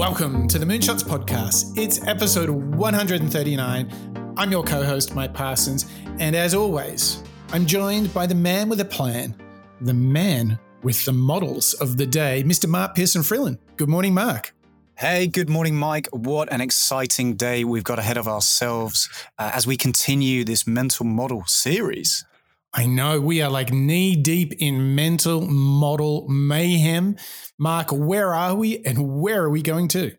Welcome 0.00 0.48
to 0.48 0.58
the 0.58 0.64
Moonshots 0.64 1.04
Podcast. 1.04 1.76
It's 1.76 2.02
episode 2.06 2.48
139. 2.48 4.34
I'm 4.34 4.50
your 4.50 4.64
co 4.64 4.82
host, 4.82 5.14
Mike 5.14 5.34
Parsons. 5.34 5.92
And 6.18 6.34
as 6.34 6.54
always, 6.54 7.22
I'm 7.52 7.66
joined 7.66 8.14
by 8.14 8.26
the 8.26 8.34
man 8.34 8.70
with 8.70 8.80
a 8.80 8.84
plan, 8.86 9.34
the 9.82 9.92
man 9.92 10.58
with 10.82 11.04
the 11.04 11.12
models 11.12 11.74
of 11.74 11.98
the 11.98 12.06
day, 12.06 12.42
Mr. 12.46 12.66
Mark 12.66 12.94
Pearson 12.94 13.22
Freeland. 13.22 13.58
Good 13.76 13.90
morning, 13.90 14.14
Mark. 14.14 14.54
Hey, 14.96 15.26
good 15.26 15.50
morning, 15.50 15.76
Mike. 15.76 16.08
What 16.12 16.50
an 16.50 16.62
exciting 16.62 17.34
day 17.36 17.64
we've 17.64 17.84
got 17.84 17.98
ahead 17.98 18.16
of 18.16 18.26
ourselves 18.26 19.06
uh, 19.38 19.50
as 19.52 19.66
we 19.66 19.76
continue 19.76 20.44
this 20.44 20.66
mental 20.66 21.04
model 21.04 21.44
series. 21.44 22.24
I 22.72 22.86
know 22.86 23.20
we 23.20 23.42
are 23.42 23.50
like 23.50 23.72
knee 23.72 24.14
deep 24.14 24.54
in 24.60 24.94
mental 24.94 25.40
model 25.40 26.28
mayhem. 26.28 27.16
Mark, 27.58 27.90
where 27.90 28.32
are 28.32 28.54
we 28.54 28.78
and 28.84 29.20
where 29.20 29.42
are 29.42 29.50
we 29.50 29.60
going 29.60 29.88
to? 29.88 30.16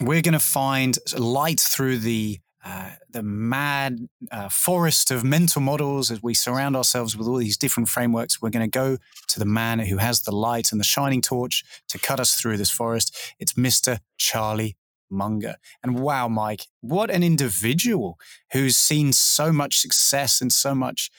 We're 0.00 0.22
going 0.22 0.34
to 0.34 0.38
find 0.38 0.96
light 1.18 1.58
through 1.58 1.98
the 1.98 2.38
uh, 2.64 2.92
the 3.10 3.22
mad 3.22 4.08
uh, 4.32 4.48
forest 4.48 5.10
of 5.10 5.22
mental 5.22 5.60
models 5.60 6.10
as 6.10 6.22
we 6.22 6.32
surround 6.32 6.74
ourselves 6.74 7.14
with 7.14 7.28
all 7.28 7.36
these 7.36 7.58
different 7.58 7.90
frameworks. 7.90 8.40
We're 8.40 8.48
going 8.48 8.70
to 8.70 8.78
go 8.78 8.96
to 9.28 9.38
the 9.38 9.44
man 9.44 9.80
who 9.80 9.98
has 9.98 10.22
the 10.22 10.34
light 10.34 10.72
and 10.72 10.80
the 10.80 10.84
shining 10.84 11.20
torch 11.20 11.62
to 11.88 11.98
cut 11.98 12.20
us 12.20 12.36
through 12.36 12.56
this 12.56 12.70
forest. 12.70 13.14
It's 13.38 13.52
Mr. 13.52 13.98
Charlie 14.16 14.78
Munger. 15.10 15.56
And 15.82 16.00
wow, 16.00 16.28
Mike, 16.28 16.66
what 16.80 17.10
an 17.10 17.22
individual 17.22 18.18
who's 18.52 18.76
seen 18.76 19.12
so 19.12 19.52
much 19.52 19.78
success 19.78 20.40
and 20.40 20.52
so 20.52 20.74
much 20.74 21.10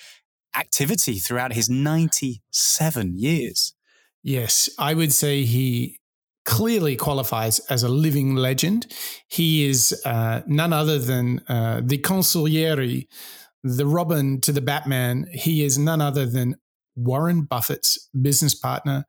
activity 0.58 1.16
throughout 1.16 1.54
his 1.54 1.70
97 1.70 3.18
years. 3.18 3.74
Yes, 4.24 4.70
I 4.80 4.94
would 4.94 5.14
say 5.14 5.44
he 5.44 6.00
clearly 6.46 6.96
qualifies 6.96 7.60
as 7.70 7.84
a 7.84 7.90
living 7.90 8.36
legend. 8.36 8.88
He 9.28 9.68
is 9.68 10.00
uh, 10.06 10.42
none 10.48 10.74
other 10.74 11.00
than 11.00 11.42
uh, 11.48 11.82
the 11.84 11.98
consigliere, 11.98 13.08
the 13.64 13.86
Robin 13.86 14.40
to 14.42 14.52
the 14.52 14.62
Batman. 14.62 15.28
He 15.32 15.64
is 15.64 15.78
none 15.78 16.02
other 16.02 16.26
than 16.26 16.56
Warren 16.96 17.44
Buffett's 17.44 18.10
business 18.20 18.56
partner. 18.56 19.06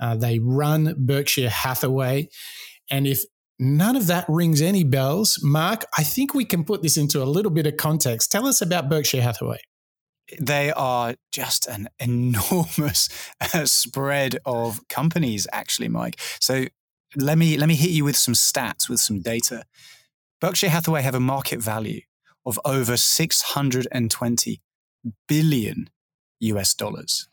Uh, 0.00 0.16
they 0.16 0.38
run 0.40 0.94
Berkshire 0.98 1.48
Hathaway. 1.48 2.28
And 2.90 3.06
if 3.06 3.22
none 3.58 3.96
of 3.96 4.08
that 4.08 4.26
rings 4.28 4.60
any 4.60 4.84
bells, 4.84 5.38
Mark, 5.42 5.84
I 5.96 6.02
think 6.02 6.34
we 6.34 6.44
can 6.44 6.64
put 6.64 6.82
this 6.82 6.96
into 6.96 7.22
a 7.22 7.24
little 7.24 7.52
bit 7.52 7.66
of 7.66 7.76
context. 7.76 8.32
Tell 8.32 8.46
us 8.46 8.60
about 8.60 8.88
Berkshire 8.88 9.22
Hathaway 9.22 9.60
they 10.40 10.72
are 10.72 11.14
just 11.30 11.66
an 11.66 11.88
enormous 11.98 13.08
uh, 13.40 13.64
spread 13.64 14.38
of 14.44 14.86
companies 14.88 15.46
actually 15.52 15.88
mike. 15.88 16.18
So 16.40 16.66
let 17.16 17.36
me 17.38 17.56
let 17.56 17.68
me 17.68 17.74
hit 17.74 17.90
you 17.90 18.04
with 18.04 18.16
some 18.16 18.34
stats 18.34 18.88
with 18.88 19.00
some 19.00 19.20
data. 19.20 19.64
Berkshire 20.40 20.70
hathaway 20.70 21.02
have 21.02 21.14
a 21.14 21.20
market 21.20 21.60
value 21.60 22.00
of 22.44 22.58
over 22.64 22.96
620 22.96 24.60
billion 25.28 25.90
us 26.40 26.74
dollars 26.74 27.28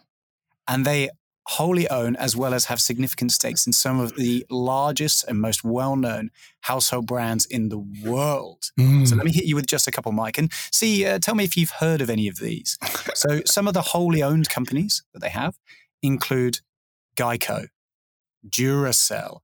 and 0.67 0.85
they 0.85 1.09
wholly 1.49 1.89
own 1.89 2.15
as 2.17 2.35
well 2.35 2.53
as 2.53 2.65
have 2.65 2.79
significant 2.79 3.31
stakes 3.31 3.65
in 3.65 3.73
some 3.73 3.99
of 3.99 4.15
the 4.15 4.45
largest 4.51 5.25
and 5.27 5.41
most 5.41 5.63
well-known 5.63 6.29
household 6.61 7.07
brands 7.07 7.47
in 7.47 7.69
the 7.69 7.79
world. 8.03 8.69
Mm. 8.79 9.07
So 9.07 9.15
let 9.15 9.25
me 9.25 9.31
hit 9.31 9.45
you 9.45 9.55
with 9.55 9.65
just 9.65 9.87
a 9.87 9.91
couple, 9.91 10.11
Mike, 10.11 10.37
and 10.37 10.51
see. 10.71 11.07
Uh, 11.07 11.17
tell 11.17 11.33
me 11.33 11.43
if 11.43 11.57
you've 11.57 11.71
heard 11.71 12.01
of 12.01 12.09
any 12.09 12.27
of 12.27 12.37
these. 12.37 12.77
so 13.15 13.41
some 13.45 13.67
of 13.67 13.73
the 13.73 13.81
wholly 13.81 14.21
owned 14.21 14.47
companies 14.49 15.01
that 15.13 15.21
they 15.21 15.29
have 15.29 15.57
include 16.03 16.59
Geico, 17.17 17.69
Duracell, 18.47 19.39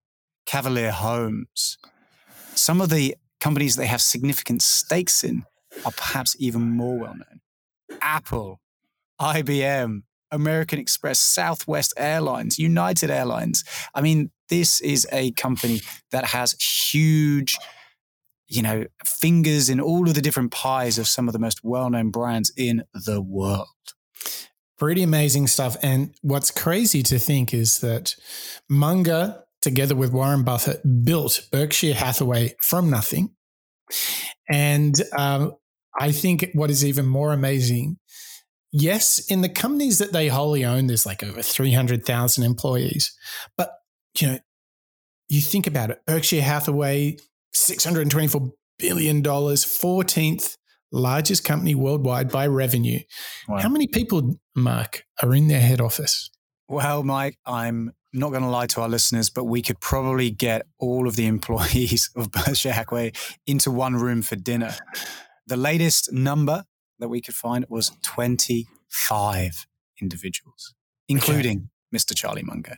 Cavalier 0.46 0.92
Homes. 0.92 1.80
Some 2.54 2.82
of 2.82 2.90
the 2.90 3.16
companies 3.42 3.78
they 3.78 3.88
have 3.88 4.02
significant 4.02 4.62
stakes 4.62 5.24
in 5.24 5.44
are 5.84 5.92
perhaps 5.92 6.36
even 6.38 6.62
more 6.62 7.00
well 7.00 7.16
known. 7.16 7.42
Apple, 8.00 8.62
IBM, 9.20 10.04
American 10.36 10.78
Express, 10.80 11.20
Southwest 11.20 11.94
Airlines, 11.98 12.60
United 12.60 13.10
Airlines. 13.10 13.64
I 13.94 14.02
mean, 14.02 14.32
this 14.50 14.82
is 14.82 15.08
a 15.12 15.32
company 15.32 15.82
that 16.12 16.26
has 16.26 16.54
huge, 16.62 17.58
you 18.48 18.62
know, 18.62 18.86
fingers 19.04 19.70
in 19.70 19.80
all 19.80 20.08
of 20.08 20.14
the 20.14 20.22
different 20.22 20.52
pies 20.52 20.98
of 20.98 21.08
some 21.08 21.28
of 21.28 21.34
the 21.34 21.40
most 21.40 21.64
well 21.64 21.90
known 21.90 22.12
brands 22.12 22.52
in 22.56 22.84
the 22.94 23.22
world. 23.22 23.68
Pretty 24.78 25.04
amazing 25.04 25.48
stuff. 25.48 25.78
And 25.82 26.14
what's 26.22 26.52
crazy 26.52 27.02
to 27.04 27.18
think 27.18 27.54
is 27.54 27.80
that 27.80 28.16
Munger, 28.70 29.42
together 29.62 29.96
with 29.96 30.12
Warren 30.12 30.44
Buffett, 30.44 31.06
built 31.06 31.48
Berkshire 31.52 31.94
Hathaway 31.94 32.56
from 32.60 32.90
nothing. 32.90 33.32
And 34.50 34.96
um, 35.18 35.56
I 35.98 36.12
think 36.12 36.50
what 36.54 36.70
is 36.70 36.84
even 36.84 37.08
more 37.08 37.32
amazing 37.32 37.98
yes, 38.72 39.20
in 39.30 39.42
the 39.42 39.50
companies 39.50 40.00
that 40.00 40.14
they 40.14 40.28
wholly 40.28 40.66
own, 40.66 40.88
there's 40.88 41.06
like 41.06 41.24
over 41.24 41.42
300,000 41.42 42.44
employees. 42.44 43.16
But, 43.58 43.72
you 44.20 44.28
know, 44.28 44.40
you 45.28 45.42
think 45.42 45.68
about 45.68 45.90
it 45.90 46.02
Berkshire 46.06 46.42
Hathaway, 46.42 47.18
$624 47.54 48.52
billion, 48.78 49.24
14th 49.24 50.56
largest 50.96 51.44
company 51.44 51.76
worldwide 51.76 52.32
by 52.32 52.48
revenue. 52.48 53.00
Wow. 53.48 53.60
How 53.60 53.70
many 53.70 53.88
people, 53.88 54.40
Mark, 54.56 55.04
are 55.22 55.34
in 55.36 55.48
their 55.48 55.60
head 55.60 55.82
office? 55.82 56.30
Well, 56.68 57.04
Mike, 57.04 57.38
I'm 57.46 57.92
not 58.14 58.30
going 58.30 58.44
to 58.44 58.50
lie 58.50 58.68
to 58.68 58.82
our 58.82 58.90
listeners, 58.90 59.30
but 59.30 59.44
we 59.44 59.62
could 59.62 59.80
probably 59.80 60.32
get 60.32 60.66
all 60.80 61.08
of 61.08 61.16
the 61.16 61.26
employees 61.28 62.10
of 62.16 62.32
Berkshire 62.32 62.72
Hathaway 62.72 63.12
into 63.46 63.70
one 63.72 63.96
room 63.96 64.22
for 64.22 64.36
dinner. 64.36 64.74
The 65.48 65.58
latest 65.58 66.12
number 66.12 66.64
that 67.00 67.10
we 67.10 67.22
could 67.22 67.36
find 67.36 67.66
was 67.70 67.92
25 68.04 69.68
individuals, 70.02 70.74
including 71.08 71.70
okay. 71.94 71.98
Mr. 71.98 72.16
Charlie 72.16 72.44
Munger. 72.44 72.78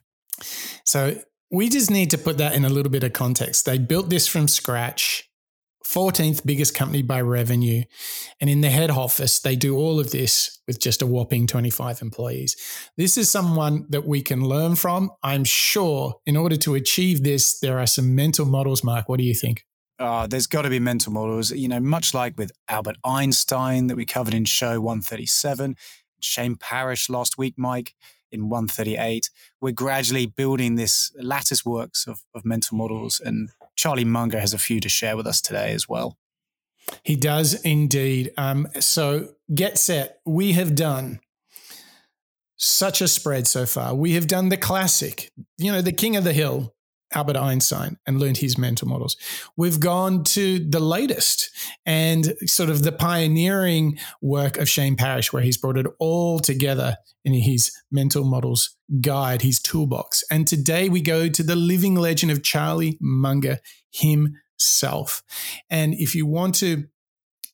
So 0.83 1.19
we 1.49 1.69
just 1.69 1.89
need 1.89 2.11
to 2.11 2.17
put 2.17 2.37
that 2.37 2.53
in 2.53 2.65
a 2.65 2.69
little 2.69 2.91
bit 2.91 3.03
of 3.03 3.13
context. 3.13 3.65
They 3.65 3.77
built 3.77 4.09
this 4.09 4.27
from 4.27 4.47
scratch. 4.47 5.23
14th 5.85 6.45
biggest 6.45 6.75
company 6.75 7.01
by 7.01 7.21
revenue. 7.21 7.83
And 8.41 8.49
in 8.49 8.59
the 8.59 8.69
head 8.69 8.91
office, 8.91 9.39
they 9.39 9.55
do 9.55 9.77
all 9.77 10.01
of 10.01 10.11
this 10.11 10.59
with 10.67 10.79
just 10.81 11.01
a 11.01 11.07
whopping 11.07 11.47
25 11.47 12.01
employees. 12.01 12.57
This 12.97 13.17
is 13.17 13.31
someone 13.31 13.85
that 13.89 14.05
we 14.05 14.21
can 14.21 14.43
learn 14.43 14.75
from. 14.75 15.11
I'm 15.23 15.45
sure 15.45 16.15
in 16.25 16.35
order 16.35 16.57
to 16.57 16.75
achieve 16.75 17.23
this, 17.23 17.59
there 17.59 17.79
are 17.79 17.87
some 17.87 18.15
mental 18.15 18.45
models. 18.45 18.83
Mark, 18.83 19.07
what 19.07 19.17
do 19.17 19.23
you 19.23 19.33
think? 19.33 19.65
Uh, 19.99 20.27
there's 20.27 20.47
got 20.47 20.63
to 20.63 20.69
be 20.69 20.79
mental 20.79 21.11
models, 21.11 21.51
you 21.51 21.67
know, 21.67 21.79
much 21.79 22.13
like 22.13 22.37
with 22.37 22.51
Albert 22.67 22.97
Einstein 23.03 23.87
that 23.87 23.95
we 23.95 24.05
covered 24.05 24.33
in 24.33 24.45
show 24.45 24.79
137, 24.79 25.75
Shane 26.19 26.55
Parrish 26.55 27.09
last 27.09 27.37
week, 27.37 27.55
Mike, 27.57 27.95
in 28.31 28.49
138. 28.49 29.29
We're 29.61 29.71
gradually 29.71 30.25
building 30.25 30.75
this 30.75 31.11
lattice 31.15 31.65
works 31.65 32.07
of, 32.07 32.23
of 32.35 32.45
mental 32.45 32.77
models, 32.77 33.19
and 33.19 33.49
Charlie 33.75 34.05
Munger 34.05 34.39
has 34.39 34.53
a 34.53 34.59
few 34.59 34.79
to 34.79 34.89
share 34.89 35.17
with 35.17 35.27
us 35.27 35.41
today 35.41 35.73
as 35.73 35.89
well. 35.89 36.17
He 37.03 37.15
does 37.15 37.61
indeed. 37.63 38.31
Um, 38.37 38.67
so 38.79 39.29
get 39.53 39.77
set. 39.77 40.19
We 40.25 40.53
have 40.53 40.75
done 40.75 41.19
such 42.55 43.01
a 43.01 43.07
spread 43.07 43.47
so 43.47 43.65
far. 43.65 43.93
We 43.93 44.13
have 44.13 44.27
done 44.27 44.49
the 44.49 44.57
classic, 44.57 45.31
you 45.57 45.71
know, 45.71 45.81
the 45.81 45.91
king 45.91 46.15
of 46.15 46.23
the 46.23 46.33
hill, 46.33 46.73
Albert 47.13 47.37
Einstein 47.37 47.97
and 48.05 48.19
learned 48.19 48.37
his 48.37 48.57
mental 48.57 48.87
models. 48.87 49.15
We've 49.55 49.79
gone 49.79 50.23
to 50.25 50.59
the 50.59 50.79
latest 50.79 51.49
and 51.85 52.33
sort 52.45 52.69
of 52.69 52.83
the 52.83 52.91
pioneering 52.91 53.97
work 54.21 54.57
of 54.57 54.67
Shane 54.69 54.95
Parrish, 54.95 55.31
where 55.31 55.41
he's 55.41 55.57
brought 55.57 55.77
it 55.77 55.87
all 55.99 56.39
together 56.39 56.97
in 57.23 57.33
his 57.33 57.71
mental 57.91 58.23
models 58.23 58.75
guide, 59.01 59.41
his 59.41 59.59
toolbox. 59.59 60.23
And 60.29 60.47
today 60.47 60.89
we 60.89 61.01
go 61.01 61.29
to 61.29 61.43
the 61.43 61.55
living 61.55 61.95
legend 61.95 62.31
of 62.31 62.43
Charlie 62.43 62.97
Munger 63.01 63.59
himself. 63.91 65.23
And 65.69 65.93
if 65.93 66.15
you 66.15 66.25
want 66.25 66.55
to 66.55 66.85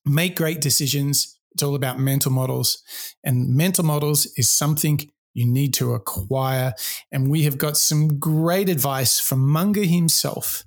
make 0.05 0.35
great 0.35 0.61
decisions, 0.61 1.39
it's 1.51 1.63
all 1.63 1.75
about 1.75 1.99
mental 1.99 2.31
models. 2.31 2.81
And 3.23 3.55
mental 3.55 3.85
models 3.85 4.25
is 4.37 4.49
something 4.49 5.11
you 5.33 5.45
need 5.45 5.73
to 5.75 5.93
acquire. 5.93 6.73
And 7.11 7.29
we 7.29 7.43
have 7.43 7.57
got 7.57 7.77
some 7.77 8.19
great 8.19 8.69
advice 8.69 9.19
from 9.19 9.47
Munger 9.47 9.83
himself, 9.83 10.65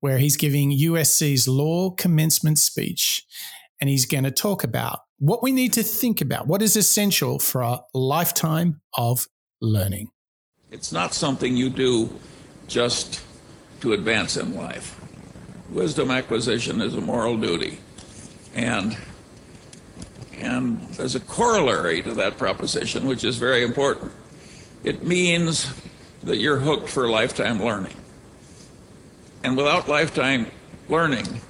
where 0.00 0.18
he's 0.18 0.36
giving 0.36 0.70
USC's 0.70 1.48
law 1.48 1.90
commencement 1.90 2.58
speech. 2.58 3.24
And 3.80 3.90
he's 3.90 4.06
going 4.06 4.24
to 4.24 4.30
talk 4.30 4.62
about 4.62 5.00
what 5.18 5.42
we 5.42 5.52
need 5.52 5.72
to 5.72 5.82
think 5.82 6.20
about, 6.20 6.46
what 6.46 6.62
is 6.62 6.76
essential 6.76 7.38
for 7.38 7.62
a 7.62 7.80
lifetime 7.94 8.80
of 8.96 9.26
learning. 9.60 10.10
It's 10.70 10.92
not 10.92 11.14
something 11.14 11.56
you 11.56 11.70
do 11.70 12.10
just 12.66 13.22
to 13.80 13.92
advance 13.92 14.36
in 14.36 14.56
life. 14.56 14.98
Wisdom 15.70 16.10
acquisition 16.10 16.80
is 16.80 16.94
a 16.94 17.00
moral 17.00 17.36
duty. 17.36 17.78
And 18.54 18.96
and 20.42 20.80
there's 20.94 21.14
a 21.14 21.20
corollary 21.20 22.02
to 22.02 22.14
that 22.14 22.36
proposition, 22.36 23.06
which 23.06 23.22
is 23.22 23.38
very 23.38 23.62
important. 23.62 24.10
It 24.82 25.04
means 25.04 25.72
that 26.24 26.38
you're 26.38 26.58
hooked 26.58 26.88
for 26.88 27.08
lifetime 27.08 27.62
learning. 27.62 27.94
And 29.44 29.56
without 29.56 29.88
lifetime 29.88 30.50
learning, 30.88 31.40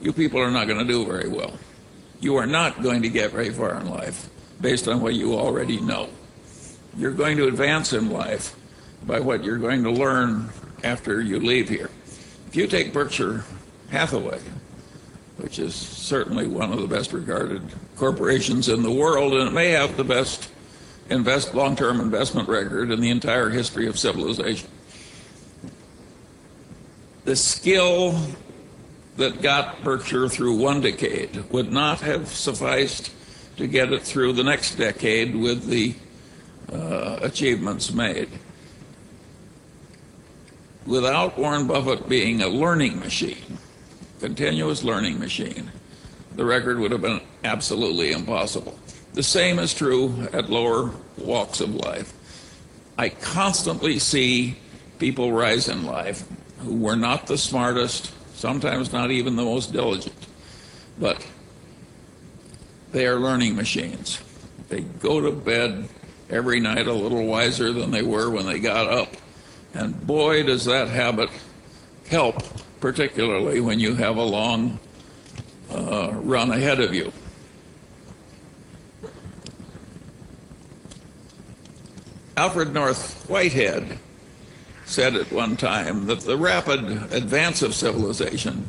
you 0.00 0.12
people 0.12 0.40
are 0.40 0.50
not 0.50 0.68
going 0.68 0.78
to 0.78 0.84
do 0.84 1.04
very 1.04 1.28
well. 1.28 1.58
You 2.20 2.36
are 2.36 2.46
not 2.46 2.80
going 2.82 3.02
to 3.02 3.08
get 3.08 3.32
very 3.32 3.50
far 3.50 3.74
in 3.80 3.90
life 3.90 4.28
based 4.60 4.86
on 4.86 5.00
what 5.00 5.14
you 5.14 5.34
already 5.34 5.80
know. 5.80 6.08
You're 6.96 7.12
going 7.12 7.36
to 7.38 7.48
advance 7.48 7.92
in 7.92 8.10
life 8.10 8.54
by 9.04 9.18
what 9.20 9.42
you're 9.42 9.58
going 9.58 9.82
to 9.82 9.90
learn 9.90 10.50
after 10.84 11.20
you 11.20 11.40
leave 11.40 11.68
here. 11.68 11.90
If 12.46 12.54
you 12.54 12.66
take 12.68 12.92
Berkshire 12.92 13.44
Hathaway, 13.90 14.40
which 15.38 15.58
is 15.58 15.74
certainly 15.74 16.46
one 16.46 16.72
of 16.72 16.80
the 16.80 16.88
best 16.88 17.12
regarded 17.12 17.62
corporations 17.98 18.68
in 18.68 18.82
the 18.82 18.90
world, 18.90 19.34
and 19.34 19.48
it 19.48 19.52
may 19.52 19.70
have 19.70 19.96
the 19.96 20.04
best 20.04 20.50
invest 21.10 21.54
long-term 21.54 22.00
investment 22.00 22.48
record 22.48 22.90
in 22.90 23.00
the 23.00 23.10
entire 23.10 23.50
history 23.50 23.86
of 23.86 23.98
civilization. 23.98 24.68
The 27.24 27.36
skill 27.36 28.18
that 29.16 29.42
got 29.42 29.82
Berkshire 29.82 30.28
through 30.28 30.56
one 30.56 30.80
decade 30.80 31.50
would 31.50 31.72
not 31.72 32.00
have 32.00 32.28
sufficed 32.28 33.12
to 33.56 33.66
get 33.66 33.92
it 33.92 34.02
through 34.02 34.34
the 34.34 34.44
next 34.44 34.76
decade 34.76 35.34
with 35.34 35.66
the 35.66 35.94
uh, 36.72 37.18
achievements 37.22 37.92
made. 37.92 38.28
Without 40.86 41.36
Warren 41.36 41.66
Buffett 41.66 42.08
being 42.08 42.40
a 42.40 42.48
learning 42.48 43.00
machine, 43.00 43.58
continuous 44.20 44.84
learning 44.84 45.18
machine, 45.18 45.70
the 46.38 46.44
record 46.44 46.78
would 46.78 46.92
have 46.92 47.02
been 47.02 47.20
absolutely 47.42 48.12
impossible. 48.12 48.78
The 49.14 49.24
same 49.24 49.58
is 49.58 49.74
true 49.74 50.28
at 50.32 50.48
lower 50.48 50.92
walks 51.16 51.60
of 51.60 51.74
life. 51.74 52.12
I 52.96 53.08
constantly 53.08 53.98
see 53.98 54.56
people 55.00 55.32
rise 55.32 55.68
in 55.68 55.84
life 55.84 56.22
who 56.60 56.76
were 56.76 56.94
not 56.94 57.26
the 57.26 57.36
smartest, 57.36 58.12
sometimes 58.36 58.92
not 58.92 59.10
even 59.10 59.34
the 59.34 59.42
most 59.42 59.72
diligent, 59.72 60.14
but 60.96 61.26
they 62.92 63.08
are 63.08 63.16
learning 63.16 63.56
machines. 63.56 64.22
They 64.68 64.82
go 64.82 65.20
to 65.20 65.32
bed 65.32 65.88
every 66.30 66.60
night 66.60 66.86
a 66.86 66.92
little 66.92 67.26
wiser 67.26 67.72
than 67.72 67.90
they 67.90 68.02
were 68.02 68.30
when 68.30 68.46
they 68.46 68.60
got 68.60 68.86
up. 68.86 69.16
And 69.74 70.06
boy, 70.06 70.44
does 70.44 70.66
that 70.66 70.86
habit 70.86 71.30
help, 72.08 72.44
particularly 72.78 73.60
when 73.60 73.80
you 73.80 73.96
have 73.96 74.18
a 74.18 74.22
long 74.22 74.78
uh, 75.70 76.10
run 76.14 76.50
ahead 76.50 76.80
of 76.80 76.94
you. 76.94 77.12
Alfred 82.36 82.72
North 82.72 83.28
Whitehead 83.28 83.98
said 84.84 85.16
at 85.16 85.32
one 85.32 85.56
time 85.56 86.06
that 86.06 86.20
the 86.20 86.36
rapid 86.36 87.12
advance 87.12 87.62
of 87.62 87.74
civilization 87.74 88.64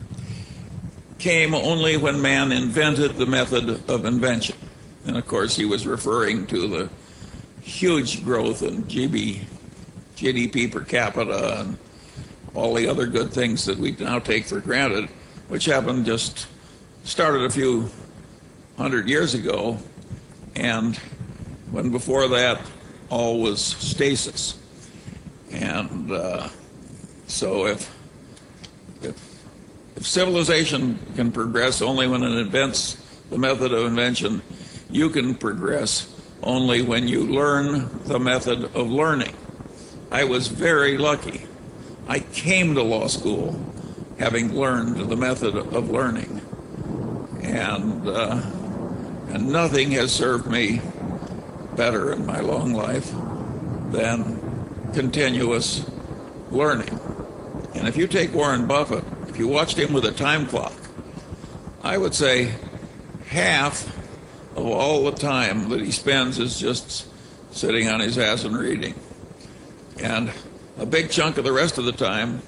came 1.19 1.54
only 1.54 1.96
when 1.96 2.22
man 2.22 2.51
invented 2.51 3.16
the 3.16 3.25
method 3.25 3.90
of 3.90 4.06
invention. 4.06 4.56
And 5.06 5.18
of 5.18 5.28
course, 5.28 5.56
he 5.56 5.66
was 5.66 5.86
referring 5.86 6.48
to 6.48 6.68
the 6.68 6.90
huge 7.62 8.24
growth 8.24 8.63
in 8.63 8.84
GB, 8.84 9.42
GDP 10.16 10.72
per 10.72 10.81
capita 10.81 11.60
and 11.60 11.78
all 12.54 12.74
the 12.74 12.88
other 12.88 13.06
good 13.06 13.31
things 13.31 13.66
that 13.66 13.78
we 13.78 13.92
now 13.92 14.19
take 14.19 14.46
for 14.46 14.60
granted, 14.60 15.10
which 15.48 15.66
happened 15.66 16.06
just 16.06 16.48
started 17.04 17.44
a 17.44 17.50
few 17.50 17.90
hundred 18.78 19.07
years 19.07 19.34
ago. 19.34 19.78
And 20.56 20.96
when 21.72 21.92
before 21.92 22.28
that, 22.30 22.62
all 23.10 23.42
was 23.42 23.63
stasis. 23.63 24.57
And 25.51 26.12
uh, 26.12 26.50
so 27.28 27.66
if, 27.68 27.94
if, 29.01 29.16
if 29.96 30.06
civilization 30.06 31.00
can 31.16 31.31
progress 31.31 31.81
only 31.81 32.07
when 32.07 32.24
it 32.24 32.38
invents 32.38 32.96
the 33.30 33.38
method 33.38 33.72
of 33.72 33.86
invention, 33.86 34.42
you 34.90 35.10
can 35.10 35.36
progress 35.36 36.16
only 36.42 36.81
when 36.81 37.07
you 37.07 37.24
learn 37.25 37.90
the 38.06 38.19
method 38.19 38.63
of 38.75 38.90
learning. 38.90 39.36
I 40.12 40.24
was 40.24 40.48
very 40.48 40.98
lucky. 40.98 41.46
I 42.07 42.19
came 42.19 42.74
to 42.75 42.81
law 42.81 43.07
school 43.07 43.60
having 44.18 44.54
learned 44.54 45.10
the 45.10 45.16
method 45.16 45.56
of 45.56 45.90
learning. 45.90 46.42
And, 47.41 48.07
uh, 48.07 48.41
and 49.30 49.50
nothing 49.50 49.91
has 49.91 50.12
served 50.12 50.47
me 50.47 50.81
better 51.75 52.12
in 52.12 52.25
my 52.25 52.39
long 52.39 52.74
life 52.74 53.12
than 53.91 54.91
continuous 54.94 55.89
learning. 56.51 57.00
And 57.74 57.88
if 57.88 57.95
you 57.95 58.07
take 58.07 58.33
Warren 58.33 58.68
Buffett, 58.68 59.03
if 59.27 59.38
you 59.38 59.47
watched 59.47 59.77
him 59.77 59.94
with 59.94 60.06
a 60.06 60.12
time 60.12 60.47
clock, 60.47 60.74
I 61.83 61.97
would 61.97 62.13
say 62.13 62.53
half 63.27 63.88
of 64.56 64.65
all 64.65 65.06
the 65.06 65.12
time 65.12 65.69
that 65.69 65.80
he 65.80 65.91
spends 65.91 66.39
is 66.39 66.59
just 66.59 67.07
sitting 67.51 67.88
on 67.88 68.00
his 68.00 68.18
ass 68.18 68.44
and 68.44 68.57
reading. 68.57 68.95
And 70.01 70.31
a 70.77 70.86
big 70.86 71.09
chunk 71.09 71.38
of 71.38 71.44
the 71.44 71.51
rest 71.51 71.77
of 71.77 71.86
the 71.86 71.91
time 71.91 72.41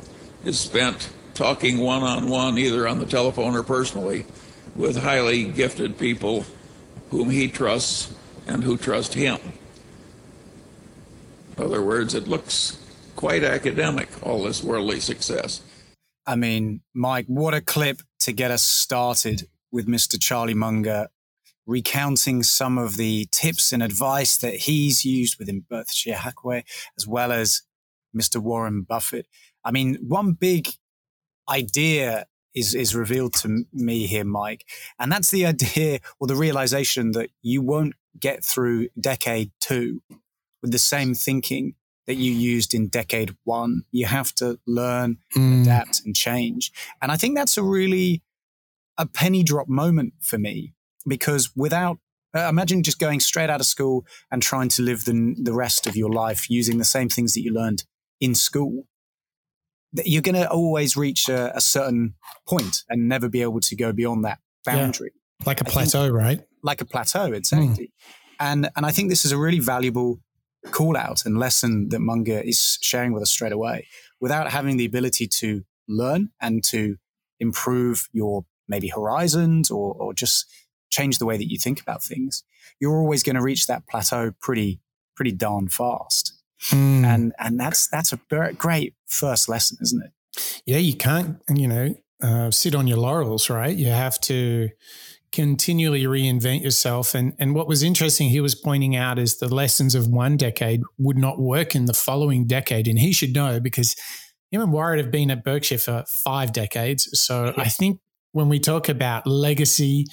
is 0.43 0.59
spent 0.59 1.09
talking 1.33 1.77
one 1.77 2.03
on 2.03 2.29
one, 2.29 2.57
either 2.57 2.88
on 2.88 2.99
the 2.99 3.05
telephone 3.05 3.55
or 3.55 3.63
personally, 3.63 4.25
with 4.75 4.97
highly 4.97 5.45
gifted 5.45 5.97
people 5.97 6.45
whom 7.09 7.29
he 7.29 7.47
trusts 7.47 8.13
and 8.47 8.63
who 8.63 8.77
trust 8.77 9.13
him. 9.13 9.39
In 11.57 11.63
other 11.63 11.81
words, 11.81 12.15
it 12.15 12.27
looks 12.27 12.77
quite 13.15 13.44
academic, 13.44 14.09
all 14.25 14.44
this 14.44 14.63
worldly 14.63 15.00
success. 15.00 15.62
I 16.25 16.35
mean, 16.35 16.81
Mike, 16.94 17.25
what 17.27 17.53
a 17.53 17.62
clip 17.62 18.01
to 18.21 18.31
get 18.31 18.51
us 18.51 18.63
started 18.63 19.47
with 19.71 19.88
Mr. 19.88 20.21
Charlie 20.21 20.53
Munger 20.53 21.07
recounting 21.65 22.44
some 22.44 22.77
of 22.77 22.97
the 22.97 23.27
tips 23.31 23.71
and 23.71 23.83
advice 23.83 24.38
that 24.38 24.56
he's 24.56 25.06
used 25.06 25.38
within 25.39 25.65
Berkshire 25.69 26.15
Hathaway, 26.15 26.63
as 26.97 27.07
well 27.07 27.31
as 27.31 27.62
Mr. 28.15 28.41
Warren 28.41 28.83
Buffett. 28.83 29.27
I 29.63 29.71
mean, 29.71 29.97
one 30.07 30.33
big 30.33 30.69
idea 31.50 32.25
is 32.53 32.75
is 32.75 32.95
revealed 32.95 33.33
to 33.33 33.65
me 33.74 34.07
here, 34.07 34.25
Mike, 34.25 34.65
and 35.00 35.12
that's 35.12 35.31
the 35.31 35.45
idea 35.45 36.00
or 36.19 36.27
the 36.27 36.36
realization 36.36 37.12
that 37.12 37.30
you 37.42 37.62
won't 37.62 37.96
get 38.20 38.43
through 38.43 38.89
decade 39.00 39.51
two 39.60 40.01
with 40.62 40.72
the 40.72 40.79
same 40.79 41.13
thinking 41.13 41.75
that 42.08 42.15
you 42.15 42.31
used 42.31 42.74
in 42.74 42.88
decade 42.88 43.36
one. 43.43 43.84
You 43.91 44.08
have 44.08 44.34
to 44.36 44.60
learn, 44.67 45.20
mm. 45.36 45.62
adapt, 45.62 46.01
and 46.05 46.15
change. 46.15 46.72
And 47.01 47.12
I 47.12 47.17
think 47.17 47.38
that's 47.38 47.58
a 47.58 47.63
really 47.63 48.22
a 48.98 49.05
penny 49.05 49.43
drop 49.43 49.67
moment 49.67 50.13
for 50.22 50.38
me 50.38 50.74
because 51.08 51.51
without 51.55 52.00
uh, 52.36 52.48
imagine 52.48 52.84
just 52.84 53.00
going 53.00 53.20
straight 53.20 53.50
out 53.50 53.60
of 53.60 53.65
school 53.65 54.05
and 54.31 54.41
trying 54.41 54.70
to 54.70 54.81
live 54.81 55.05
the, 55.05 55.36
the 55.41 55.53
rest 55.53 55.86
of 55.86 55.96
your 55.96 56.10
life 56.10 56.50
using 56.50 56.77
the 56.77 56.86
same 56.86 57.10
things 57.10 57.34
that 57.34 57.41
you 57.41 57.53
learned 57.53 57.84
in 58.20 58.36
school 58.36 58.86
you're 59.93 60.21
going 60.21 60.36
to 60.36 60.50
always 60.50 60.95
reach 60.95 61.27
a, 61.29 61.55
a, 61.55 61.62
certain 61.62 62.15
point 62.48 62.83
and 62.89 63.10
never 63.10 63.27
be 63.27 63.41
able 63.41 63.60
to 63.60 63.75
go 63.75 63.91
beyond 63.91 64.24
that 64.24 64.39
boundary. 64.63 65.12
Yeah. 65.13 65.45
Like 65.48 65.62
a 65.62 65.65
plateau, 65.65 66.03
think, 66.03 66.13
right? 66.13 66.41
Like 66.63 66.81
a 66.81 66.86
plateau, 66.86 67.33
exactly. 67.33 67.86
Mm. 67.86 68.13
And 68.39 68.69
and 68.75 68.86
I 68.86 68.91
think 68.91 69.10
this 69.10 69.25
is 69.25 69.31
a 69.31 69.38
really 69.38 69.60
valuable 69.60 70.19
call 70.71 70.95
out 70.95 71.25
and 71.25 71.39
lesson 71.39 71.89
that 71.89 72.00
Munger 72.00 72.39
is 72.39 72.77
sharing 72.81 73.13
with 73.13 73.24
us 73.24 73.31
straight 73.31 73.51
away. 73.51 73.88
Without 74.19 74.51
having 74.51 74.77
the 74.77 74.86
ability 74.86 75.27
to 75.27 75.63
learn 75.88 76.29
and 76.39 76.63
to 76.65 76.98
improve 77.39 78.07
your 78.12 78.45
maybe 78.67 78.88
horizons 78.88 79.71
or, 79.71 79.95
or 79.95 80.13
just 80.13 80.45
change 80.89 81.17
the 81.17 81.25
way 81.25 81.38
that 81.38 81.51
you 81.51 81.57
think 81.57 81.81
about 81.81 82.03
things, 82.03 82.43
you're 82.79 82.98
always 82.98 83.24
going 83.24 83.36
to 83.36 83.41
reach 83.41 83.67
that 83.67 83.88
plateau 83.88 84.31
pretty 84.41 84.79
pretty 85.15 85.31
darn 85.31 85.67
fast. 85.67 86.33
Mm. 86.69 87.03
And 87.05 87.33
and 87.39 87.60
that's 87.60 87.88
that's 87.88 88.13
a 88.13 88.19
great 88.57 88.93
first 89.12 89.50
lesson, 89.50 89.77
isn't 89.82 90.03
it? 90.03 90.62
Yeah, 90.65 90.77
you 90.77 90.96
can't 90.96 91.38
you 91.53 91.68
know 91.68 91.94
uh, 92.24 92.51
sit 92.51 92.75
on 92.75 92.88
your 92.88 92.98
laurels, 92.98 93.50
right? 93.50 93.75
You 93.75 93.88
have 93.88 94.20
to 94.22 94.70
continually 95.32 96.03
reinvent 96.03 96.63
yourself. 96.63 97.13
And 97.15 97.34
and 97.39 97.53
what 97.53 97.68
was 97.68 97.84
interesting, 97.84 98.30
he 98.30 98.41
was 98.41 98.56
pointing 98.56 98.96
out 98.96 99.20
is 99.20 99.38
the 99.38 99.53
lessons 99.53 99.96
of 99.96 100.08
one 100.08 100.38
decade 100.38 100.82
would 100.98 101.18
not 101.18 101.39
work 101.39 101.75
in 101.75 101.86
the 101.86 101.94
following 101.94 102.48
decade, 102.48 102.88
and 102.88 103.00
he 103.00 103.13
should 103.13 103.34
know 103.34 103.60
because 103.60 103.96
him 104.51 104.62
and 104.62 104.74
Warren 104.74 105.00
have 105.00 105.12
been 105.12 105.32
at 105.32 105.44
Berkshire 105.44 105.77
for 105.77 106.03
five 106.08 106.51
decades. 106.51 107.08
So. 107.20 107.53
I 107.58 107.70
think 107.70 108.00
when 108.34 108.50
we 108.50 108.60
talk 108.60 108.89
about 108.89 109.27
legacy 109.27 110.06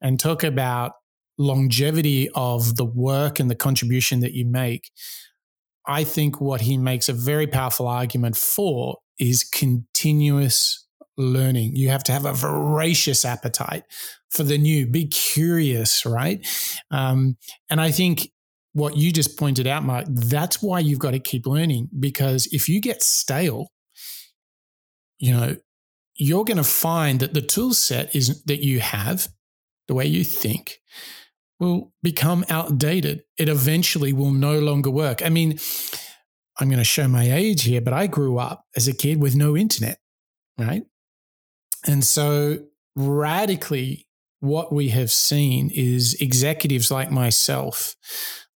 and 0.00 0.18
talk 0.18 0.42
about 0.44 0.92
longevity 1.38 2.28
of 2.34 2.76
the 2.76 2.84
work 2.84 3.40
and 3.40 3.50
the 3.50 3.54
contribution 3.54 4.20
that 4.20 4.32
you 4.32 4.44
make, 4.44 4.90
I 5.86 6.04
think 6.04 6.40
what 6.40 6.60
he 6.60 6.76
makes 6.76 7.08
a 7.08 7.12
very 7.12 7.46
powerful 7.46 7.88
argument 7.88 8.36
for 8.36 8.98
is 9.18 9.44
continuous 9.44 10.86
learning. 11.16 11.76
You 11.76 11.90
have 11.90 12.04
to 12.04 12.12
have 12.12 12.24
a 12.24 12.32
voracious 12.32 13.24
appetite 13.24 13.84
for 14.30 14.42
the 14.42 14.58
new, 14.58 14.86
be 14.86 15.06
curious, 15.06 16.06
right? 16.06 16.46
Um, 16.90 17.36
and 17.68 17.80
I 17.80 17.90
think 17.90 18.30
what 18.72 18.96
you 18.96 19.12
just 19.12 19.38
pointed 19.38 19.66
out, 19.66 19.84
Mark, 19.84 20.06
that's 20.08 20.62
why 20.62 20.78
you've 20.78 20.98
got 20.98 21.10
to 21.10 21.18
keep 21.18 21.46
learning 21.46 21.88
because 21.98 22.46
if 22.52 22.68
you 22.68 22.80
get 22.80 23.02
stale, 23.02 23.68
you 25.18 25.32
know, 25.32 25.56
you're 26.14 26.44
going 26.44 26.56
to 26.56 26.64
find 26.64 27.20
that 27.20 27.34
the 27.34 27.40
tool 27.40 27.74
set 27.74 28.14
is 28.14 28.42
that 28.44 28.62
you 28.62 28.80
have, 28.80 29.28
the 29.88 29.94
way 29.94 30.06
you 30.06 30.22
think, 30.22 30.78
will 31.60 31.92
become 32.02 32.44
outdated. 32.48 33.22
It 33.38 33.48
eventually 33.48 34.12
will 34.12 34.32
no 34.32 34.58
longer 34.58 34.90
work. 34.90 35.22
I 35.24 35.28
mean, 35.28 35.58
I'm 36.58 36.68
going 36.68 36.78
to 36.78 36.84
show 36.84 37.06
my 37.06 37.30
age 37.30 37.62
here, 37.64 37.80
but 37.80 37.92
I 37.92 38.06
grew 38.06 38.38
up 38.38 38.64
as 38.74 38.88
a 38.88 38.94
kid 38.94 39.20
with 39.20 39.36
no 39.36 39.56
internet, 39.56 39.98
right? 40.58 40.82
And 41.86 42.04
so 42.04 42.58
radically 42.96 44.06
what 44.40 44.72
we 44.72 44.88
have 44.88 45.10
seen 45.10 45.70
is 45.72 46.14
executives 46.14 46.90
like 46.90 47.10
myself 47.10 47.94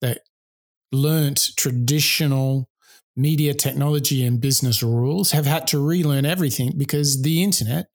that 0.01 0.21
learnt 0.93 1.51
traditional 1.57 2.69
media 3.17 3.53
technology 3.53 4.25
and 4.25 4.41
business 4.41 4.83
rules 4.83 5.33
have 5.33 5.45
had 5.45 5.67
to 5.67 5.85
relearn 5.85 6.25
everything 6.25 6.73
because 6.77 7.23
the 7.23 7.43
internet 7.43 7.87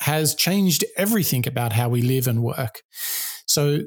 has 0.00 0.34
changed 0.34 0.84
everything 0.96 1.46
about 1.46 1.72
how 1.72 1.88
we 1.88 2.02
live 2.02 2.26
and 2.26 2.42
work. 2.42 2.82
So 3.46 3.80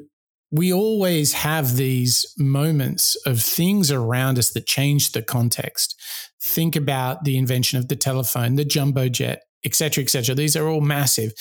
we 0.50 0.72
always 0.72 1.32
have 1.32 1.76
these 1.76 2.26
moments 2.36 3.16
of 3.26 3.40
things 3.40 3.92
around 3.92 4.38
us 4.38 4.50
that 4.50 4.66
change 4.66 5.12
the 5.12 5.22
context. 5.22 6.00
Think 6.42 6.74
about 6.74 7.24
the 7.24 7.36
invention 7.36 7.78
of 7.78 7.88
the 7.88 7.96
telephone, 7.96 8.56
the 8.56 8.64
jumbo 8.64 9.08
jet, 9.08 9.44
et 9.64 9.74
cetera, 9.74 10.02
et 10.02 10.10
cetera. 10.10 10.34
These 10.34 10.56
are 10.56 10.66
all 10.68 10.80
massive. 10.80 11.32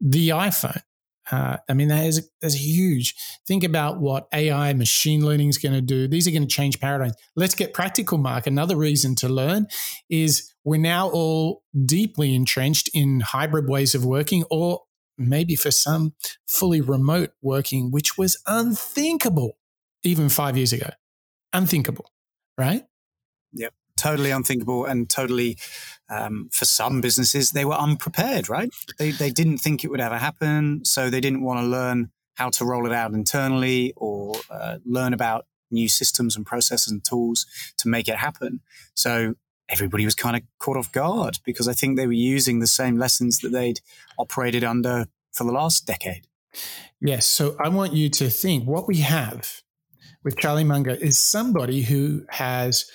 The 0.00 0.30
iPhone. 0.30 0.80
Uh, 1.30 1.56
I 1.68 1.72
mean, 1.72 1.88
that 1.88 2.04
is, 2.04 2.30
that's 2.42 2.54
huge. 2.54 3.14
Think 3.48 3.64
about 3.64 3.98
what 3.98 4.28
AI, 4.32 4.74
machine 4.74 5.24
learning 5.24 5.48
is 5.48 5.56
going 5.56 5.72
to 5.72 5.80
do. 5.80 6.06
These 6.06 6.28
are 6.28 6.30
going 6.30 6.46
to 6.46 6.48
change 6.54 6.80
paradigms. 6.80 7.16
Let's 7.34 7.54
get 7.54 7.72
practical, 7.72 8.18
Mark. 8.18 8.46
Another 8.46 8.76
reason 8.76 9.14
to 9.16 9.28
learn 9.28 9.66
is 10.10 10.52
we're 10.64 10.80
now 10.80 11.08
all 11.08 11.62
deeply 11.84 12.34
entrenched 12.34 12.90
in 12.92 13.20
hybrid 13.20 13.68
ways 13.68 13.94
of 13.94 14.04
working, 14.04 14.44
or 14.50 14.82
maybe 15.16 15.56
for 15.56 15.70
some, 15.70 16.14
fully 16.46 16.80
remote 16.80 17.32
working, 17.42 17.90
which 17.90 18.18
was 18.18 18.36
unthinkable 18.46 19.58
even 20.02 20.28
five 20.28 20.56
years 20.56 20.72
ago. 20.72 20.90
Unthinkable, 21.52 22.10
right? 22.58 22.84
Yep 23.52 23.72
totally 23.96 24.30
unthinkable 24.30 24.84
and 24.84 25.08
totally 25.08 25.56
um, 26.08 26.48
for 26.52 26.64
some 26.64 27.00
businesses 27.00 27.52
they 27.52 27.64
were 27.64 27.74
unprepared 27.74 28.48
right 28.48 28.70
they, 28.98 29.10
they 29.10 29.30
didn't 29.30 29.58
think 29.58 29.84
it 29.84 29.90
would 29.90 30.00
ever 30.00 30.18
happen 30.18 30.84
so 30.84 31.08
they 31.08 31.20
didn't 31.20 31.42
want 31.42 31.60
to 31.60 31.66
learn 31.66 32.10
how 32.34 32.50
to 32.50 32.64
roll 32.64 32.86
it 32.86 32.92
out 32.92 33.12
internally 33.12 33.92
or 33.96 34.34
uh, 34.50 34.78
learn 34.84 35.12
about 35.12 35.46
new 35.70 35.88
systems 35.88 36.36
and 36.36 36.44
processes 36.44 36.90
and 36.90 37.04
tools 37.04 37.46
to 37.76 37.88
make 37.88 38.08
it 38.08 38.16
happen 38.16 38.60
so 38.94 39.34
everybody 39.74 40.04
was 40.04 40.14
kind 40.14 40.36
of 40.36 40.42
caught 40.58 40.76
off 40.76 40.90
guard 40.92 41.38
because 41.44 41.68
i 41.68 41.72
think 41.72 41.96
they 41.96 42.06
were 42.06 42.12
using 42.12 42.60
the 42.60 42.66
same 42.66 42.96
lessons 42.98 43.38
that 43.38 43.50
they'd 43.50 43.80
operated 44.18 44.64
under 44.64 45.06
for 45.32 45.44
the 45.44 45.52
last 45.52 45.86
decade. 45.86 46.26
Yes 47.00 47.26
so 47.26 47.56
i 47.62 47.68
want 47.68 47.92
you 47.92 48.08
to 48.10 48.30
think 48.30 48.64
what 48.64 48.88
we 48.88 48.98
have 48.98 49.62
with 50.22 50.38
charlie 50.38 50.64
munger 50.64 50.92
is 50.92 51.18
somebody 51.18 51.82
who 51.82 52.24
has 52.30 52.86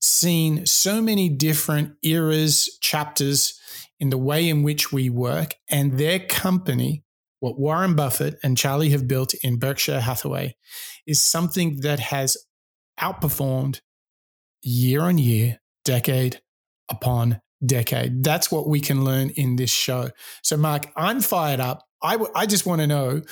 seen 0.00 0.64
so 0.66 1.00
many 1.02 1.28
different 1.28 1.94
eras, 2.02 2.78
chapters 2.80 3.58
in 3.98 4.10
the 4.10 4.18
way 4.18 4.48
in 4.48 4.62
which 4.62 4.92
we 4.92 5.08
work, 5.08 5.54
and 5.70 5.98
their 5.98 6.18
company, 6.18 7.02
what 7.40 7.58
Warren 7.58 7.94
Buffett 7.94 8.38
and 8.42 8.56
Charlie 8.56 8.90
have 8.90 9.08
built 9.08 9.34
in 9.42 9.58
Berkshire 9.58 10.00
Hathaway, 10.00 10.56
is 11.06 11.22
something 11.22 11.80
that 11.80 11.98
has 11.98 12.36
outperformed 13.00 13.80
year 14.62 15.02
on 15.02 15.18
year, 15.18 15.60
decade 15.86 16.42
upon 16.90 17.40
decade. 17.64 18.22
That's 18.22 18.50
what 18.50 18.68
we 18.68 18.80
can 18.80 19.04
learn 19.04 19.30
in 19.30 19.56
this 19.56 19.70
show. 19.70 20.10
So, 20.42 20.56
Mark, 20.56 20.92
I'm 20.96 21.20
fired 21.20 21.60
up. 21.60 21.84
I, 22.02 22.12
w- 22.12 22.30
I 22.34 22.44
just 22.44 22.66
want 22.66 22.82
to 22.82 22.86
know 22.86 23.22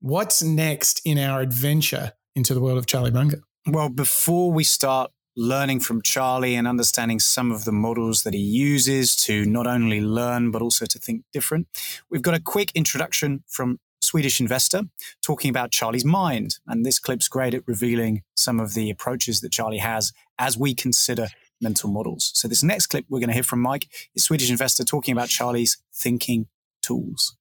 what's 0.00 0.42
next 0.42 1.00
in 1.04 1.18
our 1.18 1.40
adventure 1.40 2.12
into 2.36 2.54
the 2.54 2.60
world 2.60 2.78
of 2.78 2.86
Charlie 2.86 3.10
Munger. 3.10 3.40
Well, 3.66 3.88
before 3.88 4.52
we 4.52 4.62
start 4.62 5.10
learning 5.36 5.80
from 5.80 6.00
Charlie 6.02 6.54
and 6.54 6.68
understanding 6.68 7.18
some 7.18 7.50
of 7.50 7.64
the 7.64 7.72
models 7.72 8.22
that 8.22 8.34
he 8.34 8.40
uses 8.40 9.16
to 9.16 9.44
not 9.44 9.66
only 9.66 10.00
learn, 10.00 10.52
but 10.52 10.62
also 10.62 10.86
to 10.86 10.98
think 10.98 11.24
different. 11.32 11.66
We've 12.08 12.22
got 12.22 12.34
a 12.34 12.40
quick 12.40 12.70
introduction 12.76 13.42
from 13.48 13.80
Swedish 14.00 14.40
investor 14.40 14.82
talking 15.22 15.50
about 15.50 15.72
Charlie's 15.72 16.04
mind. 16.04 16.58
And 16.66 16.84
this 16.84 16.98
clip's 16.98 17.26
great 17.26 17.54
at 17.54 17.66
revealing 17.66 18.22
some 18.36 18.60
of 18.60 18.74
the 18.74 18.90
approaches 18.90 19.40
that 19.40 19.50
Charlie 19.50 19.78
has 19.78 20.12
as 20.38 20.56
we 20.56 20.74
consider 20.74 21.28
mental 21.64 21.90
models. 21.90 22.30
So, 22.34 22.46
this 22.46 22.62
next 22.62 22.86
clip 22.86 23.04
we're 23.08 23.18
going 23.18 23.28
to 23.28 23.34
hear 23.34 23.42
from 23.42 23.60
Mike 23.60 23.88
is 24.14 24.22
Swedish 24.22 24.50
investor 24.50 24.84
talking 24.84 25.10
about 25.10 25.28
Charlie's 25.28 25.78
thinking 25.92 26.46
tools. 26.80 27.36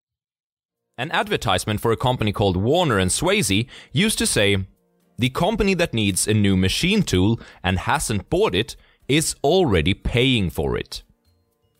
An 0.97 1.11
advertisement 1.11 1.81
for 1.81 1.91
a 1.91 1.97
company 1.97 2.31
called 2.31 2.57
Warner 2.57 2.97
and 2.97 3.11
Swasey 3.11 3.67
used 3.91 4.17
to 4.17 4.25
say, 4.25 4.65
the 5.17 5.29
company 5.29 5.73
that 5.75 5.93
needs 5.93 6.27
a 6.27 6.33
new 6.33 6.57
machine 6.57 7.03
tool 7.03 7.39
and 7.63 7.79
hasn't 7.79 8.29
bought 8.29 8.55
it 8.55 8.75
is 9.07 9.35
already 9.43 9.93
paying 9.93 10.49
for 10.49 10.75
it. 10.75 11.03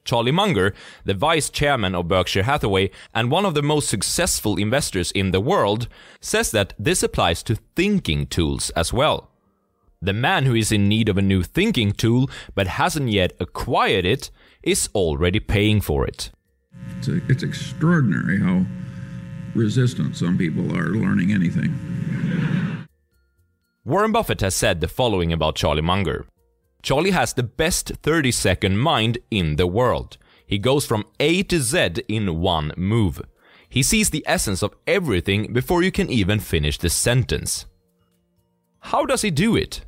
Charlie 0.05 0.31
Munger, 0.31 0.73
the 1.05 1.13
vice 1.13 1.49
chairman 1.49 1.95
of 1.95 2.07
Berkshire 2.07 2.43
Hathaway 2.43 2.91
and 3.13 3.31
one 3.31 3.45
of 3.45 3.53
the 3.53 3.61
most 3.61 3.87
successful 3.87 4.57
investors 4.57 5.11
in 5.11 5.31
the 5.31 5.39
world, 5.39 5.87
says 6.19 6.51
that 6.51 6.73
this 6.77 7.03
applies 7.03 7.41
to 7.43 7.55
thinking 7.75 8.27
tools 8.27 8.69
as 8.71 8.91
well. 8.91 9.32
The 10.03 10.11
man 10.11 10.45
who 10.45 10.53
is 10.53 10.69
in 10.69 10.89
need 10.89 11.07
of 11.07 11.17
a 11.17 11.21
new 11.21 11.43
thinking 11.43 11.93
tool 11.93 12.29
but 12.53 12.67
hasn't 12.67 13.07
yet 13.09 13.31
acquired 13.39 14.05
it 14.05 14.31
is 14.61 14.89
already 14.93 15.39
paying 15.39 15.79
for 15.79 16.05
it. 16.05 16.29
It's, 16.97 17.07
a, 17.07 17.21
it's 17.29 17.41
extraordinary 17.41 18.37
how 18.37 18.65
resistant 19.55 20.17
some 20.17 20.37
people 20.37 20.77
are 20.77 20.89
learning 20.89 21.31
anything. 21.31 21.73
Warren 23.85 24.11
Buffett 24.11 24.41
has 24.41 24.55
said 24.55 24.81
the 24.81 24.89
following 24.89 25.31
about 25.31 25.55
Charlie 25.55 25.81
Munger. 25.81 26.25
Charlie 26.81 27.11
has 27.11 27.33
the 27.33 27.43
best 27.43 27.93
30 28.03 28.29
second 28.31 28.79
mind 28.79 29.19
in 29.31 29.55
the 29.55 29.67
world. 29.67 30.17
He 30.45 30.59
goes 30.59 30.85
from 30.85 31.05
A 31.21 31.43
to 31.43 31.61
Z 31.61 32.03
in 32.09 32.41
one 32.41 32.73
move. 32.75 33.21
He 33.69 33.81
sees 33.81 34.09
the 34.09 34.25
essence 34.27 34.61
of 34.61 34.75
everything 34.85 35.53
before 35.53 35.81
you 35.81 35.93
can 35.93 36.09
even 36.09 36.41
finish 36.41 36.77
the 36.77 36.89
sentence. 36.89 37.67
How 38.81 39.05
does 39.05 39.21
he 39.21 39.31
do 39.31 39.55
it? 39.55 39.85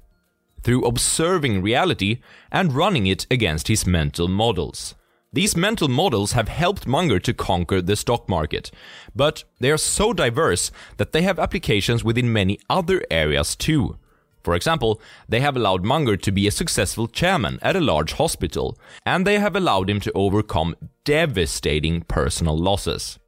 Through 0.66 0.86
observing 0.86 1.62
reality 1.62 2.22
and 2.52 2.74
running 2.74 3.06
it 3.06 3.28
against 3.30 3.68
his 3.68 3.86
mental 3.86 4.28
models. 4.28 4.96
These 5.32 5.56
mental 5.56 5.88
models 5.88 6.32
have 6.32 6.48
helped 6.48 6.88
Munger 6.88 7.20
to 7.20 7.36
conquer 7.36 7.84
the 7.84 7.96
stock 7.96 8.28
market, 8.28 8.72
but 9.16 9.44
they 9.60 9.70
are 9.70 9.78
so 9.78 10.12
diverse 10.12 10.72
that 10.98 11.12
they 11.12 11.22
have 11.22 11.38
applications 11.38 12.04
within 12.04 12.34
many 12.34 12.58
other 12.68 13.04
areas 13.12 13.56
too. 13.56 14.00
For 14.44 14.56
example, 14.56 15.00
they 15.30 15.40
have 15.40 15.56
allowed 15.56 15.84
Munger 15.84 16.18
to 16.18 16.32
be 16.32 16.48
a 16.48 16.52
successful 16.52 17.08
chairman 17.08 17.60
at 17.62 17.76
a 17.76 17.80
large 17.80 18.14
hospital, 18.14 18.76
and 19.06 19.28
they 19.28 19.38
have 19.38 19.56
allowed 19.56 19.88
him 19.88 20.00
to 20.00 20.12
overcome 20.14 20.76
devastating 21.04 22.02
personal 22.02 22.58
losses. 22.58 23.20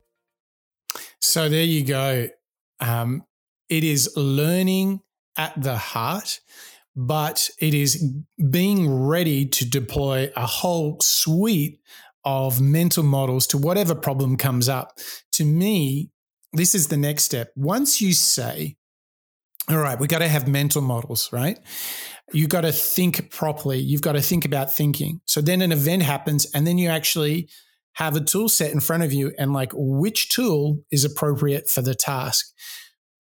So 1.22 1.50
there 1.50 1.64
you 1.64 1.84
go. 1.84 2.30
Um, 2.80 3.26
it 3.70 3.84
is 3.84 4.12
learning 4.16 5.02
at 5.38 5.54
the 5.62 5.78
heart 5.78 6.40
but 7.00 7.48
it 7.60 7.76
is 7.76 8.12
being 8.50 8.92
ready 8.92 9.46
to 9.46 9.70
deploy 9.70 10.32
a 10.36 10.48
whole 10.48 11.00
suite 11.00 11.80
of 12.26 12.60
mental 12.60 13.04
models 13.04 13.46
to 13.48 13.58
whatever 13.58 13.94
problem 13.94 14.36
comes 14.36 14.68
up. 14.68 14.98
To 15.34 15.46
me, 15.46 16.10
this 16.54 16.74
is 16.74 16.88
the 16.88 16.98
next 16.98 17.24
step. 17.24 17.52
Once 17.56 18.02
you 18.02 18.14
say, 18.14 18.78
all 19.70 19.78
right, 19.78 20.00
we 20.00 20.08
got 20.08 20.20
to 20.20 20.28
have 20.28 20.48
mental 20.48 20.82
models, 20.82 21.30
right? 21.32 21.60
You've 22.34 22.50
got 22.50 22.62
to 22.62 22.72
think 22.72 23.30
properly. 23.30 23.80
You've 23.80 24.02
got 24.02 24.14
to 24.14 24.22
think 24.22 24.44
about 24.44 24.74
thinking. 24.74 25.22
So 25.26 25.40
then 25.40 25.62
an 25.62 25.72
event 25.72 26.02
happens, 26.02 26.48
and 26.54 26.66
then 26.66 26.80
you 26.80 26.90
actually 26.90 27.48
have 27.94 28.16
a 28.16 28.22
tool 28.22 28.50
set 28.50 28.72
in 28.72 28.80
front 28.80 29.04
of 29.04 29.14
you 29.14 29.34
and 29.38 29.54
like 29.54 29.72
which 29.76 30.30
tool 30.30 30.84
is 30.92 31.06
appropriate 31.06 31.70
for 31.70 31.82
the 31.82 31.96
task. 31.96 32.54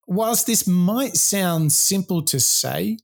Whilst 0.07 0.47
this 0.47 0.67
might 0.67 1.15
sound 1.15 1.71
simple 1.73 2.23
to 2.23 2.39
say, 2.39 2.97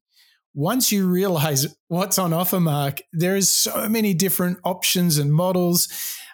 once 0.53 0.91
you 0.91 1.07
realize 1.07 1.75
what's 1.87 2.19
on 2.19 2.33
offer, 2.33 2.59
Mark, 2.59 3.01
there 3.11 3.35
is 3.35 3.49
so 3.49 3.89
many 3.89 4.13
different 4.13 4.59
options 4.63 5.17
and 5.17 5.33
models. 5.33 5.87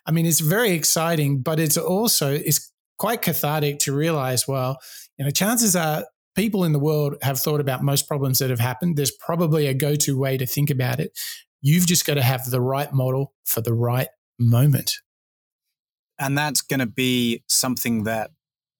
I 0.05 0.11
mean, 0.11 0.25
it's 0.25 0.41
very 0.41 0.71
exciting, 0.71 1.41
but 1.41 1.59
it's 1.59 1.77
also 1.77 2.33
it's 2.33 2.71
quite 2.97 3.21
cathartic 3.21 3.79
to 3.79 3.95
realize, 3.95 4.47
well, 4.47 4.79
you 5.17 5.25
know, 5.25 5.31
chances 5.31 5.75
are 5.75 6.05
people 6.35 6.63
in 6.63 6.73
the 6.73 6.79
world 6.79 7.15
have 7.21 7.39
thought 7.39 7.59
about 7.59 7.83
most 7.83 8.07
problems 8.07 8.39
that 8.39 8.49
have 8.49 8.59
happened. 8.59 8.97
There's 8.97 9.11
probably 9.11 9.67
a 9.67 9.73
go-to 9.73 10.17
way 10.17 10.37
to 10.37 10.45
think 10.45 10.69
about 10.69 10.99
it. 10.99 11.17
You've 11.61 11.87
just 11.87 12.05
got 12.05 12.15
to 12.15 12.21
have 12.21 12.49
the 12.49 12.61
right 12.61 12.91
model 12.93 13.33
for 13.45 13.61
the 13.61 13.73
right 13.73 14.07
moment. 14.37 14.95
And 16.17 16.37
that's 16.37 16.61
going 16.61 16.79
to 16.79 16.85
be 16.85 17.43
something 17.47 18.03
that 18.03 18.31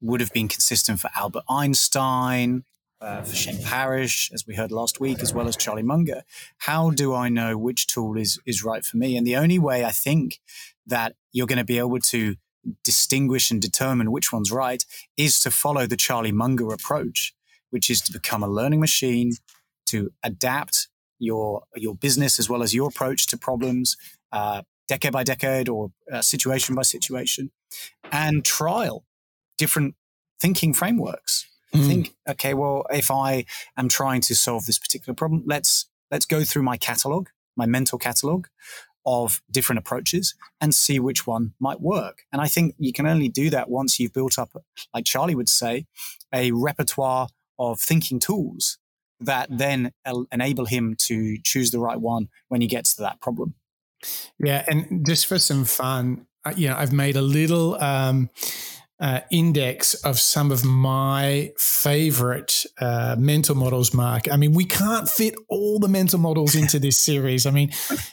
would 0.01 0.22
have 0.22 0.31
been 0.31 0.48
consistent 0.48 1.00
for 1.00 1.10
Albert 1.15 1.43
Einstein, 1.50 2.63
uh, 3.01 3.21
for 3.21 3.35
Shane 3.35 3.63
Parrish, 3.63 4.29
as 4.33 4.45
we 4.45 4.55
heard 4.55 4.71
last 4.71 4.99
week, 4.99 5.21
as 5.21 5.33
well 5.33 5.47
as 5.47 5.55
Charlie 5.55 5.83
Munger. 5.83 6.23
How 6.59 6.91
do 6.91 7.13
I 7.13 7.29
know 7.29 7.57
which 7.57 7.87
tool 7.87 8.17
is 8.17 8.39
is 8.45 8.63
right 8.63 8.83
for 8.83 8.97
me? 8.97 9.17
And 9.17 9.25
the 9.25 9.35
only 9.35 9.59
way 9.59 9.85
I 9.85 9.91
think 9.91 10.39
that 10.85 11.15
you're 11.31 11.47
going 11.47 11.59
to 11.59 11.65
be 11.65 11.79
able 11.79 11.99
to 11.99 12.35
distinguish 12.83 13.51
and 13.51 13.61
determine 13.61 14.11
which 14.11 14.33
one's 14.33 14.51
right 14.51 14.83
is 15.15 15.39
to 15.41 15.51
follow 15.51 15.85
the 15.85 15.97
Charlie 15.97 16.31
Munger 16.31 16.73
approach, 16.73 17.33
which 17.69 17.89
is 17.89 18.01
to 18.01 18.11
become 18.11 18.43
a 18.43 18.47
learning 18.47 18.79
machine, 18.79 19.33
to 19.87 20.11
adapt 20.23 20.87
your 21.19 21.63
your 21.75 21.95
business 21.95 22.39
as 22.39 22.49
well 22.49 22.63
as 22.63 22.73
your 22.73 22.89
approach 22.89 23.27
to 23.27 23.37
problems, 23.37 23.97
uh, 24.31 24.61
decade 24.87 25.13
by 25.13 25.23
decade 25.23 25.69
or 25.69 25.91
uh, 26.11 26.21
situation 26.21 26.75
by 26.75 26.81
situation, 26.81 27.51
and 28.11 28.43
trial 28.43 29.05
different 29.57 29.95
thinking 30.39 30.73
frameworks. 30.73 31.48
Mm. 31.73 31.88
Think, 31.88 32.15
okay, 32.27 32.53
well, 32.53 32.85
if 32.89 33.11
I 33.11 33.45
am 33.77 33.89
trying 33.89 34.21
to 34.21 34.35
solve 34.35 34.65
this 34.65 34.79
particular 34.79 35.13
problem, 35.13 35.43
let's 35.45 35.85
let's 36.11 36.25
go 36.25 36.43
through 36.43 36.63
my 36.63 36.77
catalog, 36.77 37.27
my 37.55 37.65
mental 37.65 37.99
catalog 37.99 38.47
of 39.05 39.41
different 39.49 39.79
approaches 39.79 40.35
and 40.59 40.75
see 40.75 40.99
which 40.99 41.25
one 41.25 41.53
might 41.59 41.81
work. 41.81 42.23
And 42.31 42.41
I 42.41 42.47
think 42.47 42.75
you 42.77 42.91
can 42.91 43.07
only 43.07 43.29
do 43.29 43.49
that 43.49 43.69
once 43.69 43.99
you've 43.99 44.13
built 44.13 44.38
up, 44.38 44.51
like 44.93 45.05
Charlie 45.05 45.35
would 45.35 45.49
say, 45.49 45.85
a 46.33 46.51
repertoire 46.51 47.29
of 47.57 47.79
thinking 47.79 48.19
tools 48.19 48.77
that 49.19 49.47
then 49.49 49.91
enable 50.31 50.65
him 50.65 50.95
to 50.97 51.38
choose 51.43 51.71
the 51.71 51.79
right 51.79 51.99
one 51.99 52.29
when 52.47 52.61
he 52.61 52.67
gets 52.67 52.95
to 52.95 53.01
that 53.01 53.19
problem. 53.21 53.55
Yeah, 54.38 54.63
and 54.67 55.05
just 55.05 55.25
for 55.25 55.38
some 55.39 55.65
fun, 55.65 56.25
uh, 56.45 56.53
you 56.55 56.69
know, 56.69 56.75
I've 56.77 56.93
made 56.93 57.17
a 57.17 57.21
little 57.21 57.81
um, 57.81 58.29
uh, 58.99 59.21
index 59.31 59.93
of 60.03 60.19
some 60.19 60.51
of 60.51 60.65
my 60.65 61.51
favorite 61.57 62.65
uh, 62.81 63.15
mental 63.17 63.55
models, 63.55 63.93
Mark. 63.93 64.29
I 64.29 64.35
mean, 64.35 64.53
we 64.53 64.65
can't 64.65 65.07
fit 65.07 65.35
all 65.47 65.79
the 65.79 65.87
mental 65.87 66.19
models 66.19 66.55
into 66.55 66.79
this 66.79 66.97
series. 67.09 67.45
I 67.45 67.51
mean, 67.51 67.69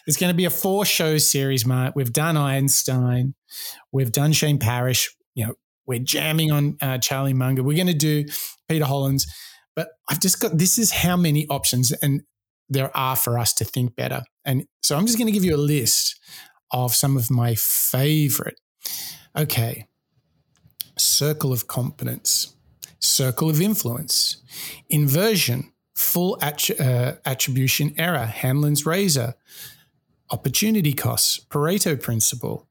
it's 0.07 0.17
going 0.17 0.31
to 0.31 0.37
be 0.37 0.45
a 0.45 0.51
four 0.51 0.85
show 0.85 1.19
series, 1.19 1.67
Mark. 1.67 1.97
We've 1.97 2.13
done 2.13 2.37
Einstein, 2.37 3.35
we've 3.93 4.13
done 4.13 4.33
Shane 4.33 4.59
Parrish, 4.59 5.15
you 5.35 5.47
know, 5.47 5.55
we're 5.87 5.99
jamming 6.01 6.51
on 6.51 6.77
uh, 6.81 6.99
Charlie 6.99 7.35
Munger, 7.35 7.63
we're 7.63 7.77
going 7.77 7.87
to 7.87 7.95
do 7.95 8.25
Peter 8.69 8.85
Hollins. 8.85 9.27
But 9.75 9.89
I've 10.09 10.21
just 10.21 10.41
got 10.41 10.57
this 10.57 10.79
is 10.79 10.91
how 10.91 11.17
many 11.17 11.47
options 11.49 11.93
and 11.93 12.23
there 12.69 12.97
are 12.97 13.17
for 13.17 13.39
us 13.39 13.53
to 13.55 13.65
think 13.65 13.95
better. 13.95 14.23
And 14.45 14.67
so 14.83 14.97
I'm 14.97 15.07
just 15.07 15.19
going 15.19 15.27
to 15.27 15.33
give 15.33 15.45
you 15.45 15.55
a 15.55 15.59
list 15.59 16.19
of 16.73 16.95
some 16.95 17.17
of 17.17 17.31
my 17.31 17.55
favorite. 17.55 18.59
Okay, 19.37 19.87
circle 20.99 21.53
of 21.53 21.67
competence, 21.67 22.55
circle 22.99 23.51
of 23.51 23.61
influence, 23.61 24.39
inversion, 24.89 25.73
full 25.95 26.39
uh, 26.43 27.13
attribution 27.25 27.95
error, 27.97 28.27
Hanlon's 28.27 28.85
razor, 28.85 29.35
opportunity 30.31 30.93
costs, 30.93 31.39
Pareto 31.39 32.01
principle, 32.01 32.67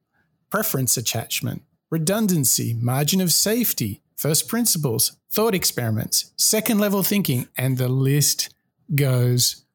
preference 0.49 0.97
attachment, 0.97 1.63
redundancy, 1.89 2.73
margin 2.73 3.21
of 3.21 3.31
safety, 3.31 4.01
first 4.15 4.47
principles, 4.47 5.17
thought 5.31 5.55
experiments, 5.55 6.31
second 6.37 6.79
level 6.79 7.03
thinking, 7.03 7.47
and 7.57 7.77
the 7.77 7.87
list 7.87 8.53
goes 8.93 9.65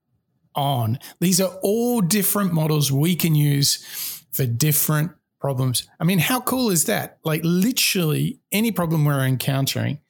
on. 0.55 0.99
These 1.21 1.41
are 1.41 1.59
all 1.63 2.01
different 2.01 2.53
models 2.53 2.93
we 2.93 3.17
can 3.17 3.35
use 3.35 3.85
for 4.33 4.47
different 4.47 5.13
problems. 5.41 5.89
I 5.99 6.05
mean, 6.05 6.19
how 6.19 6.41
cool 6.41 6.71
is 6.71 6.85
that? 6.85 7.19
Like, 7.25 7.41
literally, 7.45 8.39
any 8.53 8.73
problem 8.73 9.05
we're 9.05 9.25
encountering, 9.25 10.01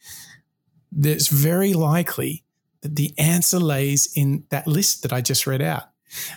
there's 0.93 1.29
very 1.29 1.73
likely 1.73 2.45
that 2.83 2.97
the 2.97 3.15
answer 3.19 3.59
lays 3.59 4.13
in 4.17 4.45
that 4.51 4.67
list 4.67 5.03
that 5.03 5.13
I 5.13 5.21
just 5.21 5.47
read 5.47 5.63
out. 5.63 5.85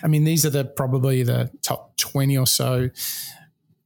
I 0.02 0.06
mean, 0.06 0.24
these 0.24 0.46
are 0.46 0.50
the 0.50 0.64
probably 0.64 1.22
the 1.22 1.50
top 1.62 1.96
20 1.96 2.38
or 2.38 2.46
so 2.46 2.90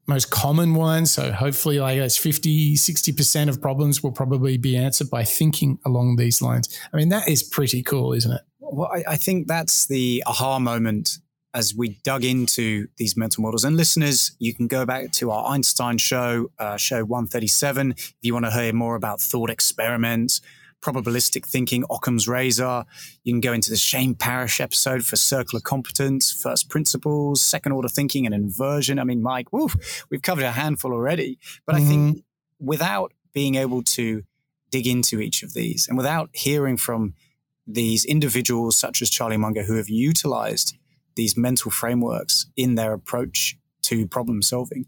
most 0.08 0.30
common 0.30 0.74
ones. 0.74 1.10
So 1.10 1.30
hopefully 1.30 1.78
like 1.78 1.98
that's 1.98 2.16
50, 2.16 2.74
60% 2.74 3.48
of 3.48 3.60
problems 3.60 4.02
will 4.02 4.10
probably 4.10 4.56
be 4.56 4.76
answered 4.76 5.10
by 5.10 5.22
thinking 5.22 5.78
along 5.84 6.16
these 6.16 6.42
lines. 6.42 6.76
I 6.92 6.96
mean, 6.96 7.10
that 7.10 7.28
is 7.28 7.42
pretty 7.42 7.82
cool, 7.82 8.14
isn't 8.14 8.32
it? 8.32 8.40
Well, 8.58 8.90
I, 8.92 9.12
I 9.12 9.16
think 9.16 9.46
that's 9.46 9.86
the 9.86 10.24
aha 10.26 10.58
moment 10.58 11.18
as 11.54 11.74
we 11.74 11.98
dug 12.04 12.24
into 12.24 12.88
these 12.98 13.16
mental 13.16 13.42
models. 13.42 13.64
And 13.64 13.76
listeners, 13.76 14.36
you 14.38 14.54
can 14.54 14.66
go 14.66 14.84
back 14.84 15.12
to 15.12 15.30
our 15.30 15.46
Einstein 15.50 15.98
show, 15.98 16.50
uh, 16.58 16.76
show 16.76 17.04
137, 17.04 17.92
if 17.92 18.14
you 18.22 18.34
want 18.34 18.46
to 18.46 18.50
hear 18.50 18.72
more 18.72 18.96
about 18.96 19.20
thought 19.20 19.50
experiments, 19.50 20.40
probabilistic 20.82 21.46
thinking, 21.46 21.84
Occam's 21.90 22.28
razor. 22.28 22.84
You 23.24 23.32
can 23.32 23.40
go 23.40 23.52
into 23.52 23.70
the 23.70 23.76
Shane 23.76 24.14
Parrish 24.14 24.60
episode 24.60 25.04
for 25.04 25.16
circle 25.16 25.56
of 25.56 25.64
competence, 25.64 26.30
first 26.32 26.68
principles, 26.68 27.42
second 27.42 27.72
order 27.72 27.88
thinking, 27.88 28.26
and 28.26 28.34
inversion. 28.34 28.98
I 28.98 29.04
mean, 29.04 29.22
Mike, 29.22 29.52
woof, 29.52 30.04
we've 30.10 30.22
covered 30.22 30.44
a 30.44 30.52
handful 30.52 30.92
already. 30.92 31.38
But 31.66 31.76
mm-hmm. 31.76 31.84
I 31.84 31.88
think 31.88 32.16
mm-hmm. 32.16 32.66
without 32.66 33.12
being 33.32 33.54
able 33.54 33.82
to 33.82 34.22
dig 34.70 34.86
into 34.86 35.20
each 35.20 35.42
of 35.42 35.54
these 35.54 35.88
and 35.88 35.96
without 35.96 36.30
hearing 36.32 36.76
from 36.76 37.14
these 37.66 38.04
individuals 38.04 38.76
such 38.76 39.02
as 39.02 39.10
Charlie 39.10 39.36
Munger 39.36 39.62
who 39.62 39.76
have 39.76 39.88
utilized 39.88 40.76
these 41.18 41.36
mental 41.36 41.70
frameworks 41.70 42.46
in 42.56 42.76
their 42.76 42.92
approach 42.94 43.58
to 43.82 44.06
problem 44.06 44.40
solving, 44.40 44.86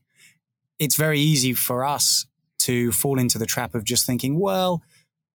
it's 0.78 0.94
very 0.94 1.18
easy 1.18 1.52
for 1.52 1.84
us 1.84 2.24
to 2.60 2.92
fall 2.92 3.18
into 3.18 3.36
the 3.36 3.46
trap 3.46 3.74
of 3.74 3.84
just 3.84 4.06
thinking, 4.06 4.38
well, 4.38 4.82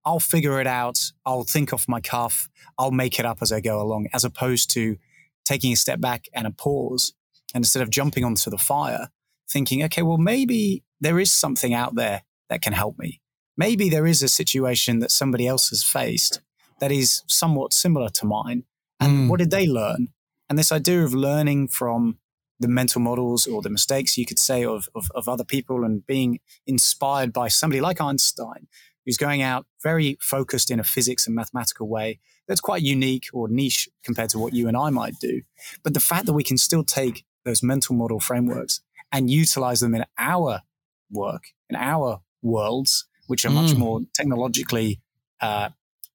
I'll 0.06 0.20
figure 0.20 0.58
it 0.58 0.66
out. 0.66 1.12
I'll 1.26 1.44
think 1.44 1.72
off 1.72 1.86
my 1.86 2.00
cuff. 2.00 2.48
I'll 2.78 2.92
make 2.92 3.18
it 3.18 3.26
up 3.26 3.38
as 3.42 3.52
I 3.52 3.60
go 3.60 3.80
along, 3.82 4.08
as 4.14 4.24
opposed 4.24 4.70
to 4.70 4.96
taking 5.44 5.72
a 5.72 5.76
step 5.76 6.00
back 6.00 6.28
and 6.32 6.46
a 6.46 6.50
pause. 6.50 7.12
And 7.54 7.60
instead 7.60 7.82
of 7.82 7.90
jumping 7.90 8.24
onto 8.24 8.48
the 8.48 8.58
fire, 8.58 9.10
thinking, 9.50 9.84
okay, 9.84 10.02
well, 10.02 10.18
maybe 10.18 10.82
there 11.00 11.20
is 11.20 11.30
something 11.30 11.74
out 11.74 11.94
there 11.94 12.22
that 12.48 12.62
can 12.62 12.72
help 12.72 12.98
me. 12.98 13.20
Maybe 13.56 13.90
there 13.90 14.06
is 14.06 14.22
a 14.22 14.28
situation 14.28 15.00
that 15.00 15.10
somebody 15.10 15.46
else 15.46 15.68
has 15.68 15.84
faced 15.84 16.40
that 16.80 16.90
is 16.90 17.22
somewhat 17.26 17.74
similar 17.74 18.08
to 18.10 18.26
mine. 18.26 18.64
And 18.98 19.12
mm. 19.12 19.28
what 19.28 19.40
did 19.40 19.50
they 19.50 19.66
learn? 19.66 20.08
And 20.48 20.58
this 20.58 20.72
idea 20.72 21.02
of 21.02 21.14
learning 21.14 21.68
from 21.68 22.18
the 22.58 22.68
mental 22.68 23.00
models 23.00 23.46
or 23.46 23.62
the 23.62 23.70
mistakes 23.70 24.16
you 24.16 24.24
could 24.24 24.38
say 24.38 24.64
of, 24.64 24.88
of, 24.94 25.10
of, 25.14 25.28
other 25.28 25.44
people 25.44 25.84
and 25.84 26.06
being 26.06 26.40
inspired 26.66 27.32
by 27.32 27.48
somebody 27.48 27.80
like 27.80 28.00
Einstein, 28.00 28.66
who's 29.04 29.18
going 29.18 29.42
out 29.42 29.66
very 29.82 30.16
focused 30.20 30.70
in 30.70 30.80
a 30.80 30.84
physics 30.84 31.26
and 31.26 31.36
mathematical 31.36 31.86
way 31.86 32.18
that's 32.48 32.60
quite 32.60 32.82
unique 32.82 33.26
or 33.32 33.48
niche 33.48 33.88
compared 34.04 34.30
to 34.30 34.38
what 34.38 34.54
you 34.54 34.68
and 34.68 34.76
I 34.76 34.90
might 34.90 35.18
do. 35.20 35.42
But 35.82 35.94
the 35.94 36.00
fact 36.00 36.26
that 36.26 36.32
we 36.32 36.44
can 36.44 36.58
still 36.58 36.84
take 36.84 37.24
those 37.44 37.62
mental 37.62 37.94
model 37.94 38.20
frameworks 38.20 38.80
and 39.12 39.30
utilize 39.30 39.80
them 39.80 39.94
in 39.94 40.04
our 40.18 40.62
work, 41.10 41.44
in 41.68 41.76
our 41.76 42.20
worlds, 42.42 43.06
which 43.26 43.44
are 43.44 43.50
much 43.50 43.72
mm. 43.72 43.78
more 43.78 44.00
technologically 44.14 45.00
uh, 45.40 45.70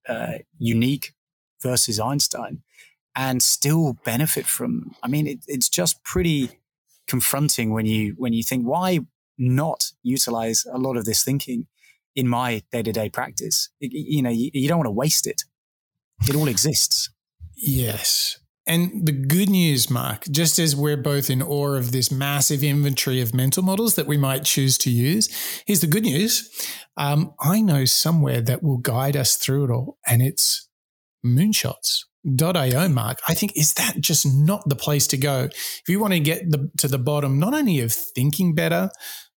uh, 0.08 0.34
unique 0.58 1.13
versus 1.62 2.00
Einstein, 2.00 2.62
and 3.15 3.41
still 3.41 3.97
benefit 4.06 4.45
from. 4.45 4.95
I 5.04 5.08
mean, 5.08 5.28
it, 5.28 5.39
it's 5.47 5.69
just 5.69 6.04
pretty 6.04 6.50
confronting 7.08 7.74
when 7.74 7.86
you 7.86 8.15
when 8.17 8.34
you 8.34 8.43
think 8.43 8.65
why 8.65 9.00
not 9.38 9.91
utilize 10.04 10.65
a 10.71 10.78
lot 10.78 10.97
of 10.97 11.06
this 11.06 11.24
thinking 11.24 11.67
in 12.15 12.28
my 12.28 12.62
day 12.71 12.84
to 12.84 12.91
day 12.91 13.10
practice. 13.10 13.69
It, 13.80 13.91
you 13.93 14.21
know, 14.21 14.30
you, 14.30 14.52
you 14.54 14.67
don't 14.67 14.78
want 14.78 14.88
to 14.88 14.91
waste 14.91 15.28
it. 15.28 15.43
It 16.28 16.36
all 16.36 16.47
exists. 16.47 17.10
Yes. 17.56 18.38
And 18.67 19.08
the 19.08 19.12
good 19.12 19.50
news, 19.50 19.89
Mark, 19.89 20.26
just 20.30 20.60
as 20.60 20.76
we're 20.76 20.97
both 20.97 21.30
in 21.30 21.41
awe 21.41 21.74
of 21.74 21.91
this 21.91 22.12
massive 22.12 22.63
inventory 22.63 23.19
of 23.19 23.34
mental 23.34 23.63
models 23.63 23.95
that 23.95 24.06
we 24.06 24.17
might 24.17 24.45
choose 24.45 24.78
to 24.80 24.91
use, 24.91 25.30
here's 25.65 25.82
the 25.82 25.88
good 25.88 26.04
news. 26.04 26.50
Um, 26.95 27.34
I 27.39 27.62
know 27.62 27.86
somewhere 27.86 28.39
that 28.41 28.62
will 28.62 28.78
guide 28.78 29.17
us 29.17 29.36
through 29.36 29.65
it 29.65 29.71
all, 29.71 29.97
and 30.06 30.21
it's 30.21 30.69
moonshots. 31.26 32.06
.io 32.25 32.89
mark 32.89 33.19
i 33.27 33.34
think 33.34 33.51
is 33.55 33.73
that 33.73 33.99
just 33.99 34.25
not 34.25 34.62
the 34.67 34.75
place 34.75 35.07
to 35.07 35.17
go? 35.17 35.43
If 35.45 35.84
you 35.88 35.99
want 35.99 36.13
to 36.13 36.19
get 36.19 36.49
the, 36.49 36.69
to 36.77 36.88
the 36.88 36.99
bottom 36.99 37.39
not 37.39 37.53
only 37.53 37.79
of 37.79 37.91
thinking 37.91 38.53
better 38.55 38.89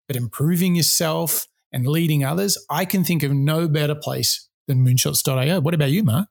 but 0.06 0.16
improving 0.16 0.74
yourself 0.74 1.46
and 1.72 1.86
leading 1.86 2.24
others 2.24 2.58
i 2.70 2.84
can 2.84 3.04
think 3.04 3.22
of 3.22 3.32
no 3.32 3.68
better 3.68 3.94
place 3.94 4.48
than 4.68 4.84
moonshots.io 4.84 5.60
what 5.60 5.74
about 5.74 5.90
you 5.90 6.04
mark 6.04 6.28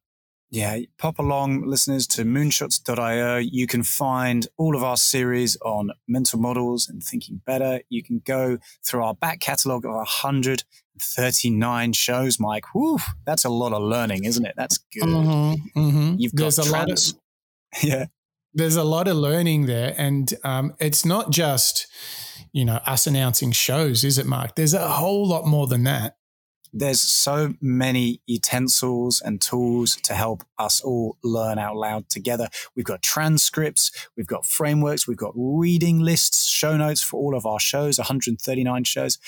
yeah, 0.53 0.77
pop 0.99 1.17
along, 1.17 1.67
listeners, 1.67 2.05
to 2.05 2.23
moonshots.io. 2.23 3.37
You 3.37 3.65
can 3.65 3.81
find 3.81 4.45
all 4.55 4.75
of 4.75 4.83
our 4.83 4.97
series 4.97 5.57
on 5.65 5.89
mental 6.07 6.39
models 6.39 6.87
and 6.87 7.01
thinking 7.01 7.41
better. 7.43 7.81
You 7.89 8.03
can 8.03 8.21
go 8.23 8.59
through 8.85 9.03
our 9.03 9.15
back 9.15 9.39
catalogue 9.39 9.83
of 9.83 9.93
139 9.93 11.93
shows, 11.93 12.39
Mike. 12.39 12.65
Whew, 12.75 12.99
that's 13.25 13.45
a 13.45 13.49
lot 13.49 13.73
of 13.73 13.81
learning, 13.81 14.25
isn't 14.25 14.45
it? 14.45 14.53
That's 14.55 14.77
good. 14.77 15.09
Mm-hmm, 15.09 15.79
mm-hmm. 15.79 16.15
You've 16.19 16.35
got 16.35 16.53
There's 16.53 16.69
trans- 16.69 16.69
a 16.69 16.77
lot 16.77 16.91
of, 16.91 16.99
yeah. 17.89 18.05
There's 18.53 18.75
a 18.75 18.83
lot 18.83 19.07
of 19.07 19.15
learning 19.15 19.65
there. 19.65 19.95
And 19.97 20.31
um, 20.43 20.75
it's 20.79 21.03
not 21.03 21.31
just, 21.31 21.87
you 22.51 22.63
know, 22.63 22.79
us 22.85 23.07
announcing 23.07 23.53
shows, 23.53 24.03
is 24.03 24.19
it, 24.19 24.27
Mark? 24.27 24.53
There's 24.53 24.75
a 24.75 24.87
whole 24.87 25.27
lot 25.27 25.47
more 25.47 25.65
than 25.65 25.83
that. 25.85 26.17
There's 26.73 26.99
so 26.99 27.53
many 27.61 28.19
utensils 28.25 29.21
and 29.21 29.39
tools 29.39 29.95
to 29.97 30.15
help 30.15 30.43
us 30.57 30.81
all 30.81 31.17
learn 31.23 31.59
out 31.59 31.75
loud 31.75 32.09
together. 32.09 32.49
We've 32.75 32.85
got 32.85 33.03
transcripts, 33.03 33.91
we've 34.17 34.27
got 34.27 34.45
frameworks, 34.45 35.07
we've 35.07 35.15
got 35.15 35.33
reading 35.35 35.99
lists, 35.99 36.45
show 36.45 36.75
notes 36.75 37.03
for 37.03 37.19
all 37.19 37.35
of 37.35 37.45
our 37.45 37.59
shows, 37.59 37.99
139 37.99 38.83
shows. 38.83 39.19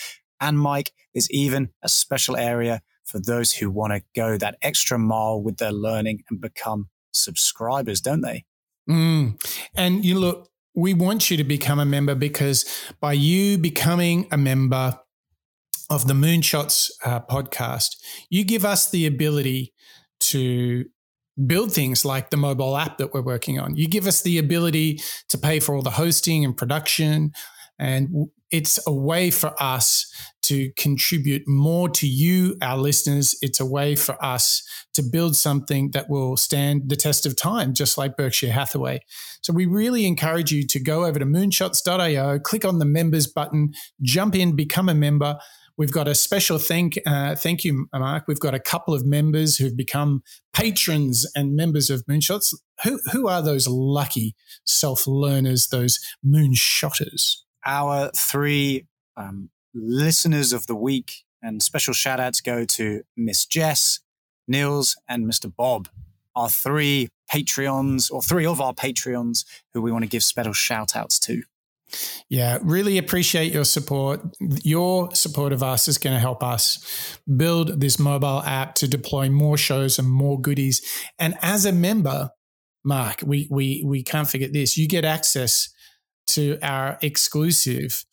And 0.41 0.60
Mike, 0.60 0.91
there's 1.13 1.29
even 1.31 1.69
a 1.81 1.89
special 1.89 2.36
area 2.36 2.81
for 3.05 3.19
those 3.19 3.53
who 3.53 3.69
want 3.69 3.93
to 3.93 4.01
go 4.15 4.38
that 4.38 4.58
extra 4.62 4.97
mile 4.97 5.39
with 5.39 5.58
their 5.58 5.71
learning 5.71 6.23
and 6.29 6.41
become 6.41 6.89
subscribers, 7.13 8.01
don't 8.01 8.21
they? 8.21 8.45
Mm. 8.89 9.39
And 9.75 10.03
you 10.03 10.19
look, 10.19 10.49
we 10.73 10.93
want 10.93 11.31
you 11.31 11.38
to 11.38 11.43
become 11.43 11.79
a 11.79 11.86
member 11.86 12.15
because 12.15 12.65
by 12.99 13.13
you 13.13 13.58
becoming 13.58 14.27
a 14.31 14.38
member 14.38 14.99
of 15.89 16.08
the 16.08 16.13
Moonshots 16.13 16.89
uh, 17.04 17.19
podcast, 17.21 17.98
you 18.30 18.43
give 18.43 18.65
us 18.65 18.89
the 18.89 19.06
ability 19.06 19.74
to 20.19 20.86
build 21.48 21.71
things 21.71 22.06
like 22.06 22.30
the 22.30 22.38
mobile 22.38 22.78
app 22.78 22.98
that 22.98 23.13
we're 23.13 23.21
working 23.21 23.60
on. 23.60 23.76
You 23.76 23.88
give 23.88 24.08
us 24.08 24.21
the 24.21 24.38
ability 24.38 25.00
to 25.30 25.38
pay 25.38 25.60
for 25.60 25.76
all 25.76 25.82
the 25.82 25.91
hosting 25.91 26.45
and 26.45 26.56
production. 26.56 27.32
And 27.78 28.30
it's 28.52 28.80
a 28.88 28.93
way 28.93 29.32
for 29.32 29.54
us 29.62 30.10
to 30.43 30.71
contribute 30.78 31.43
more 31.48 31.89
to 31.89 32.08
you, 32.08 32.56
our 32.62 32.78
listeners. 32.78 33.36
It's 33.41 33.60
a 33.60 33.65
way 33.65 33.95
for 33.95 34.24
us 34.24 34.63
to 34.93 35.02
build 35.02 35.36
something 35.36 35.91
that 35.91 36.10
will 36.10 36.38
stand 36.38 36.84
the 36.88 36.95
test 36.95 37.26
of 37.26 37.36
time, 37.36 37.74
just 37.74 37.98
like 37.98 38.15
Berkshire 38.15 38.52
Hathaway. 38.52 39.02
So 39.41 39.52
we 39.52 39.65
really 39.65 40.06
encourage 40.06 40.52
you 40.52 40.65
to 40.67 40.80
go 40.80 41.04
over 41.04 41.19
to 41.19 41.26
moonshots.io, 41.26 42.39
click 42.39 42.63
on 42.63 42.80
the 42.80 42.86
members 42.86 43.28
button, 43.28 43.74
jump 44.02 44.36
in, 44.36 44.56
become 44.56 44.88
a 44.88 44.95
member. 44.95 45.38
We've 45.77 45.91
got 45.91 46.07
a 46.07 46.15
special 46.15 46.57
thank 46.57 46.97
uh, 47.05 47.35
thank 47.35 47.65
you, 47.65 47.88
Mark. 47.93 48.27
We've 48.27 48.39
got 48.39 48.53
a 48.53 48.59
couple 48.59 48.93
of 48.93 49.05
members 49.05 49.57
who've 49.57 49.75
become 49.75 50.23
patrons 50.53 51.29
and 51.35 51.55
members 51.55 51.89
of 51.89 52.05
Moonshots. 52.05 52.53
Who 52.83 52.99
who 53.11 53.27
are 53.27 53.41
those 53.41 53.67
lucky 53.67 54.35
self 54.65 55.05
learners, 55.05 55.67
those 55.67 55.99
moonshotters? 56.25 57.38
Our 57.65 58.11
three 58.15 58.88
um, 59.17 59.49
listeners 59.73 60.53
of 60.53 60.67
the 60.67 60.75
week, 60.75 61.25
and 61.41 61.61
special 61.61 61.93
shout 61.93 62.21
outs 62.21 62.39
go 62.39 62.63
to 62.63 63.03
Miss 63.17 63.45
Jess, 63.45 63.99
Nils, 64.47 64.95
and 65.09 65.25
Mr. 65.25 65.53
Bob. 65.53 65.89
Our 66.35 66.49
three 66.49 67.09
Patreons, 67.33 68.11
or 68.11 68.21
three 68.21 68.45
of 68.45 68.61
our 68.61 68.73
Patreons, 68.73 69.45
who 69.73 69.81
we 69.81 69.91
want 69.91 70.03
to 70.03 70.09
give 70.09 70.23
special 70.23 70.53
shout 70.53 70.95
outs 70.95 71.19
to. 71.19 71.43
Yeah, 72.30 72.58
really 72.62 72.98
appreciate 72.98 73.54
your 73.54 73.63
support. 73.63 74.21
Your 74.63 75.13
support 75.13 75.54
of 75.54 75.62
us 75.62 75.88
is 75.88 75.98
going 75.98 76.15
to 76.15 76.19
help 76.19 76.43
us 76.43 77.19
build 77.38 77.80
this 77.80 78.00
mobile 78.00 78.41
app 78.43 78.76
to 78.76 78.88
deploy 78.88 79.30
more 79.30 79.58
shows 79.58 80.00
and 80.00 80.10
more 80.10 80.39
goodies. 80.39 80.82
And 81.19 81.36
as 81.41 81.65
a 81.65 81.71
member, 81.71 82.32
Mark, 82.84 83.21
we 83.26 83.48
we 83.50 83.84
we 83.86 84.04
can't 84.04 84.30
forget 84.30 84.54
this. 84.54 84.78
You 84.78 84.88
get 84.88 85.06
access 85.06 85.69
to 86.28 86.58
our 86.62 86.98
exclusive 87.02 88.06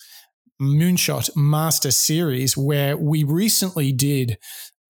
Moonshot 0.61 1.31
Master 1.37 1.91
Series, 1.91 2.57
where 2.57 2.97
we 2.97 3.25
recently 3.25 3.93
did 3.93 4.39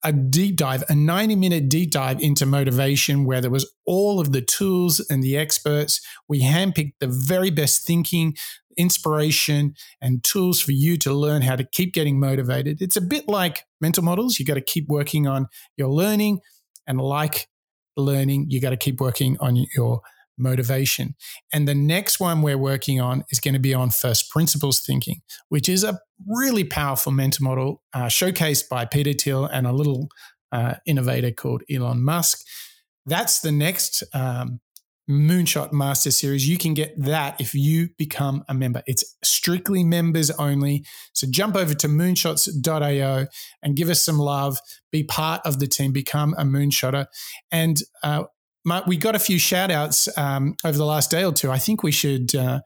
a 0.05 0.12
deep 0.12 0.57
dive, 0.57 0.83
a 0.88 0.95
90 0.95 1.37
minute 1.37 1.68
deep 1.68 1.90
dive 1.90 2.21
into 2.21 2.45
motivation, 2.45 3.25
where 3.25 3.40
there 3.40 3.51
was 3.51 3.71
all 3.87 4.21
of 4.21 4.33
the 4.33 4.42
tools 4.42 5.05
and 5.09 5.23
the 5.23 5.37
experts. 5.37 6.01
We 6.29 6.42
handpicked 6.42 6.95
the 7.01 7.07
very 7.07 7.51
best 7.51 7.87
thinking, 7.87 8.37
inspiration, 8.76 9.74
and 10.00 10.22
tools 10.24 10.61
for 10.61 10.72
you 10.72 10.96
to 10.98 11.12
learn 11.12 11.42
how 11.42 11.56
to 11.56 11.64
keep 11.64 11.92
getting 11.92 12.18
motivated. 12.18 12.80
It's 12.80 12.96
a 12.96 13.00
bit 13.00 13.28
like 13.28 13.64
mental 13.80 14.02
models. 14.02 14.38
You 14.38 14.44
got 14.44 14.54
to 14.54 14.61
keep 14.61 14.88
working 14.88 15.26
on 15.26 15.48
your 15.76 15.88
learning. 15.88 16.40
And 16.87 17.00
like 17.00 17.48
learning, 17.96 18.46
you 18.48 18.61
got 18.61 18.70
to 18.70 18.76
keep 18.76 19.00
working 19.00 19.37
on 19.40 19.64
your 19.74 20.00
motivation. 20.38 21.14
And 21.52 21.68
the 21.68 21.74
next 21.74 22.18
one 22.18 22.42
we're 22.42 22.58
working 22.58 23.00
on 23.00 23.24
is 23.30 23.40
going 23.40 23.54
to 23.54 23.61
be 23.61 23.74
on 23.74 23.90
first 23.90 24.30
principles 24.30 24.80
thinking, 24.80 25.22
which 25.48 25.68
is 25.68 25.85
a 25.85 26.00
really 26.26 26.64
powerful 26.64 27.12
mental 27.12 27.44
model 27.44 27.82
uh, 27.94 28.06
showcased 28.06 28.68
by 28.68 28.85
Peter 28.85 29.12
Thiel 29.12 29.44
and 29.44 29.66
a 29.66 29.72
little 29.72 30.08
uh, 30.50 30.74
innovator 30.87 31.30
called 31.30 31.62
Elon 31.70 32.02
Musk. 32.02 32.40
That's 33.06 33.40
the 33.40 33.52
next 33.52 34.02
um, 34.14 34.61
Moonshot 35.12 35.72
Master 35.72 36.11
Series. 36.11 36.48
You 36.48 36.59
can 36.59 36.75
get 36.75 36.94
that 37.01 37.40
if 37.40 37.55
you 37.55 37.90
become 37.98 38.44
a 38.48 38.55
member. 38.55 38.83
It's 38.87 39.16
strictly 39.22 39.85
members 39.85 40.31
only. 40.33 40.85
So 41.12 41.27
jump 41.31 41.57
over 41.57 41.75
to 41.75 41.88
moonshots.io 41.88 43.27
and 43.62 43.77
give 43.77 43.88
us 43.88 44.03
some 44.03 44.18
love. 44.18 44.59
Be 44.90 45.05
part 45.05 45.40
of 45.44 45.59
the 45.59 45.66
team, 45.66 45.92
become 45.92 46.35
a 46.38 46.42
moonshotter. 46.42 47.07
And 47.51 47.79
uh, 48.03 48.25
we 48.87 48.96
got 48.96 49.14
a 49.14 49.20
few 49.20 49.38
shout 49.38 49.70
outs 49.70 50.09
um, 50.16 50.57
over 50.64 50.77
the 50.77 50.87
last 50.87 51.11
day 51.11 51.25
or 51.25 51.33
two. 51.33 51.51
I 51.51 51.59
think 51.59 51.83
we 51.83 51.92
should, 51.92 52.35
uh, 52.35 52.61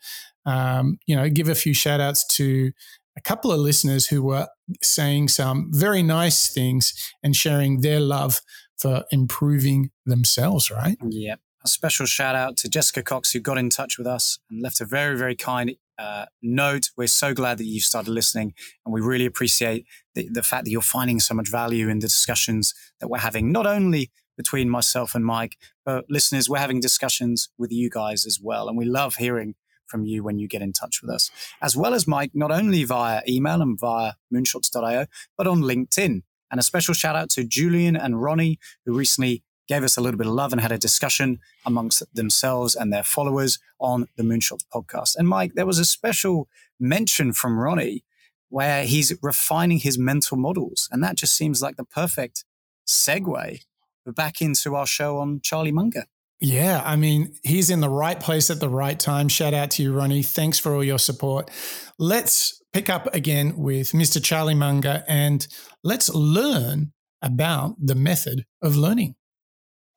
um, 0.44 0.98
you 1.06 1.16
know, 1.16 1.28
give 1.28 1.48
a 1.48 1.54
few 1.54 1.74
shout 1.74 2.00
outs 2.00 2.26
to 2.36 2.72
a 3.16 3.20
couple 3.22 3.50
of 3.50 3.58
listeners 3.58 4.06
who 4.06 4.22
were 4.22 4.48
saying 4.82 5.28
some 5.28 5.70
very 5.72 6.02
nice 6.02 6.52
things 6.52 6.92
and 7.22 7.34
sharing 7.34 7.80
their 7.80 8.00
love 8.00 8.40
for 8.78 9.04
improving 9.10 9.90
themselves, 10.04 10.70
right? 10.70 10.98
Yep. 11.02 11.40
A 11.66 11.68
special 11.68 12.06
shout 12.06 12.36
out 12.36 12.56
to 12.58 12.68
Jessica 12.68 13.02
Cox, 13.02 13.32
who 13.32 13.40
got 13.40 13.58
in 13.58 13.70
touch 13.70 13.98
with 13.98 14.06
us 14.06 14.38
and 14.48 14.62
left 14.62 14.80
a 14.80 14.84
very, 14.84 15.18
very 15.18 15.34
kind 15.34 15.74
uh, 15.98 16.26
note. 16.40 16.90
We're 16.96 17.08
so 17.08 17.34
glad 17.34 17.58
that 17.58 17.64
you've 17.64 17.82
started 17.82 18.12
listening, 18.12 18.54
and 18.84 18.94
we 18.94 19.00
really 19.00 19.26
appreciate 19.26 19.84
the, 20.14 20.28
the 20.30 20.44
fact 20.44 20.64
that 20.64 20.70
you're 20.70 20.80
finding 20.80 21.18
so 21.18 21.34
much 21.34 21.50
value 21.50 21.88
in 21.88 21.98
the 21.98 22.06
discussions 22.06 22.72
that 23.00 23.08
we're 23.08 23.18
having, 23.18 23.50
not 23.50 23.66
only 23.66 24.12
between 24.36 24.70
myself 24.70 25.16
and 25.16 25.26
Mike. 25.26 25.56
But 25.84 26.04
listeners, 26.08 26.48
we're 26.48 26.58
having 26.58 26.78
discussions 26.78 27.48
with 27.58 27.72
you 27.72 27.90
guys 27.90 28.26
as 28.26 28.38
well. 28.40 28.68
And 28.68 28.78
we 28.78 28.84
love 28.84 29.16
hearing 29.16 29.56
from 29.88 30.04
you 30.04 30.22
when 30.22 30.38
you 30.38 30.46
get 30.46 30.62
in 30.62 30.72
touch 30.72 31.02
with 31.02 31.10
us, 31.10 31.32
as 31.60 31.76
well 31.76 31.94
as 31.94 32.06
Mike, 32.06 32.30
not 32.32 32.52
only 32.52 32.84
via 32.84 33.22
email 33.28 33.60
and 33.60 33.76
via 33.76 34.12
moonshots.io, 34.32 35.06
but 35.36 35.48
on 35.48 35.62
LinkedIn. 35.62 36.22
And 36.48 36.60
a 36.60 36.62
special 36.62 36.94
shout 36.94 37.16
out 37.16 37.28
to 37.30 37.42
Julian 37.42 37.96
and 37.96 38.22
Ronnie, 38.22 38.60
who 38.84 38.96
recently 38.96 39.42
gave 39.68 39.82
us 39.82 39.96
a 39.96 40.00
little 40.00 40.18
bit 40.18 40.26
of 40.26 40.32
love 40.32 40.52
and 40.52 40.60
had 40.60 40.72
a 40.72 40.78
discussion 40.78 41.40
amongst 41.64 42.02
themselves 42.14 42.74
and 42.74 42.92
their 42.92 43.02
followers 43.02 43.58
on 43.80 44.06
the 44.16 44.22
Moonshot 44.22 44.64
podcast. 44.72 45.16
And 45.16 45.28
Mike, 45.28 45.54
there 45.54 45.66
was 45.66 45.78
a 45.78 45.84
special 45.84 46.48
mention 46.78 47.32
from 47.32 47.58
Ronnie 47.58 48.04
where 48.48 48.84
he's 48.84 49.12
refining 49.22 49.78
his 49.78 49.98
mental 49.98 50.36
models. 50.36 50.88
And 50.92 51.02
that 51.02 51.16
just 51.16 51.34
seems 51.34 51.60
like 51.60 51.76
the 51.76 51.84
perfect 51.84 52.44
segue 52.86 53.60
back 54.06 54.40
into 54.40 54.74
our 54.76 54.86
show 54.86 55.18
on 55.18 55.40
Charlie 55.42 55.72
Munger. 55.72 56.04
Yeah, 56.38 56.82
I 56.84 56.96
mean, 56.96 57.34
he's 57.42 57.70
in 57.70 57.80
the 57.80 57.88
right 57.88 58.20
place 58.20 58.50
at 58.50 58.60
the 58.60 58.68
right 58.68 58.98
time. 58.98 59.28
Shout 59.28 59.54
out 59.54 59.70
to 59.72 59.82
you, 59.82 59.92
Ronnie. 59.92 60.22
Thanks 60.22 60.58
for 60.58 60.74
all 60.74 60.84
your 60.84 60.98
support. 60.98 61.50
Let's 61.98 62.62
pick 62.72 62.90
up 62.90 63.12
again 63.14 63.56
with 63.56 63.92
Mr. 63.92 64.22
Charlie 64.22 64.54
Munger 64.54 65.02
and 65.08 65.46
let's 65.82 66.10
learn 66.14 66.92
about 67.22 67.76
the 67.78 67.94
method 67.94 68.44
of 68.62 68.76
learning. 68.76 69.14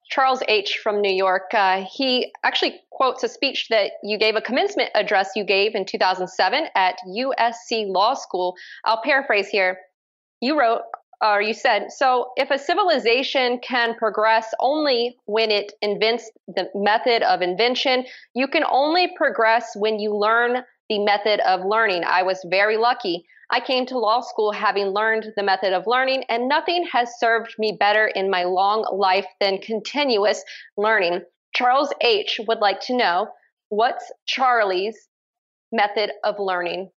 Charles 0.09 0.41
H. 0.47 0.79
from 0.81 1.01
New 1.01 1.13
York, 1.13 1.53
uh, 1.53 1.85
he 1.85 2.33
actually 2.43 2.81
quotes 2.89 3.23
a 3.23 3.29
speech 3.29 3.67
that 3.69 3.91
you 4.03 4.17
gave, 4.17 4.35
a 4.35 4.41
commencement 4.41 4.89
address 4.95 5.31
you 5.35 5.43
gave 5.43 5.75
in 5.75 5.85
2007 5.85 6.65
at 6.75 6.97
USC 7.07 7.87
Law 7.87 8.15
School. 8.15 8.55
I'll 8.85 9.01
paraphrase 9.03 9.47
here. 9.47 9.77
You 10.41 10.59
wrote, 10.59 10.81
or 11.21 11.41
you 11.41 11.53
said, 11.53 11.91
so 11.91 12.31
if 12.37 12.49
a 12.49 12.57
civilization 12.57 13.59
can 13.59 13.93
progress 13.95 14.51
only 14.59 15.17
when 15.25 15.51
it 15.51 15.73
invents 15.81 16.31
the 16.47 16.69
method 16.73 17.21
of 17.23 17.41
invention, 17.41 18.05
you 18.33 18.47
can 18.47 18.63
only 18.63 19.09
progress 19.15 19.73
when 19.75 19.99
you 19.99 20.15
learn 20.15 20.63
the 20.89 20.99
method 20.99 21.39
of 21.41 21.65
learning. 21.65 22.03
I 22.03 22.23
was 22.23 22.43
very 22.49 22.77
lucky. 22.77 23.25
I 23.51 23.59
came 23.59 23.85
to 23.87 23.97
law 23.97 24.21
school 24.21 24.51
having 24.51 24.87
learned 24.87 25.33
the 25.35 25.43
method 25.43 25.73
of 25.73 25.87
learning, 25.87 26.23
and 26.29 26.47
nothing 26.47 26.87
has 26.91 27.19
served 27.19 27.55
me 27.57 27.75
better 27.79 28.07
in 28.07 28.29
my 28.29 28.43
long 28.43 28.87
life 28.93 29.25
than 29.39 29.57
continuous 29.57 30.43
learning. 30.77 31.21
Charles 31.55 31.91
H. 32.01 32.39
would 32.47 32.59
like 32.59 32.79
to 32.81 32.95
know 32.95 33.29
what's 33.69 34.11
Charlie's 34.27 35.07
method 35.71 36.11
of 36.23 36.35
learning? 36.37 36.91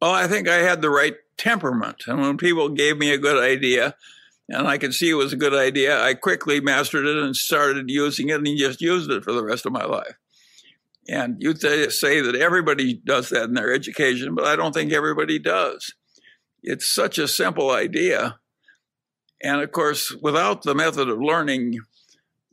Well, 0.00 0.12
I 0.12 0.26
think 0.26 0.48
I 0.48 0.56
had 0.56 0.82
the 0.82 0.90
right 0.90 1.14
temperament. 1.36 2.04
And 2.06 2.20
when 2.20 2.36
people 2.36 2.68
gave 2.68 2.98
me 2.98 3.12
a 3.12 3.18
good 3.18 3.42
idea 3.42 3.94
and 4.48 4.66
I 4.66 4.78
could 4.78 4.94
see 4.94 5.10
it 5.10 5.14
was 5.14 5.32
a 5.32 5.36
good 5.36 5.54
idea, 5.54 6.02
I 6.02 6.14
quickly 6.14 6.60
mastered 6.60 7.06
it 7.06 7.16
and 7.16 7.34
started 7.34 7.90
using 7.90 8.28
it 8.28 8.36
and 8.36 8.58
just 8.58 8.80
used 8.80 9.10
it 9.10 9.24
for 9.24 9.32
the 9.32 9.44
rest 9.44 9.66
of 9.66 9.72
my 9.72 9.84
life. 9.84 10.14
And 11.08 11.36
you'd 11.38 11.60
say 11.60 12.20
that 12.20 12.34
everybody 12.34 12.94
does 12.94 13.28
that 13.30 13.44
in 13.44 13.54
their 13.54 13.72
education, 13.72 14.34
but 14.34 14.44
I 14.44 14.56
don't 14.56 14.72
think 14.72 14.92
everybody 14.92 15.38
does. 15.38 15.94
It's 16.62 16.92
such 16.92 17.18
a 17.18 17.28
simple 17.28 17.70
idea. 17.70 18.38
And 19.42 19.60
of 19.60 19.70
course, 19.70 20.14
without 20.20 20.62
the 20.62 20.74
method 20.74 21.08
of 21.08 21.20
learning, 21.20 21.78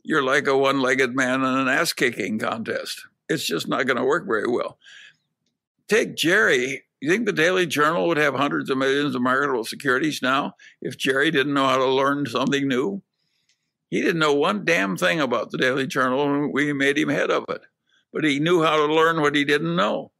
you're 0.04 0.22
like 0.22 0.46
a 0.46 0.56
one 0.56 0.80
legged 0.80 1.16
man 1.16 1.40
in 1.40 1.46
an 1.46 1.68
ass 1.68 1.92
kicking 1.92 2.38
contest. 2.38 3.00
It's 3.28 3.46
just 3.46 3.66
not 3.66 3.86
going 3.86 3.96
to 3.96 4.04
work 4.04 4.26
very 4.26 4.48
well. 4.48 4.78
Take 5.88 6.14
Jerry 6.14 6.84
You 7.00 7.10
think 7.10 7.26
the 7.26 7.32
Daily 7.32 7.66
Journal 7.66 8.06
would 8.08 8.16
have 8.16 8.34
hundreds 8.34 8.70
of 8.70 8.78
millions 8.78 9.14
of 9.14 9.20
marketable 9.20 9.64
securities 9.64 10.20
now 10.22 10.54
if 10.80 10.96
Jerry 10.96 11.30
didn't 11.30 11.52
know 11.52 11.66
how 11.66 11.76
to 11.76 11.86
learn 11.86 12.24
something 12.26 12.66
new? 12.68 13.02
He 13.90 14.00
didn't 14.00 14.20
know 14.20 14.32
one 14.32 14.64
damn 14.64 14.96
thing 14.96 15.20
about 15.20 15.50
the 15.50 15.58
Daily 15.58 15.86
Journal 15.86 16.26
when 16.26 16.52
we 16.52 16.72
made 16.72 16.96
him 16.96 17.10
head 17.10 17.30
of 17.30 17.44
it, 17.48 17.60
but 18.14 18.24
he 18.24 18.38
knew 18.38 18.62
how 18.62 18.76
to 18.76 18.94
learn 18.94 19.20
what 19.20 19.34
he 19.34 19.44
didn't 19.44 19.74
know. 19.74 20.12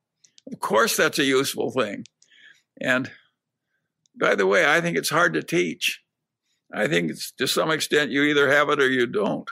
Of 0.52 0.59
course, 0.59 0.96
that's 0.96 1.20
a 1.20 1.24
useful 1.24 1.70
thing. 1.70 2.04
And 2.80 3.09
by 4.20 4.35
the 4.35 4.48
way, 4.48 4.66
I 4.66 4.80
think 4.80 4.98
it's 4.98 5.09
hard 5.09 5.35
to 5.35 5.42
teach. 5.42 6.02
I 6.74 6.88
think 6.88 7.12
it's 7.12 7.30
to 7.38 7.46
some 7.46 7.70
extent 7.70 8.11
you 8.11 8.22
either 8.22 8.50
have 8.50 8.68
it 8.68 8.80
or 8.80 8.90
you 8.90 9.07
don't. 9.07 9.48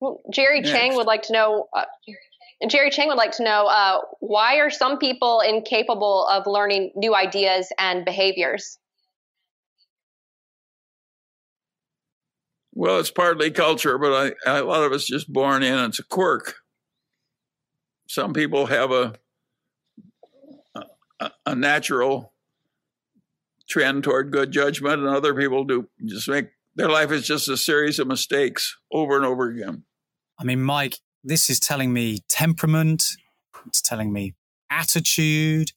Well, 0.00 0.22
Jerry 0.32 0.62
Next. 0.62 0.72
Chang 0.72 0.96
would 0.96 1.06
like 1.06 1.22
to 1.24 1.34
know. 1.34 1.68
Uh, 1.76 1.84
Jerry 2.66 2.90
Chang 2.90 3.08
would 3.08 3.18
like 3.18 3.32
to 3.32 3.44
know 3.44 3.66
uh, 3.66 4.00
why 4.20 4.56
are 4.56 4.70
some 4.70 4.98
people 4.98 5.40
incapable 5.40 6.26
of 6.28 6.46
learning 6.46 6.92
new 6.96 7.14
ideas 7.14 7.70
and 7.78 8.04
behaviors? 8.04 8.78
Well, 12.74 12.98
it's 12.98 13.10
partly 13.10 13.50
culture, 13.50 13.98
but 13.98 14.34
I, 14.46 14.58
a 14.58 14.64
lot 14.64 14.82
of 14.82 14.92
it's 14.92 15.06
just 15.06 15.30
born 15.30 15.62
in. 15.62 15.78
It's 15.78 15.98
a 15.98 16.04
quirk. 16.04 16.56
Some 18.08 18.32
people 18.32 18.66
have 18.66 18.90
a 18.90 19.14
a, 21.20 21.30
a 21.46 21.54
natural 21.54 22.32
trend 23.68 24.04
toward 24.04 24.32
good 24.32 24.50
judgment, 24.50 25.00
and 25.00 25.08
other 25.08 25.34
people 25.34 25.64
do 25.64 25.88
just 26.04 26.28
make 26.28 26.50
their 26.74 26.88
life 26.88 27.12
is 27.12 27.26
just 27.26 27.48
a 27.48 27.56
series 27.56 27.98
of 27.98 28.06
mistakes 28.06 28.76
over 28.90 29.16
and 29.16 29.26
over 29.26 29.48
again. 29.48 29.84
I 30.38 30.44
mean, 30.44 30.62
Mike, 30.62 30.98
this 31.22 31.50
is 31.50 31.60
telling 31.60 31.92
me 31.92 32.20
temperament. 32.28 33.04
It's 33.66 33.82
telling 33.82 34.12
me 34.12 34.34
attitude. 34.70 35.72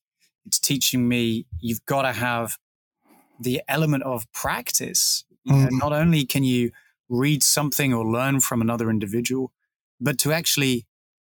It's 0.45 0.59
teaching 0.59 1.07
me 1.07 1.45
you've 1.59 1.85
got 1.85 2.03
to 2.03 2.13
have 2.13 2.57
the 3.39 3.61
element 3.67 4.03
of 4.03 4.31
practice. 4.31 5.25
You 5.43 5.53
know, 5.53 5.67
mm. 5.67 5.79
Not 5.79 5.93
only 5.93 6.25
can 6.25 6.43
you 6.43 6.71
read 7.09 7.43
something 7.43 7.93
or 7.93 8.05
learn 8.05 8.39
from 8.39 8.61
another 8.61 8.89
individual, 8.89 9.51
but 9.99 10.17
to 10.19 10.31
actually 10.31 10.85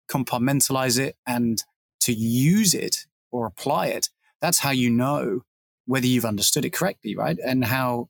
compartmentalize 0.10 1.00
it 1.00 1.16
and 1.26 1.64
to 2.02 2.14
use 2.14 2.74
it 2.74 3.06
or 3.32 3.46
apply 3.46 3.88
it. 3.88 4.10
That's 4.42 4.60
how 4.60 4.72
you 4.72 4.90
know 4.90 5.42
whether 5.86 6.08
you've 6.08 6.26
understood 6.26 6.66
it 6.66 6.74
correctly, 6.74 7.16
right? 7.16 7.38
And 7.46 7.66
how 7.66 8.10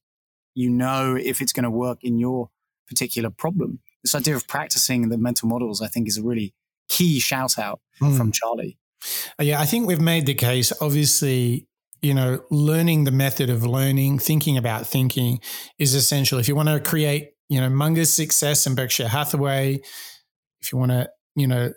you 0.53 0.69
know 0.69 1.15
if 1.15 1.41
it's 1.41 1.53
going 1.53 1.63
to 1.63 1.69
work 1.69 2.03
in 2.03 2.19
your 2.19 2.49
particular 2.87 3.29
problem. 3.29 3.79
This 4.03 4.15
idea 4.15 4.35
of 4.35 4.47
practicing 4.47 5.09
the 5.09 5.17
mental 5.17 5.47
models, 5.47 5.81
I 5.81 5.87
think, 5.87 6.07
is 6.07 6.17
a 6.17 6.23
really 6.23 6.53
key 6.87 7.19
shout 7.19 7.59
out 7.59 7.81
mm. 8.01 8.15
from 8.17 8.31
Charlie. 8.31 8.77
Uh, 9.39 9.43
yeah, 9.43 9.61
I 9.61 9.65
think 9.65 9.87
we've 9.87 10.01
made 10.01 10.25
the 10.25 10.33
case. 10.33 10.73
Obviously, 10.81 11.67
you 12.01 12.13
know, 12.13 12.43
learning 12.49 13.03
the 13.03 13.11
method 13.11 13.49
of 13.49 13.65
learning, 13.65 14.19
thinking 14.19 14.57
about 14.57 14.87
thinking 14.87 15.39
is 15.77 15.93
essential. 15.93 16.39
If 16.39 16.47
you 16.47 16.55
want 16.55 16.69
to 16.69 16.79
create 16.79 17.33
you 17.49 17.59
know, 17.59 17.69
Munger's 17.69 18.13
success 18.13 18.65
and 18.65 18.75
Berkshire 18.75 19.07
Hathaway, 19.07 19.81
if 20.61 20.71
you 20.71 20.77
want 20.77 20.91
to, 20.91 21.09
you 21.35 21.47
know, 21.47 21.73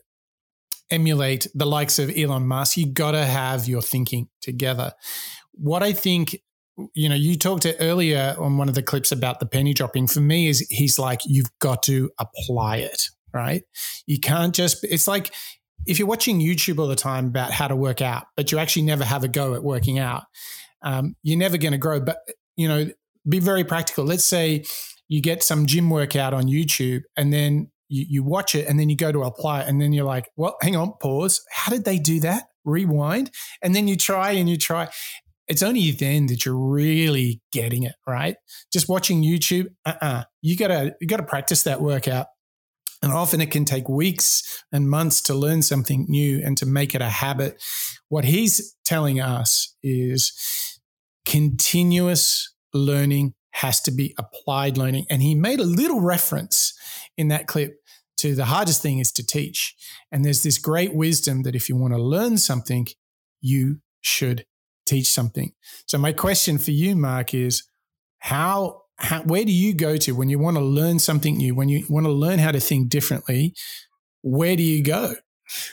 emulate 0.91 1.47
the 1.55 1.67
likes 1.67 1.99
of 1.99 2.13
Elon 2.17 2.47
Musk, 2.47 2.77
you 2.77 2.87
got 2.87 3.13
to 3.13 3.25
have 3.25 3.67
your 3.67 3.81
thinking 3.83 4.29
together. 4.43 4.93
What 5.53 5.83
I 5.83 5.95
think, 5.95 6.37
you 6.95 7.09
know, 7.09 7.15
you 7.15 7.37
talked 7.37 7.63
to 7.63 7.79
earlier 7.81 8.37
on 8.39 8.59
one 8.59 8.69
of 8.69 8.75
the 8.75 8.83
clips 8.83 9.11
about 9.13 9.41
the 9.41 9.47
penny 9.47 9.73
dropping. 9.73 10.07
For 10.07 10.21
me, 10.21 10.49
is 10.49 10.61
he's 10.69 10.99
like, 10.99 11.23
you've 11.25 11.51
got 11.59 11.83
to 11.85 12.11
apply 12.19 12.77
it, 12.79 13.09
right? 13.33 13.63
You 14.07 14.21
can't 14.21 14.55
just. 14.55 14.85
It's 14.85 15.09
like 15.09 15.35
if 15.87 15.99
you're 15.99 16.09
watching 16.09 16.41
YouTube 16.41 16.79
all 16.79 16.89
the 16.89 16.97
time 16.97 17.27
about 17.27 17.51
how 17.51 17.69
to 17.69 17.77
work 17.77 18.01
out, 18.01 18.25
but 18.37 18.53
you 18.53 18.59
actually 18.59 18.83
never 18.83 19.05
have 19.05 19.25
a 19.25 19.29
go 19.29 19.55
at 19.55 19.63
working 19.63 19.99
out, 19.99 20.25
um, 20.83 21.17
you're 21.23 21.39
never 21.39 21.57
going 21.57 21.73
to 21.73 21.79
grow. 21.79 22.01
But 22.01 22.19
you 22.57 22.69
know, 22.69 22.91
be 23.29 23.39
very 23.39 23.65
practical. 23.65 24.05
Let's 24.05 24.25
say 24.25 24.65
you 25.13 25.21
get 25.21 25.43
some 25.43 25.67
gym 25.67 25.91
workout 25.91 26.33
on 26.33 26.45
YouTube 26.45 27.03
and 27.19 27.35
then 27.35 27.71
you, 27.91 28.07
you 28.09 28.23
watch 28.23 28.55
it 28.55 28.67
and 28.67 28.81
then 28.81 28.89
you 28.89 28.97
go 28.97 29.13
to 29.13 29.25
apply 29.25 29.61
it 29.61 29.69
and 29.69 29.79
then 29.79 29.93
you're 29.93 30.07
like, 30.07 30.31
well, 30.37 30.57
hang 30.63 30.75
on, 30.75 30.95
pause. 31.03 31.45
How 31.53 31.71
did 31.71 31.85
they 31.85 31.99
do 31.99 32.19
that? 32.21 32.45
Rewind. 32.65 33.31
And 33.61 33.75
then 33.75 33.89
you 33.89 33.97
try 33.99 34.31
and 34.31 34.49
you 34.49 34.57
try. 34.57 34.89
It's 35.49 35.63
only 35.63 35.91
then 35.91 36.29
that 36.29 36.47
you're 36.47 36.57
really 36.57 37.43
getting 37.53 37.83
it, 37.83 37.93
right? 38.07 38.37
Just 38.73 38.89
watching 38.89 39.23
YouTube, 39.23 39.67
uh-uh. 39.85 40.25
You 40.41 40.57
gotta 40.57 40.95
you 40.99 41.07
gotta 41.07 41.25
practice 41.25 41.65
that 41.65 41.83
workout. 41.83 42.29
And 43.03 43.13
often 43.13 43.43
it 43.43 43.51
can 43.51 43.67
take 43.67 43.91
weeks 43.91 44.65
and 44.73 44.89
months 44.89 45.21
to 45.23 45.35
learn 45.35 45.61
something 45.61 46.07
new 46.09 46.41
and 46.43 46.57
to 46.57 46.65
make 46.65 46.95
it 46.95 47.03
a 47.03 47.11
habit. 47.11 47.63
What 48.09 48.25
he's 48.25 48.75
telling 48.87 49.21
us 49.21 49.77
is 49.83 50.33
continuous 51.27 52.51
learning 52.73 53.35
has 53.53 53.81
to 53.83 53.91
be 53.91 54.15
applied 54.19 54.77
learning. 54.77 55.07
And 55.11 55.23
he 55.23 55.35
made 55.35 55.61
a 55.61 55.65
little 55.65 56.01
reference 56.01 56.75
in 57.17 57.29
that 57.29 57.47
clip 57.47 57.79
to 58.19 58.35
the 58.35 58.47
hardest 58.47 58.83
thing 58.83 58.99
is 58.99 59.13
to 59.13 59.27
teach. 59.27 59.75
And 60.11 60.25
there's 60.25 60.43
this 60.43 60.59
great 60.59 60.95
wisdom 60.95 61.43
that 61.43 61.55
if 61.55 61.69
you 61.69 61.77
want 61.77 61.95
to 61.95 62.01
learn 62.01 62.39
something, 62.39 62.87
you 63.41 63.81
should 64.01 64.47
teach 64.87 65.09
something. 65.09 65.53
So 65.87 65.99
my 65.99 66.13
question 66.13 66.59
for 66.59 66.71
you, 66.71 66.97
Mark, 66.97 67.35
is 67.35 67.65
how, 68.19 68.83
how 68.97 69.23
where 69.23 69.45
do 69.45 69.53
you 69.53 69.75
go 69.75 69.97
to 69.97 70.13
when 70.13 70.29
you 70.29 70.39
want 70.39 70.57
to 70.57 70.63
learn 70.63 70.99
something 70.99 71.37
new, 71.37 71.55
when 71.55 71.69
you 71.69 71.85
want 71.89 72.07
to 72.07 72.13
learn 72.13 72.39
how 72.39 72.53
to 72.53 72.61
think 72.61 72.89
differently? 72.89 73.55
Where 74.23 74.57
do 74.57 74.63
you 74.63 74.83
go? 74.83 75.15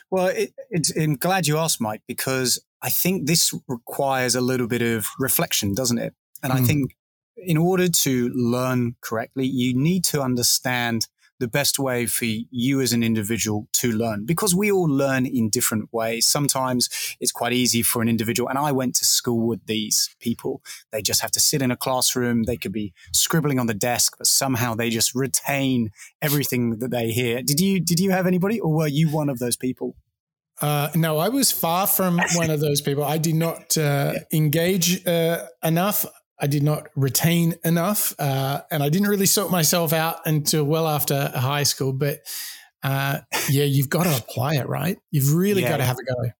Well, 0.09 0.27
it, 0.27 0.51
I'm 0.99 1.15
glad 1.15 1.47
you 1.47 1.57
asked, 1.57 1.79
Mike, 1.79 2.01
because 2.07 2.59
I 2.81 2.89
think 2.89 3.27
this 3.27 3.53
requires 3.67 4.35
a 4.35 4.41
little 4.41 4.67
bit 4.67 4.81
of 4.81 5.05
reflection, 5.19 5.73
doesn't 5.73 5.99
it? 5.99 6.13
And 6.41 6.51
mm. 6.51 6.55
I 6.55 6.59
hmm. 6.59 6.65
think 6.65 6.95
in 7.45 7.57
order 7.57 7.87
to 7.87 8.29
learn 8.29 8.95
correctly, 9.01 9.45
you 9.45 9.73
need 9.73 10.03
to 10.05 10.21
understand 10.21 11.07
the 11.39 11.47
best 11.47 11.79
way 11.79 12.05
for 12.05 12.25
you 12.25 12.81
as 12.81 12.91
an 12.91 13.01
individual 13.01 13.67
to 13.71 13.91
learn 13.91 14.25
because 14.25 14.53
we 14.53 14.69
all 14.69 14.89
learn 14.89 15.25
in 15.25 15.49
different 15.49 15.91
ways. 15.93 16.25
Sometimes 16.25 16.89
it's 17.19 17.31
quite 17.31 17.53
easy 17.53 17.81
for 17.81 18.01
an 18.01 18.09
individual. 18.09 18.49
And 18.49 18.57
I 18.57 18.73
went 18.73 18.95
to 18.95 19.05
school 19.05 19.47
with 19.47 19.65
these 19.65 20.13
people. 20.19 20.61
They 20.91 21.01
just 21.01 21.21
have 21.21 21.31
to 21.31 21.39
sit 21.39 21.61
in 21.61 21.71
a 21.71 21.77
classroom. 21.77 22.43
They 22.43 22.57
could 22.57 22.73
be 22.73 22.93
scribbling 23.13 23.57
on 23.57 23.67
the 23.67 23.73
desk, 23.73 24.15
but 24.17 24.27
somehow 24.27 24.75
they 24.75 24.89
just 24.89 25.15
retain 25.15 25.91
everything 26.21 26.79
that 26.79 26.91
they 26.91 27.11
hear. 27.11 27.41
Did 27.41 27.59
you, 27.59 27.79
did 27.79 27.99
you 27.99 28.11
have 28.11 28.27
anybody 28.27 28.59
or 28.59 28.73
were 28.73 28.87
you 28.87 29.09
one 29.09 29.29
of 29.29 29.39
those 29.39 29.55
people? 29.55 29.95
Uh, 30.61 30.89
no, 30.93 31.17
I 31.17 31.29
was 31.29 31.51
far 31.51 31.87
from 31.87 32.19
one 32.33 32.49
of 32.49 32.59
those 32.59 32.81
people. 32.81 33.03
I 33.03 33.17
did 33.17 33.35
not 33.35 33.77
uh, 33.77 34.13
engage 34.33 35.05
uh, 35.07 35.45
enough. 35.63 36.05
I 36.41 36.47
did 36.47 36.63
not 36.63 36.87
retain 36.95 37.55
enough, 37.63 38.13
uh, 38.19 38.61
and 38.71 38.81
I 38.81 38.89
didn't 38.89 39.09
really 39.09 39.25
sort 39.25 39.51
myself 39.51 39.93
out 39.93 40.25
until 40.25 40.63
well 40.63 40.87
after 40.87 41.31
high 41.35 41.63
school. 41.63 41.93
But 41.93 42.19
uh, 42.83 43.19
yeah, 43.49 43.65
you've 43.65 43.89
got 43.89 44.03
to 44.03 44.17
apply 44.17 44.55
it, 44.55 44.67
right? 44.67 44.97
You've 45.11 45.33
really 45.33 45.61
yeah, 45.61 45.69
got 45.69 45.77
to 45.77 45.85
have 45.85 45.97
a 45.97 46.03
go. 46.03 46.31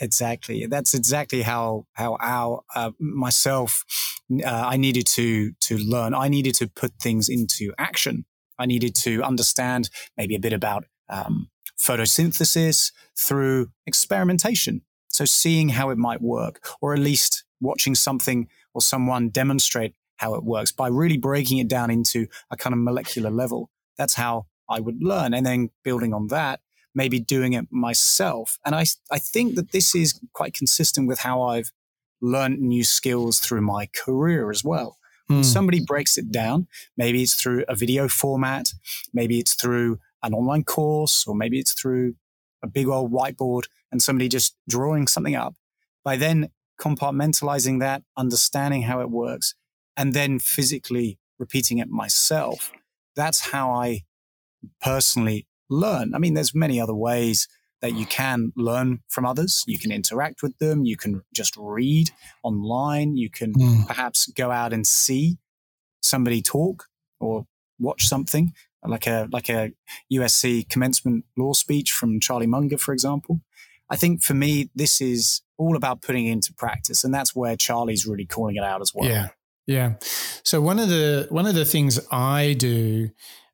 Exactly. 0.00 0.66
That's 0.66 0.94
exactly 0.94 1.42
how 1.42 1.86
how 1.92 2.16
our 2.20 2.62
uh, 2.74 2.90
myself 2.98 3.84
uh, 4.44 4.48
I 4.66 4.76
needed 4.76 5.06
to 5.08 5.52
to 5.52 5.78
learn. 5.78 6.14
I 6.14 6.28
needed 6.28 6.54
to 6.56 6.68
put 6.68 6.94
things 7.00 7.28
into 7.28 7.72
action. 7.78 8.24
I 8.58 8.66
needed 8.66 8.94
to 8.96 9.22
understand 9.22 9.90
maybe 10.16 10.34
a 10.34 10.40
bit 10.40 10.52
about 10.52 10.84
um, 11.08 11.48
photosynthesis 11.78 12.92
through 13.16 13.68
experimentation. 13.86 14.82
So 15.08 15.24
seeing 15.24 15.70
how 15.70 15.90
it 15.90 15.98
might 15.98 16.20
work, 16.20 16.66
or 16.80 16.92
at 16.92 17.00
least 17.00 17.44
watching 17.60 17.94
something 17.94 18.48
or 18.74 18.82
someone 18.82 19.30
demonstrate 19.30 19.94
how 20.16 20.34
it 20.34 20.44
works 20.44 20.72
by 20.72 20.88
really 20.88 21.16
breaking 21.16 21.58
it 21.58 21.68
down 21.68 21.90
into 21.90 22.26
a 22.50 22.56
kind 22.56 22.72
of 22.72 22.80
molecular 22.80 23.30
level. 23.30 23.70
That's 23.96 24.14
how 24.14 24.46
I 24.68 24.80
would 24.80 25.02
learn. 25.02 25.34
And 25.34 25.44
then 25.46 25.70
building 25.82 26.12
on 26.12 26.28
that, 26.28 26.60
maybe 26.94 27.18
doing 27.18 27.52
it 27.52 27.66
myself. 27.70 28.58
And 28.64 28.74
I, 28.74 28.84
I 29.10 29.18
think 29.18 29.56
that 29.56 29.72
this 29.72 29.94
is 29.94 30.20
quite 30.32 30.54
consistent 30.54 31.08
with 31.08 31.20
how 31.20 31.42
I've 31.42 31.72
learned 32.20 32.60
new 32.60 32.84
skills 32.84 33.40
through 33.40 33.60
my 33.60 33.88
career 34.04 34.50
as 34.50 34.64
well. 34.64 34.96
When 35.26 35.38
hmm. 35.38 35.42
somebody 35.42 35.84
breaks 35.84 36.18
it 36.18 36.30
down, 36.30 36.68
maybe 36.96 37.22
it's 37.22 37.34
through 37.34 37.64
a 37.68 37.74
video 37.74 38.08
format, 38.08 38.72
maybe 39.12 39.38
it's 39.38 39.54
through 39.54 39.98
an 40.22 40.34
online 40.34 40.64
course, 40.64 41.26
or 41.26 41.34
maybe 41.34 41.58
it's 41.58 41.72
through 41.72 42.14
a 42.62 42.66
big 42.66 42.88
old 42.88 43.12
whiteboard 43.12 43.64
and 43.90 44.02
somebody 44.02 44.28
just 44.28 44.56
drawing 44.68 45.06
something 45.06 45.34
up. 45.34 45.54
By 46.02 46.16
then 46.16 46.50
compartmentalizing 46.80 47.80
that, 47.80 48.02
understanding 48.16 48.82
how 48.82 49.00
it 49.00 49.10
works, 49.10 49.54
and 49.96 50.12
then 50.12 50.38
physically 50.38 51.18
repeating 51.38 51.78
it 51.78 51.88
myself. 51.88 52.72
That's 53.16 53.50
how 53.50 53.70
I 53.72 54.02
personally 54.80 55.46
learn. 55.70 56.14
I 56.14 56.18
mean, 56.18 56.34
there's 56.34 56.54
many 56.54 56.80
other 56.80 56.94
ways 56.94 57.48
that 57.80 57.94
you 57.94 58.06
can 58.06 58.52
learn 58.56 59.00
from 59.08 59.26
others. 59.26 59.62
You 59.66 59.78
can 59.78 59.92
interact 59.92 60.42
with 60.42 60.56
them. 60.58 60.84
You 60.84 60.96
can 60.96 61.22
just 61.34 61.54
read 61.56 62.10
online. 62.42 63.16
You 63.16 63.30
can 63.30 63.52
mm. 63.52 63.86
perhaps 63.86 64.26
go 64.26 64.50
out 64.50 64.72
and 64.72 64.86
see 64.86 65.38
somebody 66.02 66.40
talk 66.40 66.86
or 67.20 67.46
watch 67.78 68.06
something 68.06 68.52
like 68.86 69.06
a 69.06 69.28
like 69.32 69.48
a 69.48 69.72
USC 70.12 70.68
commencement 70.68 71.24
law 71.36 71.52
speech 71.52 71.90
from 71.90 72.20
Charlie 72.20 72.46
Munger, 72.46 72.78
for 72.78 72.92
example. 72.92 73.40
I 73.90 73.96
think 73.96 74.22
for 74.22 74.34
me, 74.34 74.70
this 74.74 75.00
is 75.00 75.42
all 75.58 75.76
about 75.76 76.02
putting 76.02 76.26
into 76.26 76.52
practice. 76.52 77.04
And 77.04 77.12
that's 77.14 77.34
where 77.34 77.56
Charlie's 77.56 78.06
really 78.06 78.26
calling 78.26 78.56
it 78.56 78.64
out 78.64 78.80
as 78.80 78.92
well. 78.94 79.08
Yeah. 79.08 79.28
Yeah. 79.66 79.94
So 80.42 80.60
one 80.60 80.78
of 80.78 80.88
the 80.88 81.26
one 81.30 81.46
of 81.46 81.54
the 81.54 81.64
things 81.64 81.98
I 82.10 82.54
do, 82.58 83.10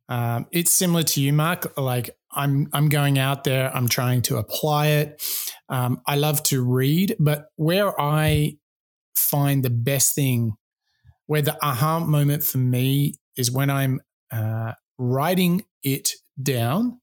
um, 0.08 0.46
it's 0.50 0.72
similar 0.72 1.04
to 1.04 1.20
you, 1.20 1.32
Mark. 1.32 1.78
Like 1.78 2.10
I'm 2.32 2.68
I'm 2.72 2.88
going 2.88 3.18
out 3.18 3.44
there, 3.44 3.74
I'm 3.74 3.88
trying 3.88 4.22
to 4.22 4.36
apply 4.36 4.88
it. 4.88 5.22
Um, 5.68 6.00
I 6.06 6.16
love 6.16 6.42
to 6.44 6.62
read, 6.64 7.16
but 7.20 7.46
where 7.56 7.98
I 8.00 8.56
find 9.14 9.62
the 9.62 9.70
best 9.70 10.14
thing, 10.14 10.56
where 11.26 11.42
the 11.42 11.56
aha 11.64 12.00
moment 12.00 12.42
for 12.42 12.58
me 12.58 13.14
is 13.36 13.52
when 13.52 13.70
I'm 13.70 14.00
uh, 14.32 14.72
writing 14.98 15.64
it 15.84 16.10
down 16.42 17.00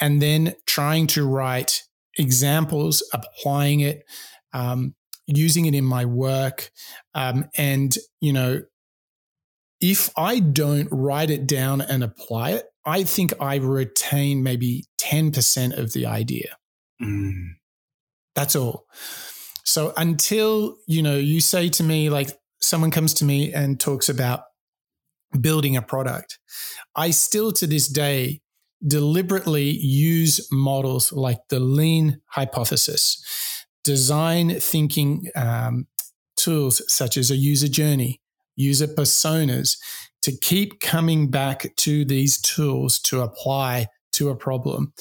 and 0.00 0.20
then 0.20 0.54
trying 0.66 1.06
to 1.08 1.26
write 1.26 1.82
examples, 2.18 3.02
applying 3.12 3.80
it, 3.80 4.04
um, 4.52 4.94
using 5.26 5.66
it 5.66 5.74
in 5.74 5.84
my 5.84 6.04
work. 6.04 6.70
Um, 7.14 7.48
and, 7.56 7.96
you 8.20 8.32
know, 8.32 8.62
if 9.80 10.10
I 10.16 10.40
don't 10.40 10.88
write 10.90 11.30
it 11.30 11.46
down 11.46 11.80
and 11.80 12.02
apply 12.02 12.50
it, 12.50 12.64
I 12.84 13.04
think 13.04 13.32
I 13.40 13.56
retain 13.56 14.42
maybe 14.42 14.84
10% 14.98 15.78
of 15.78 15.92
the 15.92 16.06
idea. 16.06 16.56
Mm. 17.00 17.50
That's 18.34 18.56
all. 18.56 18.86
So 19.64 19.92
until, 19.96 20.78
you 20.86 21.02
know, 21.02 21.16
you 21.16 21.40
say 21.40 21.68
to 21.68 21.82
me, 21.82 22.08
like 22.08 22.30
someone 22.60 22.90
comes 22.90 23.14
to 23.14 23.24
me 23.24 23.52
and 23.52 23.78
talks 23.78 24.08
about 24.08 24.40
building 25.38 25.76
a 25.76 25.82
product, 25.82 26.38
I 26.96 27.10
still 27.10 27.52
to 27.52 27.66
this 27.66 27.88
day 27.88 28.40
deliberately 28.86 29.70
use 29.70 30.46
models 30.52 31.12
like 31.12 31.40
the 31.48 31.60
lean 31.60 32.20
hypothesis, 32.26 33.22
design 33.84 34.60
thinking 34.60 35.26
um, 35.34 35.86
tools 36.36 36.82
such 36.92 37.16
as 37.16 37.30
a 37.30 37.36
user 37.36 37.68
journey, 37.68 38.20
user 38.56 38.86
personas, 38.86 39.76
to 40.22 40.36
keep 40.36 40.80
coming 40.80 41.30
back 41.30 41.74
to 41.76 42.04
these 42.04 42.40
tools 42.40 42.98
to 42.98 43.20
apply 43.20 43.86
to 44.12 44.30
a 44.30 44.36
problem. 44.36 44.92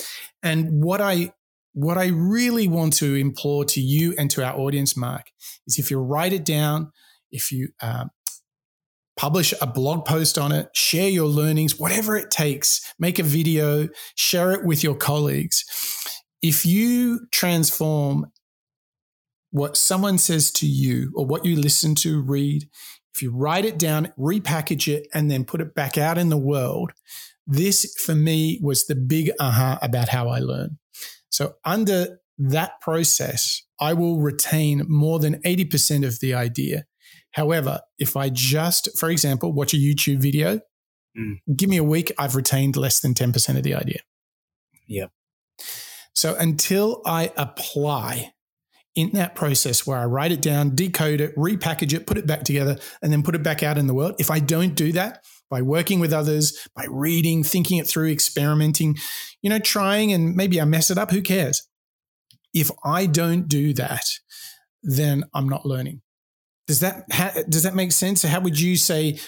And 0.43 0.83
what 0.83 1.01
I 1.01 1.33
what 1.73 1.97
I 1.97 2.07
really 2.07 2.67
want 2.67 2.93
to 2.93 3.13
implore 3.13 3.63
to 3.65 3.79
you 3.79 4.15
and 4.17 4.31
to 4.31 4.43
our 4.43 4.57
audience, 4.57 4.97
Mark, 4.97 5.27
is 5.67 5.77
if 5.77 5.91
you 5.91 5.99
write 5.99 6.33
it 6.33 6.43
down, 6.43 6.91
if 7.31 7.51
you 7.51 7.69
um, 7.81 8.09
publish 9.17 9.53
a 9.59 9.67
blog 9.67 10.05
post 10.05 10.37
on 10.37 10.51
it, 10.51 10.69
share 10.73 11.09
your 11.09 11.27
learnings, 11.27 11.77
whatever 11.77 12.15
it 12.15 12.31
takes, 12.31 12.93
make 12.99 13.19
a 13.19 13.23
video, 13.23 13.89
share 14.15 14.51
it 14.51 14.63
with 14.63 14.83
your 14.83 14.95
colleagues. 14.95 15.65
If 16.41 16.65
you 16.65 17.27
transform 17.31 18.31
what 19.51 19.75
someone 19.75 20.19
says 20.19 20.51
to 20.51 20.67
you 20.67 21.11
or 21.15 21.25
what 21.25 21.45
you 21.45 21.55
listen 21.55 21.95
to, 21.95 22.21
read, 22.21 22.69
if 23.15 23.23
you 23.23 23.31
write 23.31 23.65
it 23.65 23.79
down, 23.79 24.13
repackage 24.17 24.87
it, 24.87 25.07
and 25.13 25.31
then 25.31 25.43
put 25.43 25.61
it 25.61 25.73
back 25.73 25.97
out 25.97 26.19
in 26.19 26.29
the 26.29 26.37
world, 26.37 26.91
this 27.47 27.95
for 28.05 28.13
me 28.13 28.59
was 28.61 28.85
the 28.85 28.95
big 28.95 29.31
aha 29.39 29.79
about 29.81 30.09
how 30.09 30.27
I 30.27 30.39
learn. 30.39 30.77
So, 31.29 31.55
under 31.65 32.19
that 32.37 32.79
process, 32.81 33.63
I 33.79 33.93
will 33.93 34.19
retain 34.19 34.83
more 34.87 35.17
than 35.17 35.41
80% 35.41 36.05
of 36.05 36.19
the 36.19 36.35
idea 36.35 36.85
However, 37.37 37.81
if 37.99 38.17
I 38.17 38.29
just, 38.29 38.89
for 38.97 39.11
example, 39.11 39.53
watch 39.53 39.71
a 39.75 39.77
YouTube 39.77 40.17
video, 40.17 40.59
mm. 41.15 41.35
give 41.55 41.69
me 41.69 41.77
a 41.77 41.83
week, 41.83 42.11
I've 42.17 42.35
retained 42.35 42.75
less 42.75 42.99
than 42.99 43.13
10% 43.13 43.55
of 43.55 43.61
the 43.61 43.75
idea. 43.75 43.99
Yeah. 44.87 45.05
So 46.15 46.35
until 46.35 47.03
I 47.05 47.31
apply 47.37 48.33
in 48.95 49.11
that 49.11 49.35
process 49.35 49.85
where 49.85 49.99
I 49.99 50.05
write 50.05 50.31
it 50.31 50.41
down, 50.41 50.73
decode 50.73 51.21
it, 51.21 51.35
repackage 51.35 51.93
it, 51.93 52.07
put 52.07 52.17
it 52.17 52.25
back 52.25 52.41
together, 52.41 52.79
and 53.03 53.13
then 53.13 53.21
put 53.21 53.35
it 53.35 53.43
back 53.43 53.61
out 53.61 53.77
in 53.77 53.85
the 53.85 53.93
world, 53.93 54.15
if 54.17 54.31
I 54.31 54.39
don't 54.39 54.73
do 54.73 54.91
that, 54.93 55.23
by 55.47 55.61
working 55.61 55.99
with 55.99 56.11
others, 56.11 56.67
by 56.75 56.87
reading, 56.89 57.43
thinking 57.43 57.77
it 57.77 57.85
through, 57.85 58.09
experimenting, 58.09 58.95
you 59.43 59.51
know, 59.51 59.59
trying 59.59 60.11
and 60.11 60.35
maybe 60.35 60.59
I 60.59 60.65
mess 60.65 60.89
it 60.89 60.97
up, 60.97 61.11
who 61.11 61.21
cares? 61.21 61.67
If 62.51 62.71
I 62.83 63.05
don't 63.05 63.47
do 63.47 63.73
that, 63.73 64.05
then 64.81 65.23
I'm 65.35 65.47
not 65.47 65.63
learning. 65.63 66.01
Does 66.67 66.81
that 66.81 67.05
ha- 67.11 67.43
does 67.47 67.63
that 67.63 67.75
make 67.75 67.91
sense? 67.91 68.23
How 68.23 68.41
would 68.41 68.59
you 68.59 68.75
say 68.75 69.19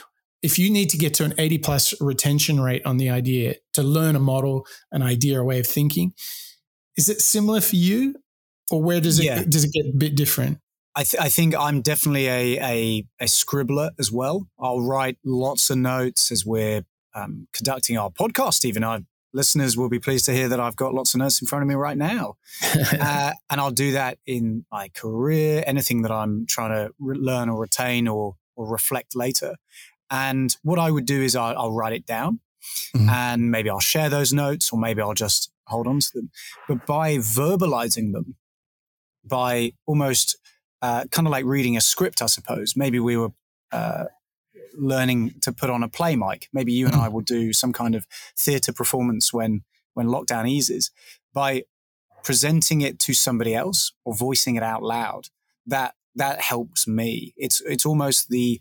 if 0.41 0.59
you 0.59 0.69
need 0.69 0.89
to 0.89 0.97
get 0.97 1.13
to 1.15 1.25
an 1.25 1.33
80 1.37 1.57
plus 1.59 1.93
retention 2.01 2.59
rate 2.59 2.85
on 2.85 2.97
the 2.97 3.09
idea 3.09 3.55
to 3.73 3.83
learn 3.83 4.15
a 4.15 4.19
model, 4.19 4.65
an 4.91 5.01
idea, 5.01 5.39
a 5.39 5.43
way 5.43 5.59
of 5.59 5.67
thinking, 5.67 6.13
is 6.97 7.09
it 7.09 7.21
similar 7.21 7.61
for 7.61 7.75
you, 7.75 8.15
or 8.71 8.81
where 8.81 9.01
does 9.01 9.19
it 9.19 9.25
yeah. 9.25 9.43
does 9.47 9.63
it 9.63 9.71
get 9.73 9.85
a 9.85 9.97
bit 9.97 10.15
different? 10.15 10.59
I, 10.95 11.03
th- 11.03 11.21
I, 11.21 11.29
think 11.29 11.55
I'm 11.55 11.81
definitely 11.81 12.27
a, 12.27 12.59
a, 12.59 13.05
a 13.21 13.25
scribbler 13.25 13.91
as 13.99 14.11
well. 14.11 14.47
I'll 14.59 14.81
write 14.81 15.17
lots 15.23 15.69
of 15.69 15.77
notes 15.77 16.31
as 16.31 16.45
we're 16.45 16.83
um, 17.13 17.47
conducting 17.53 17.97
our 17.97 18.09
podcast. 18.09 18.65
Even 18.65 18.83
I 18.83 19.01
listeners 19.33 19.77
will 19.77 19.89
be 19.89 19.99
pleased 19.99 20.25
to 20.25 20.33
hear 20.33 20.47
that 20.49 20.59
I've 20.59 20.75
got 20.75 20.93
lots 20.93 21.13
of 21.13 21.19
notes 21.19 21.41
in 21.41 21.47
front 21.47 21.63
of 21.63 21.69
me 21.69 21.75
right 21.75 21.97
now. 21.97 22.35
uh, 22.99 23.33
and 23.49 23.61
I'll 23.61 23.71
do 23.71 23.91
that 23.93 24.17
in 24.25 24.65
my 24.71 24.89
career, 24.89 25.63
anything 25.67 26.01
that 26.03 26.11
I'm 26.11 26.45
trying 26.47 26.71
to 26.71 26.93
re- 26.99 27.17
learn 27.17 27.49
or 27.49 27.59
retain 27.59 28.07
or, 28.07 28.35
or 28.55 28.67
reflect 28.67 29.15
later. 29.15 29.55
And 30.09 30.55
what 30.63 30.79
I 30.79 30.91
would 30.91 31.05
do 31.05 31.21
is 31.21 31.35
I'll, 31.35 31.57
I'll 31.57 31.71
write 31.71 31.93
it 31.93 32.05
down 32.05 32.39
mm-hmm. 32.95 33.09
and 33.09 33.51
maybe 33.51 33.69
I'll 33.69 33.79
share 33.79 34.09
those 34.09 34.33
notes 34.33 34.71
or 34.71 34.79
maybe 34.79 35.01
I'll 35.01 35.13
just 35.13 35.51
hold 35.67 35.87
on 35.87 35.99
to 35.99 36.09
them. 36.13 36.31
But 36.67 36.85
by 36.85 37.17
verbalizing 37.17 38.13
them, 38.13 38.35
by 39.23 39.73
almost 39.85 40.37
uh, 40.81 41.05
kind 41.11 41.27
of 41.27 41.31
like 41.31 41.45
reading 41.45 41.77
a 41.77 41.81
script, 41.81 42.21
I 42.21 42.27
suppose, 42.27 42.75
maybe 42.75 42.99
we 42.99 43.17
were 43.17 43.29
uh, 43.71 44.05
learning 44.75 45.35
to 45.41 45.51
put 45.51 45.69
on 45.69 45.83
a 45.83 45.89
play, 45.89 46.15
Mike. 46.15 46.49
Maybe 46.53 46.73
you 46.73 46.87
and 46.87 46.95
I 46.95 47.07
will 47.07 47.21
do 47.21 47.53
some 47.53 47.73
kind 47.73 47.95
of 47.95 48.05
theatre 48.37 48.73
performance 48.73 49.33
when 49.33 49.63
when 49.93 50.07
lockdown 50.07 50.47
eases 50.47 50.91
by 51.33 51.63
presenting 52.23 52.81
it 52.81 52.99
to 52.99 53.13
somebody 53.13 53.55
else 53.55 53.91
or 54.05 54.13
voicing 54.15 54.55
it 54.55 54.63
out 54.63 54.83
loud. 54.83 55.29
That 55.65 55.95
that 56.15 56.41
helps 56.41 56.87
me. 56.87 57.33
It's 57.37 57.61
it's 57.61 57.85
almost 57.85 58.29
the 58.29 58.59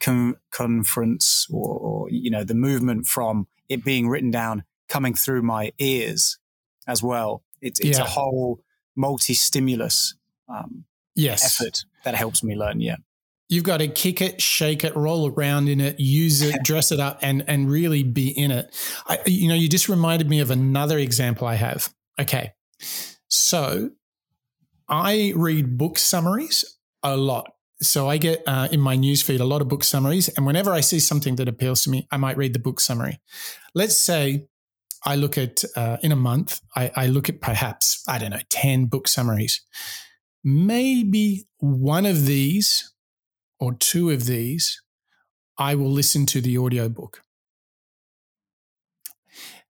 con- 0.00 0.36
conference 0.50 1.46
or, 1.50 1.78
or 1.78 2.10
you 2.10 2.30
know 2.30 2.44
the 2.44 2.54
movement 2.54 3.06
from 3.06 3.46
it 3.68 3.84
being 3.84 4.08
written 4.08 4.30
down 4.30 4.64
coming 4.88 5.14
through 5.14 5.42
my 5.42 5.72
ears 5.78 6.38
as 6.86 7.02
well. 7.02 7.42
It, 7.60 7.78
it's 7.80 7.98
yeah. 7.98 8.04
a 8.04 8.08
whole 8.08 8.60
multi-stimulus 8.94 10.14
um, 10.48 10.84
yes. 11.14 11.44
effort 11.44 11.84
that 12.04 12.14
helps 12.14 12.42
me 12.42 12.54
learn. 12.54 12.80
Yeah. 12.80 12.96
You've 13.54 13.62
got 13.62 13.76
to 13.76 13.86
kick 13.86 14.20
it, 14.20 14.42
shake 14.42 14.82
it, 14.82 14.96
roll 14.96 15.28
around 15.30 15.68
in 15.68 15.80
it, 15.80 16.00
use 16.00 16.42
it, 16.42 16.60
dress 16.64 16.90
it 16.90 16.98
up, 16.98 17.20
and 17.22 17.44
and 17.46 17.70
really 17.70 18.02
be 18.02 18.28
in 18.28 18.50
it. 18.50 18.74
I, 19.06 19.18
you 19.26 19.48
know, 19.48 19.54
you 19.54 19.68
just 19.68 19.88
reminded 19.88 20.28
me 20.28 20.40
of 20.40 20.50
another 20.50 20.98
example 20.98 21.46
I 21.46 21.54
have. 21.54 21.94
Okay, 22.20 22.52
so 23.28 23.90
I 24.88 25.32
read 25.36 25.78
book 25.78 25.98
summaries 25.98 26.64
a 27.04 27.16
lot. 27.16 27.52
So 27.80 28.08
I 28.08 28.16
get 28.16 28.42
uh, 28.46 28.68
in 28.72 28.80
my 28.80 28.96
newsfeed 28.96 29.40
a 29.40 29.44
lot 29.44 29.60
of 29.60 29.68
book 29.68 29.84
summaries, 29.84 30.28
and 30.28 30.46
whenever 30.46 30.72
I 30.72 30.80
see 30.80 30.98
something 30.98 31.36
that 31.36 31.48
appeals 31.48 31.82
to 31.84 31.90
me, 31.90 32.08
I 32.10 32.16
might 32.16 32.36
read 32.36 32.54
the 32.54 32.58
book 32.58 32.80
summary. 32.80 33.20
Let's 33.72 33.96
say 33.96 34.48
I 35.04 35.14
look 35.14 35.38
at 35.38 35.62
uh, 35.76 35.98
in 36.02 36.10
a 36.10 36.16
month, 36.16 36.60
I, 36.74 36.90
I 36.96 37.06
look 37.06 37.28
at 37.28 37.40
perhaps 37.40 38.02
I 38.08 38.18
don't 38.18 38.30
know 38.30 38.40
ten 38.48 38.86
book 38.86 39.06
summaries. 39.06 39.60
Maybe 40.42 41.46
one 41.58 42.04
of 42.04 42.26
these 42.26 42.93
or 43.58 43.74
two 43.74 44.10
of 44.10 44.26
these, 44.26 44.80
I 45.58 45.74
will 45.74 45.90
listen 45.90 46.26
to 46.26 46.40
the 46.40 46.58
audiobook. 46.58 47.22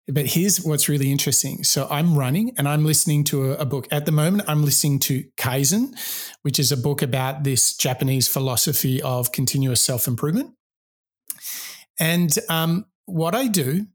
But 0.07 0.27
here's 0.27 0.63
what's 0.63 0.89
really 0.89 1.11
interesting. 1.11 1.65
So 1.65 1.89
I'm 1.91 2.17
running 2.17 2.53
and 2.59 2.69
I'm 2.69 2.85
listening 2.85 3.25
to 3.25 3.53
a, 3.53 3.55
a, 3.57 3.65
book. 3.65 3.89
At 3.91 4.05
the 4.05 4.13
moment, 4.13 4.45
I'm 4.47 4.63
listening 4.63 4.99
to 5.01 5.25
Kaizen, 5.39 5.95
which 6.43 6.59
is 6.59 6.71
a 6.71 6.77
book 6.77 7.01
about 7.01 7.43
this 7.43 7.75
Japanese 7.75 8.29
philosophy 8.29 9.01
of 9.01 9.33
continuous 9.33 9.81
self 9.81 10.07
improvement. 10.07 10.53
And 11.99 12.31
um, 12.51 12.85
what 13.07 13.35
I 13.35 13.47
do 13.47 13.87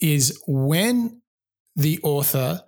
is 0.00 0.40
when 0.46 1.20
the 1.76 2.00
author 2.02 2.62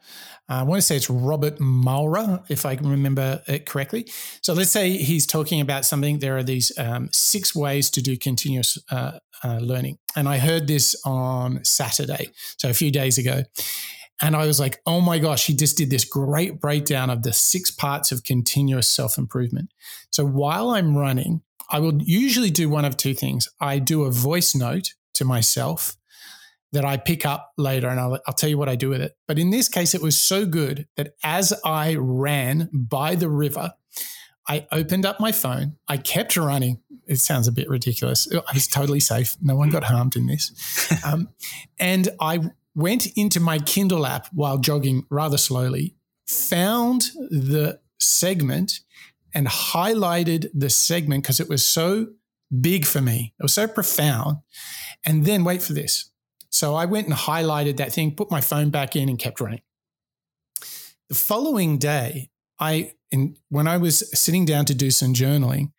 I 0.48 0.62
want 0.62 0.78
to 0.78 0.86
say 0.86 0.96
it's 0.96 1.10
Robert 1.10 1.58
Maurer, 1.58 2.42
if 2.48 2.64
I 2.64 2.76
can 2.76 2.88
remember 2.88 3.42
it 3.48 3.66
correctly. 3.66 4.06
So 4.42 4.54
let's 4.54 4.70
say 4.70 4.90
he's 4.96 5.26
talking 5.26 5.60
about 5.60 5.84
something. 5.84 6.20
There 6.20 6.36
are 6.36 6.42
these 6.42 6.70
um, 6.78 7.08
six 7.12 7.54
ways 7.54 7.90
to 7.90 8.02
do 8.02 8.16
continuous 8.16 8.78
uh, 8.90 9.18
uh, 9.42 9.58
learning. 9.58 9.98
And 10.14 10.28
I 10.28 10.38
heard 10.38 10.66
this 10.68 10.94
on 11.04 11.64
Saturday, 11.64 12.30
so 12.58 12.70
a 12.70 12.74
few 12.74 12.90
days 12.92 13.18
ago. 13.18 13.42
And 14.22 14.34
I 14.34 14.46
was 14.46 14.58
like, 14.58 14.80
oh 14.86 15.00
my 15.00 15.18
gosh, 15.18 15.46
he 15.46 15.54
just 15.54 15.76
did 15.76 15.90
this 15.90 16.04
great 16.04 16.60
breakdown 16.60 17.10
of 17.10 17.22
the 17.22 17.32
six 17.32 17.70
parts 17.70 18.12
of 18.12 18.24
continuous 18.24 18.88
self 18.88 19.18
improvement. 19.18 19.72
So 20.10 20.24
while 20.24 20.70
I'm 20.70 20.96
running, 20.96 21.42
I 21.70 21.80
will 21.80 22.00
usually 22.02 22.50
do 22.50 22.68
one 22.68 22.84
of 22.84 22.96
two 22.96 23.14
things. 23.14 23.48
I 23.60 23.78
do 23.78 24.04
a 24.04 24.10
voice 24.10 24.54
note 24.54 24.94
to 25.14 25.24
myself 25.24 25.96
that 26.72 26.84
I 26.84 26.96
pick 26.96 27.24
up 27.24 27.52
later 27.56 27.88
and 27.88 27.98
I'll, 27.98 28.18
I'll 28.26 28.34
tell 28.34 28.48
you 28.50 28.58
what 28.58 28.68
I 28.68 28.76
do 28.76 28.88
with 28.88 29.00
it. 29.00 29.16
But 29.26 29.38
in 29.38 29.50
this 29.50 29.68
case, 29.68 29.94
it 29.94 30.02
was 30.02 30.20
so 30.20 30.46
good 30.46 30.86
that 30.96 31.14
as 31.22 31.52
I 31.64 31.96
ran 31.96 32.68
by 32.72 33.14
the 33.14 33.28
river, 33.28 33.72
I 34.48 34.66
opened 34.70 35.06
up 35.06 35.18
my 35.18 35.32
phone. 35.32 35.76
I 35.88 35.96
kept 35.96 36.36
running. 36.36 36.80
It 37.06 37.18
sounds 37.18 37.48
a 37.48 37.52
bit 37.52 37.68
ridiculous. 37.68 38.28
I 38.32 38.52
was 38.54 38.66
totally 38.66 39.00
safe. 39.00 39.36
No 39.40 39.56
one 39.56 39.70
got 39.70 39.84
harmed 39.84 40.16
in 40.16 40.26
this. 40.26 40.52
Um, 41.04 41.28
and 41.78 42.08
I 42.20 42.50
went 42.74 43.06
into 43.16 43.38
my 43.38 43.58
Kindle 43.58 44.06
app 44.06 44.28
while 44.32 44.58
jogging 44.58 45.04
rather 45.10 45.36
slowly, 45.36 45.94
found 46.26 47.02
the 47.30 47.80
segment 47.98 48.80
and 49.34 49.46
highlighted 49.46 50.48
the 50.54 50.70
segment 50.70 51.22
because 51.22 51.38
it 51.38 51.48
was 51.48 51.64
so 51.64 52.08
big 52.60 52.86
for 52.86 53.00
me. 53.00 53.34
It 53.38 53.42
was 53.42 53.54
so 53.54 53.66
profound. 53.66 54.38
And 55.04 55.24
then, 55.24 55.44
wait 55.44 55.62
for 55.62 55.72
this. 55.72 56.10
So 56.56 56.74
I 56.74 56.86
went 56.86 57.06
and 57.06 57.14
highlighted 57.14 57.76
that 57.76 57.92
thing, 57.92 58.14
put 58.14 58.30
my 58.30 58.40
phone 58.40 58.70
back 58.70 58.96
in, 58.96 59.10
and 59.10 59.18
kept 59.18 59.40
running. 59.42 59.60
The 61.10 61.14
following 61.14 61.76
day, 61.76 62.30
I 62.58 62.92
in, 63.10 63.36
when 63.50 63.68
I 63.68 63.76
was 63.76 64.10
sitting 64.18 64.46
down 64.46 64.64
to 64.64 64.74
do 64.74 64.90
some 64.90 65.12
journaling, 65.12 65.72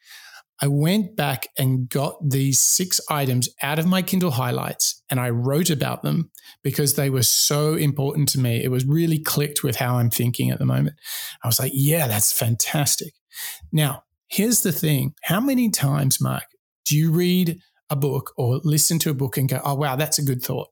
I 0.62 0.68
went 0.68 1.16
back 1.16 1.48
and 1.58 1.90
got 1.90 2.18
these 2.30 2.60
six 2.60 3.02
items 3.10 3.50
out 3.64 3.80
of 3.80 3.88
my 3.88 4.04
Kindle 4.04 4.32
highlights 4.32 5.04
and 5.10 5.20
I 5.20 5.32
wrote 5.32 5.72
about 5.72 6.04
them 6.04 6.32
because 6.64 6.94
they 6.94 7.10
were 7.10 7.24
so 7.24 7.74
important 7.74 8.30
to 8.30 8.40
me. 8.40 8.64
It 8.64 8.70
was 8.70 8.86
really 8.86 9.20
clicked 9.20 9.64
with 9.64 9.78
how 9.78 9.98
I'm 9.98 10.10
thinking 10.12 10.52
at 10.52 10.60
the 10.60 10.66
moment. 10.66 10.96
I 11.44 11.48
was 11.48 11.60
like, 11.60 11.72
yeah, 11.74 12.08
that's 12.08 12.32
fantastic. 12.32 13.14
Now, 13.72 14.04
here's 14.28 14.62
the 14.62 14.72
thing 14.72 15.16
how 15.24 15.40
many 15.40 15.70
times, 15.70 16.22
Mark, 16.22 16.46
do 16.86 16.96
you 16.96 17.12
read 17.12 17.60
a 17.90 17.96
book 17.96 18.34
or 18.38 18.60
listen 18.64 19.00
to 19.00 19.10
a 19.10 19.14
book 19.14 19.38
and 19.38 19.50
go, 19.50 19.62
oh, 19.64 19.76
wow, 19.76 19.96
that's 19.96 20.20
a 20.20 20.24
good 20.24 20.42
thought? 20.42 20.70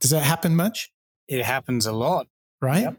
Does 0.00 0.10
that 0.10 0.22
happen 0.22 0.56
much? 0.56 0.90
It 1.28 1.44
happens 1.44 1.86
a 1.86 1.92
lot. 1.92 2.26
Right? 2.62 2.82
Yep. 2.82 2.98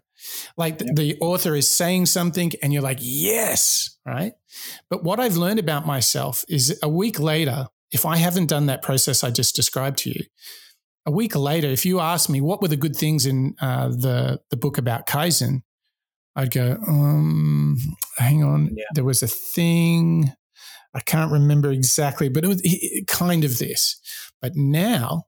Like 0.57 0.81
yep. 0.81 0.95
the 0.95 1.17
author 1.19 1.55
is 1.55 1.67
saying 1.67 2.07
something 2.07 2.51
and 2.61 2.73
you're 2.73 2.81
like, 2.81 2.99
yes, 3.01 3.97
right? 4.05 4.33
But 4.89 5.03
what 5.03 5.19
I've 5.19 5.37
learned 5.37 5.59
about 5.59 5.85
myself 5.85 6.43
is 6.47 6.79
a 6.81 6.89
week 6.89 7.19
later, 7.19 7.67
if 7.91 8.05
I 8.05 8.17
haven't 8.17 8.47
done 8.47 8.67
that 8.67 8.81
process 8.81 9.23
I 9.23 9.31
just 9.31 9.55
described 9.55 9.99
to 9.99 10.09
you, 10.09 10.23
a 11.05 11.11
week 11.11 11.35
later, 11.35 11.67
if 11.67 11.85
you 11.85 11.99
ask 11.99 12.29
me 12.29 12.41
what 12.41 12.61
were 12.61 12.67
the 12.67 12.77
good 12.77 12.95
things 12.95 13.25
in 13.25 13.55
uh, 13.59 13.89
the 13.89 14.39
the 14.51 14.57
book 14.57 14.77
about 14.77 15.07
Kaizen, 15.07 15.63
I'd 16.35 16.51
go, 16.51 16.77
um, 16.87 17.77
hang 18.17 18.43
on, 18.43 18.75
yeah. 18.75 18.85
there 18.93 19.03
was 19.03 19.23
a 19.23 19.27
thing. 19.27 20.31
I 20.93 20.99
can't 20.99 21.31
remember 21.31 21.71
exactly, 21.71 22.29
but 22.29 22.43
it 22.43 22.47
was 22.47 22.61
kind 23.07 23.43
of 23.43 23.59
this. 23.59 23.99
But 24.41 24.55
now 24.55 25.27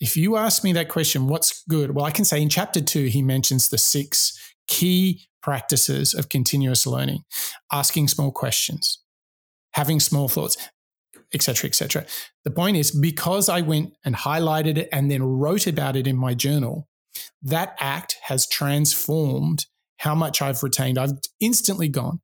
if 0.00 0.16
you 0.16 0.36
ask 0.36 0.64
me 0.64 0.72
that 0.72 0.88
question, 0.88 1.28
what's 1.28 1.62
good? 1.68 1.94
Well, 1.94 2.04
I 2.04 2.10
can 2.10 2.24
say 2.24 2.42
in 2.42 2.48
chapter 2.48 2.80
two, 2.80 3.06
he 3.06 3.22
mentions 3.22 3.68
the 3.68 3.78
six 3.78 4.38
key 4.66 5.22
practices 5.42 6.14
of 6.14 6.28
continuous 6.28 6.86
learning 6.86 7.24
asking 7.72 8.08
small 8.08 8.32
questions, 8.32 9.02
having 9.72 10.00
small 10.00 10.28
thoughts, 10.28 10.56
etc., 11.32 11.68
etc. 11.68 12.04
The 12.44 12.50
point 12.50 12.76
is, 12.76 12.90
because 12.90 13.48
I 13.48 13.60
went 13.60 13.94
and 14.04 14.14
highlighted 14.14 14.78
it 14.78 14.88
and 14.92 15.10
then 15.10 15.22
wrote 15.22 15.66
about 15.66 15.96
it 15.96 16.06
in 16.06 16.16
my 16.16 16.34
journal, 16.34 16.88
that 17.42 17.76
act 17.78 18.16
has 18.24 18.48
transformed 18.48 19.66
how 19.98 20.14
much 20.14 20.42
I've 20.42 20.62
retained. 20.62 20.98
I've 20.98 21.18
instantly 21.40 21.88
gone 21.88 22.20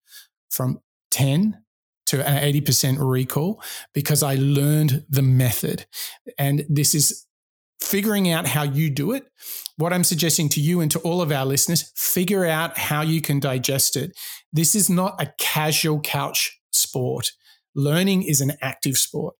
from 0.50 0.80
10 1.12 1.62
to 2.10 2.26
an 2.28 2.42
80% 2.52 2.96
recall 2.98 3.62
because 3.94 4.22
I 4.22 4.34
learned 4.34 5.04
the 5.08 5.22
method. 5.22 5.86
And 6.38 6.66
this 6.68 6.92
is 6.92 7.26
figuring 7.80 8.28
out 8.28 8.48
how 8.48 8.64
you 8.64 8.90
do 8.90 9.12
it. 9.12 9.26
What 9.76 9.92
I'm 9.92 10.02
suggesting 10.02 10.48
to 10.50 10.60
you 10.60 10.80
and 10.80 10.90
to 10.90 10.98
all 11.00 11.22
of 11.22 11.30
our 11.30 11.46
listeners, 11.46 11.92
figure 11.94 12.44
out 12.44 12.76
how 12.76 13.02
you 13.02 13.20
can 13.20 13.38
digest 13.38 13.96
it. 13.96 14.18
This 14.52 14.74
is 14.74 14.90
not 14.90 15.22
a 15.22 15.32
casual 15.38 16.00
couch 16.00 16.60
sport. 16.72 17.30
Learning 17.76 18.24
is 18.24 18.40
an 18.40 18.52
active 18.60 18.98
sport. 18.98 19.36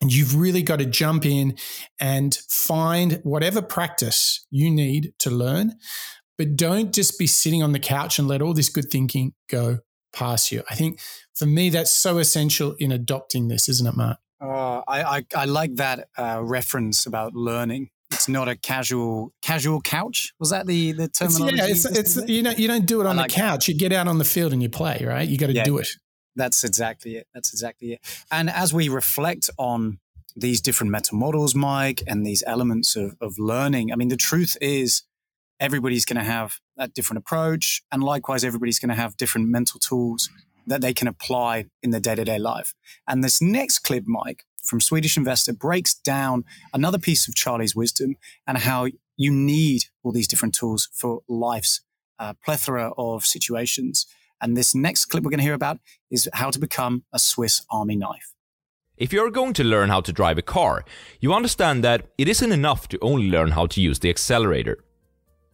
And 0.00 0.14
you've 0.14 0.36
really 0.36 0.62
got 0.62 0.78
to 0.78 0.86
jump 0.86 1.26
in 1.26 1.56
and 1.98 2.32
find 2.48 3.20
whatever 3.24 3.60
practice 3.60 4.46
you 4.50 4.70
need 4.70 5.14
to 5.18 5.30
learn. 5.30 5.74
But 6.36 6.54
don't 6.54 6.94
just 6.94 7.18
be 7.18 7.26
sitting 7.26 7.64
on 7.64 7.72
the 7.72 7.80
couch 7.80 8.20
and 8.20 8.28
let 8.28 8.40
all 8.40 8.54
this 8.54 8.68
good 8.68 8.88
thinking 8.88 9.32
go 9.50 9.78
past 10.12 10.52
you. 10.52 10.62
I 10.70 10.74
think 10.74 11.00
for 11.34 11.46
me, 11.46 11.70
that's 11.70 11.92
so 11.92 12.18
essential 12.18 12.74
in 12.78 12.92
adopting 12.92 13.48
this, 13.48 13.68
isn't 13.68 13.86
it, 13.86 13.96
Mark? 13.96 14.18
Uh, 14.40 14.82
I, 14.86 15.02
I, 15.02 15.26
I 15.34 15.44
like 15.46 15.76
that 15.76 16.08
uh, 16.16 16.40
reference 16.42 17.06
about 17.06 17.34
learning. 17.34 17.90
It's 18.10 18.28
not 18.28 18.48
a 18.48 18.56
casual 18.56 19.32
casual 19.42 19.80
couch. 19.82 20.32
Was 20.40 20.50
that 20.50 20.66
the 20.66 20.92
the 20.92 21.08
terminology? 21.08 21.58
It's, 21.58 21.84
yeah, 21.84 21.98
it's, 21.98 22.16
it's 22.16 22.28
you 22.28 22.42
know 22.42 22.50
you 22.50 22.66
don't 22.66 22.86
do 22.86 23.00
it 23.00 23.06
on 23.06 23.16
like 23.16 23.30
the 23.30 23.36
couch. 23.36 23.66
That. 23.66 23.72
You 23.72 23.78
get 23.78 23.92
out 23.92 24.08
on 24.08 24.18
the 24.18 24.24
field 24.24 24.52
and 24.52 24.62
you 24.62 24.68
play, 24.70 25.04
right? 25.06 25.28
You 25.28 25.36
got 25.36 25.48
to 25.48 25.52
yeah, 25.52 25.64
do 25.64 25.78
it. 25.78 25.88
That's 26.34 26.64
exactly 26.64 27.16
it. 27.16 27.26
That's 27.34 27.52
exactly 27.52 27.92
it. 27.94 28.00
And 28.30 28.48
as 28.48 28.72
we 28.72 28.88
reflect 28.88 29.50
on 29.58 29.98
these 30.36 30.60
different 30.60 30.92
meta 30.92 31.14
models, 31.14 31.54
Mike, 31.54 32.02
and 32.06 32.24
these 32.24 32.44
elements 32.46 32.96
of, 32.96 33.16
of 33.20 33.38
learning, 33.38 33.92
I 33.92 33.96
mean, 33.96 34.08
the 34.08 34.16
truth 34.16 34.56
is 34.60 35.02
everybody's 35.60 36.04
going 36.04 36.18
to 36.18 36.30
have 36.30 36.58
a 36.76 36.88
different 36.88 37.18
approach, 37.18 37.82
and 37.90 38.02
likewise, 38.02 38.44
everybody's 38.44 38.78
going 38.78 38.90
to 38.90 38.94
have 38.94 39.16
different 39.16 39.48
mental 39.48 39.80
tools 39.80 40.28
that 40.66 40.80
they 40.80 40.92
can 40.92 41.08
apply 41.08 41.66
in 41.82 41.90
their 41.90 42.00
day 42.00 42.14
to 42.14 42.24
day 42.24 42.38
life. 42.38 42.74
And 43.06 43.24
this 43.24 43.40
next 43.40 43.80
clip, 43.80 44.04
Mike, 44.06 44.44
from 44.62 44.80
Swedish 44.80 45.16
Investor, 45.16 45.52
breaks 45.52 45.94
down 45.94 46.44
another 46.72 46.98
piece 46.98 47.26
of 47.26 47.34
Charlie's 47.34 47.74
wisdom 47.74 48.16
and 48.46 48.58
how 48.58 48.88
you 49.16 49.32
need 49.32 49.84
all 50.02 50.12
these 50.12 50.28
different 50.28 50.54
tools 50.54 50.88
for 50.92 51.22
life's 51.28 51.80
uh, 52.18 52.34
plethora 52.44 52.92
of 52.98 53.24
situations. 53.24 54.06
And 54.40 54.56
this 54.56 54.74
next 54.74 55.06
clip 55.06 55.24
we're 55.24 55.30
going 55.30 55.38
to 55.38 55.44
hear 55.44 55.54
about 55.54 55.78
is 56.10 56.28
how 56.34 56.50
to 56.50 56.58
become 56.58 57.04
a 57.12 57.18
Swiss 57.18 57.62
Army 57.70 57.96
knife. 57.96 58.34
If 58.96 59.12
you're 59.12 59.30
going 59.30 59.54
to 59.54 59.64
learn 59.64 59.90
how 59.90 60.00
to 60.00 60.12
drive 60.12 60.38
a 60.38 60.42
car, 60.42 60.84
you 61.20 61.32
understand 61.32 61.84
that 61.84 62.08
it 62.18 62.28
isn't 62.28 62.52
enough 62.52 62.88
to 62.88 62.98
only 63.00 63.30
learn 63.30 63.52
how 63.52 63.66
to 63.66 63.80
use 63.80 64.00
the 64.00 64.10
accelerator. 64.10 64.78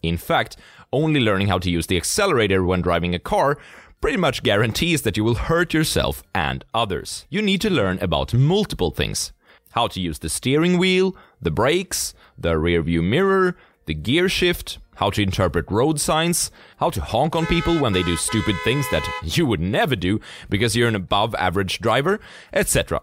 In 0.09 0.17
fact, 0.17 0.57
only 0.93 1.21
learning 1.21 1.49
how 1.49 1.59
to 1.59 1.71
use 1.71 1.87
the 1.87 1.97
accelerator 1.97 2.65
when 2.65 2.83
driving 2.83 3.15
a 3.15 3.19
car 3.19 3.59
pretty 4.01 4.19
much 4.19 4.43
guarantees 4.43 5.03
that 5.03 5.17
you 5.17 5.25
will 5.25 5.35
hurt 5.35 5.73
yourself 5.73 6.23
and 6.35 6.65
others. 6.75 7.25
You 7.31 7.41
need 7.41 7.61
to 7.63 7.71
learn 7.71 7.99
about 8.01 8.35
multiple 8.35 8.91
things. 8.91 9.33
How 9.71 9.89
to 9.89 10.01
use 10.01 10.19
the 10.19 10.29
steering 10.29 10.79
wheel, 10.79 11.17
the 11.41 11.51
brakes, 11.51 12.15
the 12.37 12.59
rear 12.59 12.83
view 12.83 13.03
mirror, 13.03 13.57
the 13.87 13.95
gear 13.95 14.29
shift, 14.29 14.79
how 14.97 15.11
to 15.11 15.23
interpret 15.23 15.71
road 15.71 16.01
signs, 16.01 16.51
how 16.77 16.91
to 16.91 17.01
honk 17.01 17.35
on 17.35 17.47
people 17.47 17.79
when 17.81 17.93
they 17.93 18.03
do 18.03 18.17
stupid 18.17 18.57
things 18.63 18.87
that 18.91 19.09
you 19.23 19.47
would 19.47 19.61
never 19.61 19.97
do 19.97 20.21
because 20.49 20.77
you're 20.77 20.89
an 20.89 20.95
above 20.95 21.35
average 21.37 21.81
driver, 21.81 22.21
etc. 22.53 23.01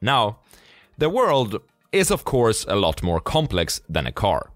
Now, 0.00 0.38
the 0.96 1.10
world 1.10 1.60
is 1.92 2.10
of 2.10 2.24
course 2.24 2.64
a 2.68 2.76
lot 2.76 3.02
more 3.02 3.20
complex 3.20 3.80
than 3.88 4.06
a 4.06 4.12
car. 4.12 4.50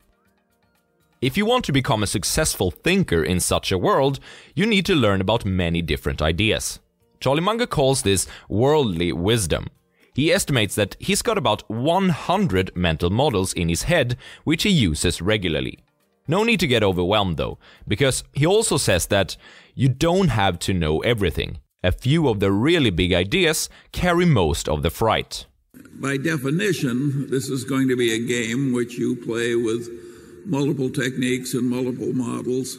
If 1.20 1.36
you 1.36 1.46
want 1.46 1.64
to 1.64 1.72
become 1.72 2.04
a 2.04 2.06
successful 2.06 2.70
thinker 2.70 3.24
in 3.24 3.40
such 3.40 3.72
a 3.72 3.78
world, 3.78 4.20
you 4.54 4.64
need 4.64 4.86
to 4.86 4.94
learn 4.94 5.20
about 5.20 5.44
many 5.44 5.82
different 5.82 6.22
ideas. 6.22 6.78
Charlie 7.18 7.40
Munger 7.40 7.66
calls 7.66 8.02
this 8.02 8.28
worldly 8.48 9.12
wisdom. 9.12 9.66
He 10.14 10.32
estimates 10.32 10.76
that 10.76 10.94
he's 11.00 11.22
got 11.22 11.36
about 11.36 11.68
100 11.68 12.76
mental 12.76 13.10
models 13.10 13.52
in 13.52 13.68
his 13.68 13.82
head, 13.82 14.16
which 14.44 14.62
he 14.62 14.70
uses 14.70 15.20
regularly. 15.20 15.80
No 16.28 16.44
need 16.44 16.60
to 16.60 16.68
get 16.68 16.84
overwhelmed 16.84 17.36
though, 17.36 17.58
because 17.88 18.22
he 18.32 18.46
also 18.46 18.76
says 18.76 19.06
that 19.06 19.36
you 19.74 19.88
don't 19.88 20.28
have 20.28 20.60
to 20.60 20.72
know 20.72 21.00
everything. 21.00 21.58
A 21.82 21.90
few 21.90 22.28
of 22.28 22.38
the 22.38 22.52
really 22.52 22.90
big 22.90 23.12
ideas 23.12 23.68
carry 23.90 24.24
most 24.24 24.68
of 24.68 24.82
the 24.82 24.90
fright. 24.90 25.46
By 25.94 26.16
definition, 26.16 27.28
this 27.28 27.48
is 27.48 27.64
going 27.64 27.88
to 27.88 27.96
be 27.96 28.12
a 28.12 28.24
game 28.24 28.72
which 28.72 28.98
you 28.98 29.16
play 29.16 29.56
with 29.56 30.07
multiple 30.48 30.90
techniques 30.90 31.54
and 31.54 31.68
multiple 31.68 32.12
models, 32.14 32.78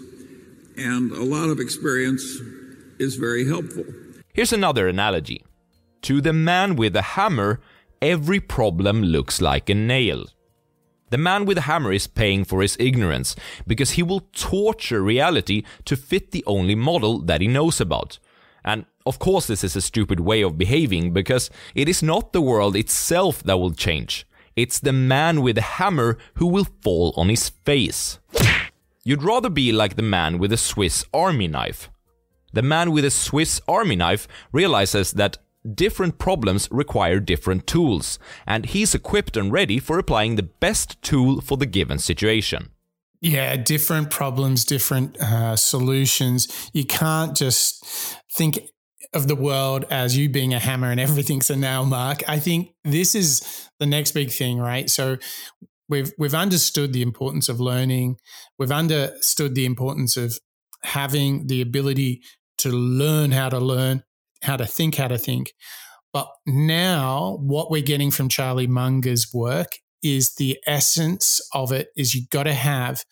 and 0.75 1.11
a 1.11 1.23
lot 1.23 1.49
of 1.49 1.59
experience 1.59 2.23
is 2.97 3.15
very 3.15 3.47
helpful. 3.47 3.85
Here's 4.33 4.53
another 4.53 4.87
analogy. 4.87 5.43
To 6.03 6.21
the 6.21 6.33
man 6.33 6.75
with 6.75 6.95
a 6.95 7.01
hammer, 7.01 7.59
every 8.01 8.39
problem 8.39 9.03
looks 9.03 9.41
like 9.41 9.69
a 9.69 9.75
nail. 9.75 10.25
The 11.11 11.17
man 11.17 11.45
with 11.45 11.57
a 11.57 11.61
hammer 11.61 11.91
is 11.91 12.07
paying 12.07 12.43
for 12.43 12.61
his 12.61 12.77
ignorance 12.79 13.35
because 13.67 13.91
he 13.91 14.03
will 14.03 14.21
torture 14.33 15.01
reality 15.01 15.63
to 15.85 15.95
fit 15.95 16.31
the 16.31 16.43
only 16.45 16.75
model 16.75 17.19
that 17.19 17.41
he 17.41 17.47
knows 17.47 17.81
about. 17.81 18.19
And 18.63 18.85
of 19.05 19.19
course, 19.19 19.47
this 19.47 19.63
is 19.63 19.75
a 19.75 19.81
stupid 19.81 20.19
way 20.19 20.41
of 20.41 20.57
behaving 20.57 21.13
because 21.13 21.49
it 21.73 21.89
is 21.89 22.03
not 22.03 22.31
the 22.31 22.41
world 22.41 22.75
itself 22.75 23.41
that 23.43 23.57
will 23.57 23.73
change. 23.73 24.25
It's 24.59 24.79
the 24.79 24.91
man 24.91 25.41
with 25.41 25.55
the 25.55 25.61
hammer 25.61 26.17
who 26.35 26.47
will 26.47 26.67
fall 26.83 27.13
on 27.15 27.29
his 27.29 27.47
face. 27.47 28.19
You'd 29.05 29.23
rather 29.23 29.49
be 29.49 29.71
like 29.71 29.95
the 29.95 30.01
man 30.01 30.37
with 30.37 30.51
a 30.51 30.57
Swiss 30.57 31.05
army 31.13 31.47
knife. 31.47 31.89
The 32.51 32.61
man 32.61 32.91
with 32.91 33.05
a 33.05 33.11
Swiss 33.11 33.61
army 33.69 33.95
knife 33.95 34.27
realizes 34.51 35.13
that 35.13 35.37
different 35.75 36.17
problems 36.17 36.67
require 36.71 37.21
different 37.21 37.67
tools, 37.67 38.19
and 38.45 38.65
he's 38.65 38.93
equipped 38.93 39.37
and 39.37 39.49
ready 39.49 39.79
for 39.79 39.97
applying 39.97 40.35
the 40.35 40.43
best 40.43 41.01
tool 41.01 41.39
for 41.39 41.57
the 41.57 41.65
given 41.65 41.99
situation. 41.99 42.71
Yeah, 43.21 43.55
different 43.55 44.09
problems, 44.09 44.65
different 44.65 45.17
uh, 45.21 45.55
solutions. 45.55 46.69
You 46.73 46.85
can't 46.85 47.35
just 47.35 47.85
think 48.35 48.59
of 49.13 49.27
the 49.27 49.35
world 49.35 49.85
as 49.89 50.15
you 50.15 50.29
being 50.29 50.53
a 50.53 50.59
hammer 50.59 50.91
and 50.91 50.99
everything's 50.99 51.49
a 51.49 51.55
nail 51.55 51.85
mark. 51.85 52.21
I 52.27 52.39
think 52.39 52.73
this 52.83 53.15
is 53.15 53.69
the 53.79 53.85
next 53.85 54.11
big 54.11 54.31
thing, 54.31 54.59
right? 54.59 54.89
So 54.89 55.17
we've 55.87 56.11
we've 56.17 56.35
understood 56.35 56.93
the 56.93 57.01
importance 57.01 57.49
of 57.49 57.59
learning. 57.59 58.17
We've 58.57 58.71
understood 58.71 59.55
the 59.55 59.65
importance 59.65 60.15
of 60.15 60.37
having 60.83 61.47
the 61.47 61.61
ability 61.61 62.21
to 62.59 62.69
learn 62.69 63.31
how 63.31 63.49
to 63.49 63.59
learn, 63.59 64.03
how 64.43 64.57
to 64.57 64.65
think 64.65 64.95
how 64.95 65.07
to 65.07 65.17
think. 65.17 65.53
But 66.13 66.27
now 66.45 67.37
what 67.41 67.69
we're 67.69 67.81
getting 67.81 68.11
from 68.11 68.29
Charlie 68.29 68.67
Munger's 68.67 69.31
work 69.33 69.77
is 70.01 70.35
the 70.35 70.57
essence 70.65 71.41
of 71.53 71.71
it 71.71 71.89
is 71.95 72.15
you've 72.15 72.29
got 72.29 72.43
to 72.43 72.53
have 72.53 73.03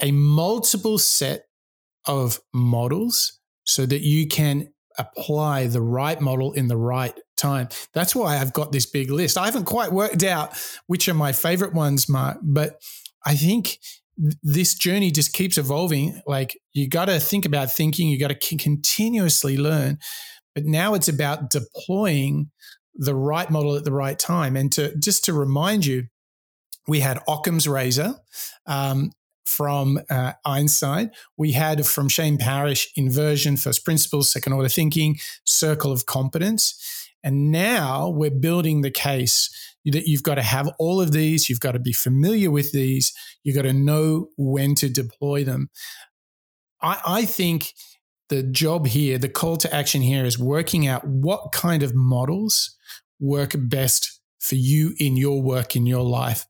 a 0.00 0.12
multiple 0.12 0.98
set 0.98 1.44
of 2.06 2.40
models 2.52 3.40
so 3.64 3.86
that 3.86 4.02
you 4.02 4.26
can 4.26 4.68
apply 4.98 5.66
the 5.66 5.80
right 5.80 6.20
model 6.20 6.52
in 6.52 6.68
the 6.68 6.76
right 6.76 7.18
time. 7.36 7.68
That's 7.92 8.14
why 8.14 8.38
I've 8.38 8.52
got 8.52 8.72
this 8.72 8.86
big 8.86 9.10
list. 9.10 9.38
I 9.38 9.46
haven't 9.46 9.64
quite 9.64 9.92
worked 9.92 10.22
out 10.22 10.56
which 10.86 11.08
are 11.08 11.14
my 11.14 11.32
favorite 11.32 11.74
ones, 11.74 12.08
Mark, 12.08 12.38
but 12.42 12.80
I 13.24 13.34
think 13.34 13.78
this 14.42 14.74
journey 14.74 15.10
just 15.10 15.32
keeps 15.32 15.58
evolving. 15.58 16.20
Like 16.26 16.58
you 16.72 16.88
got 16.88 17.06
to 17.06 17.18
think 17.18 17.44
about 17.44 17.70
thinking, 17.70 18.08
you 18.08 18.18
got 18.18 18.28
to 18.38 18.56
continuously 18.56 19.56
learn. 19.56 19.98
But 20.54 20.64
now 20.64 20.94
it's 20.94 21.08
about 21.08 21.50
deploying 21.50 22.50
the 22.94 23.14
right 23.14 23.50
model 23.50 23.74
at 23.76 23.84
the 23.84 23.92
right 23.92 24.18
time. 24.18 24.56
And 24.56 24.70
to 24.72 24.94
just 24.98 25.24
to 25.24 25.32
remind 25.32 25.86
you, 25.86 26.04
we 26.86 27.00
had 27.00 27.22
Occam's 27.28 27.68
razor 27.68 28.16
um, 28.66 29.12
from 29.44 30.00
uh, 30.10 30.32
Einstein. 30.44 31.10
We 31.36 31.52
had 31.52 31.86
from 31.86 32.08
Shane 32.08 32.38
Parrish 32.38 32.90
inversion, 32.96 33.56
first 33.56 33.84
principles, 33.84 34.30
second 34.30 34.52
order 34.52 34.68
thinking, 34.68 35.18
circle 35.44 35.92
of 35.92 36.06
competence. 36.06 37.08
And 37.24 37.50
now 37.50 38.08
we're 38.08 38.30
building 38.30 38.80
the 38.80 38.90
case 38.90 39.50
that 39.84 40.06
you've 40.06 40.22
got 40.22 40.36
to 40.36 40.42
have 40.42 40.68
all 40.78 41.00
of 41.00 41.12
these, 41.12 41.48
you've 41.48 41.60
got 41.60 41.72
to 41.72 41.78
be 41.78 41.92
familiar 41.92 42.50
with 42.50 42.72
these, 42.72 43.12
you've 43.42 43.56
got 43.56 43.62
to 43.62 43.72
know 43.72 44.28
when 44.36 44.74
to 44.76 44.88
deploy 44.88 45.44
them. 45.44 45.70
I, 46.80 47.00
I 47.04 47.24
think 47.24 47.74
the 48.28 48.42
job 48.42 48.86
here, 48.86 49.18
the 49.18 49.28
call 49.28 49.56
to 49.58 49.74
action 49.74 50.02
here 50.02 50.24
is 50.24 50.38
working 50.38 50.86
out 50.86 51.06
what 51.06 51.52
kind 51.52 51.82
of 51.82 51.94
models 51.94 52.76
work 53.20 53.54
best 53.56 54.20
for 54.40 54.54
you 54.56 54.94
in 54.98 55.16
your 55.16 55.42
work, 55.42 55.76
in 55.76 55.86
your 55.86 56.02
life. 56.02 56.46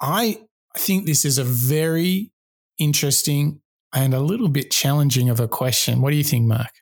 I 0.00 0.38
think 0.78 1.06
this 1.06 1.24
is 1.24 1.38
a 1.38 1.44
very 1.44 2.30
interesting 2.78 3.60
and 3.92 4.14
a 4.14 4.20
little 4.20 4.48
bit 4.48 4.70
challenging 4.70 5.28
of 5.28 5.40
a 5.40 5.48
question. 5.48 6.00
What 6.00 6.10
do 6.10 6.16
you 6.16 6.24
think, 6.24 6.46
Mark? 6.46 6.72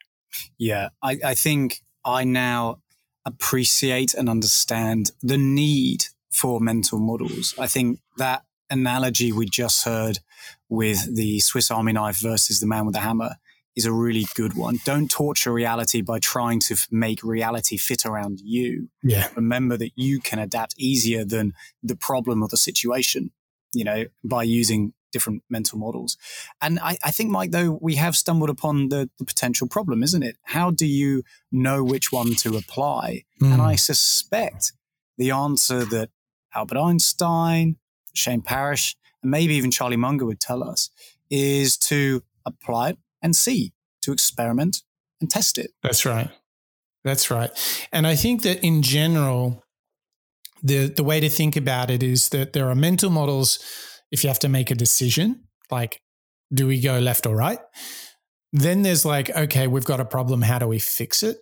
Yeah, 0.58 0.88
I, 1.02 1.18
I 1.24 1.34
think 1.34 1.80
I 2.04 2.24
now 2.24 2.80
appreciate 3.24 4.14
and 4.14 4.28
understand 4.28 5.12
the 5.22 5.38
need 5.38 6.04
for 6.30 6.60
mental 6.60 6.98
models. 6.98 7.54
I 7.58 7.66
think 7.66 8.00
that 8.18 8.44
analogy 8.70 9.32
we 9.32 9.46
just 9.46 9.84
heard 9.84 10.18
with 10.68 11.16
the 11.16 11.40
Swiss 11.40 11.70
Army 11.70 11.92
knife 11.92 12.20
versus 12.20 12.60
the 12.60 12.66
man 12.66 12.86
with 12.86 12.94
the 12.94 13.00
hammer 13.00 13.36
is 13.76 13.84
a 13.84 13.92
really 13.92 14.26
good 14.34 14.56
one. 14.56 14.78
Don't 14.84 15.10
torture 15.10 15.52
reality 15.52 16.00
by 16.00 16.18
trying 16.18 16.60
to 16.60 16.74
f- 16.74 16.88
make 16.90 17.22
reality 17.22 17.76
fit 17.76 18.06
around 18.06 18.40
you. 18.40 18.88
Yeah. 19.02 19.28
Remember 19.36 19.76
that 19.76 19.92
you 19.96 20.18
can 20.18 20.38
adapt 20.38 20.74
easier 20.78 21.24
than 21.24 21.52
the 21.82 21.96
problem 21.96 22.42
or 22.42 22.48
the 22.48 22.56
situation, 22.56 23.32
you 23.76 23.84
know, 23.84 24.06
by 24.24 24.42
using 24.42 24.92
different 25.12 25.42
mental 25.48 25.78
models. 25.78 26.16
And 26.60 26.78
I, 26.80 26.96
I 27.04 27.10
think, 27.10 27.30
Mike, 27.30 27.50
though, 27.50 27.78
we 27.80 27.94
have 27.96 28.16
stumbled 28.16 28.50
upon 28.50 28.88
the, 28.88 29.08
the, 29.18 29.24
potential 29.24 29.66
problem, 29.66 30.02
isn't 30.02 30.22
it? 30.22 30.36
How 30.42 30.70
do 30.70 30.86
you 30.86 31.22
know 31.52 31.82
which 31.84 32.12
one 32.12 32.34
to 32.36 32.56
apply? 32.56 33.24
Mm. 33.40 33.52
And 33.52 33.62
I 33.62 33.76
suspect 33.76 34.72
the 35.16 35.30
answer 35.30 35.84
that 35.84 36.10
Albert 36.54 36.78
Einstein, 36.78 37.76
Shane 38.14 38.42
Parrish, 38.42 38.96
and 39.22 39.30
maybe 39.30 39.54
even 39.54 39.70
Charlie 39.70 39.96
Munger 39.96 40.26
would 40.26 40.40
tell 40.40 40.62
us 40.62 40.90
is 41.30 41.76
to 41.78 42.22
apply 42.44 42.90
it 42.90 42.98
and 43.22 43.34
see, 43.34 43.72
to 44.02 44.12
experiment 44.12 44.82
and 45.20 45.30
test 45.30 45.58
it. 45.58 45.70
That's 45.82 46.04
right. 46.04 46.30
That's 47.04 47.30
right. 47.30 47.50
And 47.92 48.06
I 48.06 48.16
think 48.16 48.42
that 48.42 48.64
in 48.64 48.82
general, 48.82 49.64
the 50.62 50.88
the 50.88 51.04
way 51.04 51.20
to 51.20 51.28
think 51.28 51.56
about 51.56 51.90
it 51.90 52.02
is 52.02 52.30
that 52.30 52.52
there 52.52 52.68
are 52.68 52.74
mental 52.74 53.10
models 53.10 53.58
if 54.10 54.22
you 54.22 54.28
have 54.28 54.38
to 54.40 54.48
make 54.48 54.70
a 54.70 54.74
decision, 54.74 55.44
like 55.70 56.00
do 56.52 56.66
we 56.66 56.80
go 56.80 56.98
left 56.98 57.26
or 57.26 57.34
right? 57.34 57.58
Then 58.52 58.82
there's 58.82 59.04
like, 59.04 59.30
okay, 59.30 59.66
we've 59.66 59.84
got 59.84 60.00
a 60.00 60.04
problem. 60.04 60.42
How 60.42 60.58
do 60.58 60.68
we 60.68 60.78
fix 60.78 61.22
it? 61.22 61.38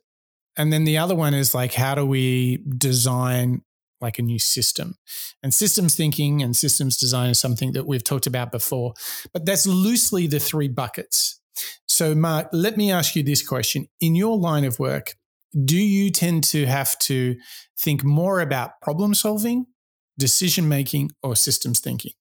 And 0.57 0.73
then 0.73 0.85
the 0.85 0.99
other 0.99 1.15
one 1.15 1.35
is 1.35 1.55
like, 1.55 1.75
how 1.75 1.95
do 1.95 2.07
we 2.07 2.65
design 2.79 3.63
like 4.01 4.19
a 4.19 4.23
new 4.23 4.39
system? 4.39 4.97
And 5.43 5.53
systems 5.53 5.95
thinking 5.95 6.43
and 6.43 6.57
systems 6.57 6.97
design 6.97 7.31
is 7.31 7.39
something 7.39 7.73
that 7.73 7.87
we've 7.87 8.05
talked 8.05 8.27
about 8.27 8.51
before, 8.51 8.95
but 9.33 9.45
that's 9.45 9.67
loosely 9.67 10.27
the 10.27 10.41
three 10.41 10.69
buckets. 10.69 11.41
So, 11.87 12.15
Mark, 12.15 12.49
let 12.53 12.77
me 12.77 12.91
ask 12.91 13.15
you 13.15 13.23
this 13.23 13.47
question. 13.47 13.87
In 14.01 14.15
your 14.15 14.37
line 14.37 14.65
of 14.65 14.79
work, 14.79 15.15
do 15.55 15.77
you 15.77 16.11
tend 16.11 16.45
to 16.45 16.67
have 16.67 16.99
to 17.01 17.37
think 17.79 18.03
more 18.05 18.41
about 18.41 18.81
problem 18.81 19.15
solving, 19.15 19.67
decision 20.19 20.69
making, 20.69 21.13
or 21.23 21.37
systems 21.37 21.81
thinking? 21.81 22.13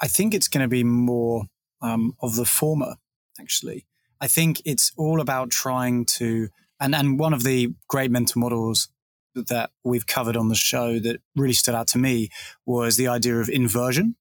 I 0.00 0.08
think 0.08 0.34
it's 0.34 0.48
going 0.48 0.64
to 0.64 0.68
be 0.68 0.84
more 0.84 1.44
um, 1.80 2.14
of 2.20 2.36
the 2.36 2.44
former, 2.44 2.96
actually. 3.40 3.86
I 4.20 4.26
think 4.26 4.60
it's 4.64 4.92
all 4.96 5.20
about 5.20 5.50
trying 5.50 6.04
to, 6.16 6.48
and, 6.80 6.94
and 6.94 7.18
one 7.18 7.32
of 7.32 7.42
the 7.42 7.74
great 7.88 8.10
mental 8.10 8.40
models 8.40 8.88
that 9.34 9.70
we've 9.84 10.06
covered 10.06 10.36
on 10.36 10.48
the 10.48 10.54
show 10.54 10.98
that 10.98 11.20
really 11.36 11.52
stood 11.52 11.74
out 11.74 11.86
to 11.88 11.98
me 11.98 12.28
was 12.66 12.96
the 12.96 13.08
idea 13.08 13.36
of 13.36 13.48
inversion. 13.48 14.16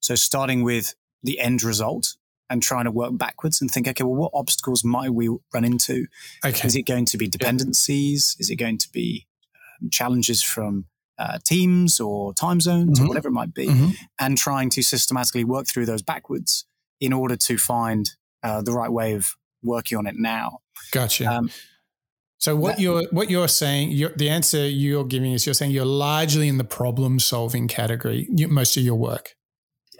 So 0.00 0.14
starting 0.14 0.62
with 0.62 0.94
the 1.22 1.38
end 1.38 1.62
result 1.62 2.16
and 2.50 2.62
trying 2.62 2.84
to 2.84 2.90
work 2.90 3.16
backwards 3.16 3.60
and 3.60 3.70
think, 3.70 3.88
okay, 3.88 4.04
well, 4.04 4.16
what 4.16 4.32
obstacles 4.34 4.84
might 4.84 5.14
we 5.14 5.28
run 5.54 5.64
into? 5.64 6.06
Okay. 6.44 6.66
Is 6.66 6.76
it 6.76 6.82
going 6.82 7.06
to 7.06 7.16
be 7.16 7.28
dependencies? 7.28 8.36
Yeah. 8.36 8.42
Is 8.42 8.50
it 8.50 8.56
going 8.56 8.78
to 8.78 8.88
be 8.92 9.26
um, 9.80 9.88
challenges 9.88 10.42
from 10.42 10.86
uh, 11.18 11.38
teams 11.44 12.00
or 12.00 12.34
time 12.34 12.60
zones 12.60 12.98
mm-hmm. 12.98 13.04
or 13.04 13.08
whatever 13.08 13.28
it 13.28 13.32
might 13.32 13.54
be, 13.54 13.68
mm-hmm. 13.68 13.90
and 14.18 14.36
trying 14.36 14.70
to 14.70 14.82
systematically 14.82 15.44
work 15.44 15.66
through 15.66 15.86
those 15.86 16.02
backwards 16.02 16.64
in 17.00 17.12
order 17.12 17.36
to 17.36 17.56
find 17.56 18.10
uh, 18.42 18.62
the 18.62 18.72
right 18.72 18.90
way 18.90 19.14
of 19.14 19.36
working 19.62 19.98
on 19.98 20.06
it 20.06 20.16
now. 20.16 20.60
Gotcha. 20.92 21.26
Um, 21.26 21.50
so 22.38 22.56
what 22.56 22.76
that, 22.76 22.82
you're 22.82 23.04
what 23.10 23.28
you're 23.28 23.48
saying, 23.48 23.90
you're, 23.90 24.12
the 24.16 24.30
answer 24.30 24.66
you're 24.66 25.04
giving 25.04 25.32
is 25.32 25.46
you're 25.46 25.54
saying 25.54 25.72
you're 25.72 25.84
largely 25.84 26.48
in 26.48 26.56
the 26.56 26.64
problem 26.64 27.20
solving 27.20 27.68
category. 27.68 28.26
You, 28.30 28.48
most 28.48 28.78
of 28.78 28.82
your 28.82 28.94
work. 28.94 29.36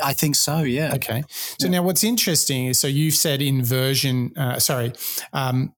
I 0.03 0.13
think 0.13 0.37
so. 0.37 0.61
Yeah. 0.61 0.95
Okay. 0.95 1.23
So 1.29 1.67
yeah. 1.67 1.71
now, 1.71 1.83
what's 1.83 2.05
interesting 2.05 2.67
is 2.67 2.79
so 2.79 2.87
you've 2.87 3.15
said 3.15 3.43
inversion. 3.43 4.33
Uh, 4.37 4.59
sorry, 4.59 4.93
um, 5.33 5.73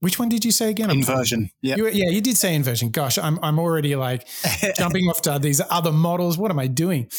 which 0.00 0.18
one 0.18 0.28
did 0.28 0.44
you 0.44 0.50
say 0.50 0.70
again? 0.70 0.90
Inversion. 0.90 1.50
Yeah. 1.62 1.76
yeah, 1.76 2.10
you 2.10 2.20
did 2.20 2.36
say 2.36 2.54
inversion. 2.54 2.90
Gosh, 2.90 3.18
I'm 3.18 3.38
I'm 3.42 3.58
already 3.58 3.96
like 3.96 4.26
jumping 4.76 5.06
off 5.08 5.22
to 5.22 5.38
these 5.40 5.62
other 5.70 5.92
models. 5.92 6.36
What 6.36 6.50
am 6.50 6.58
I 6.58 6.66
doing? 6.66 7.10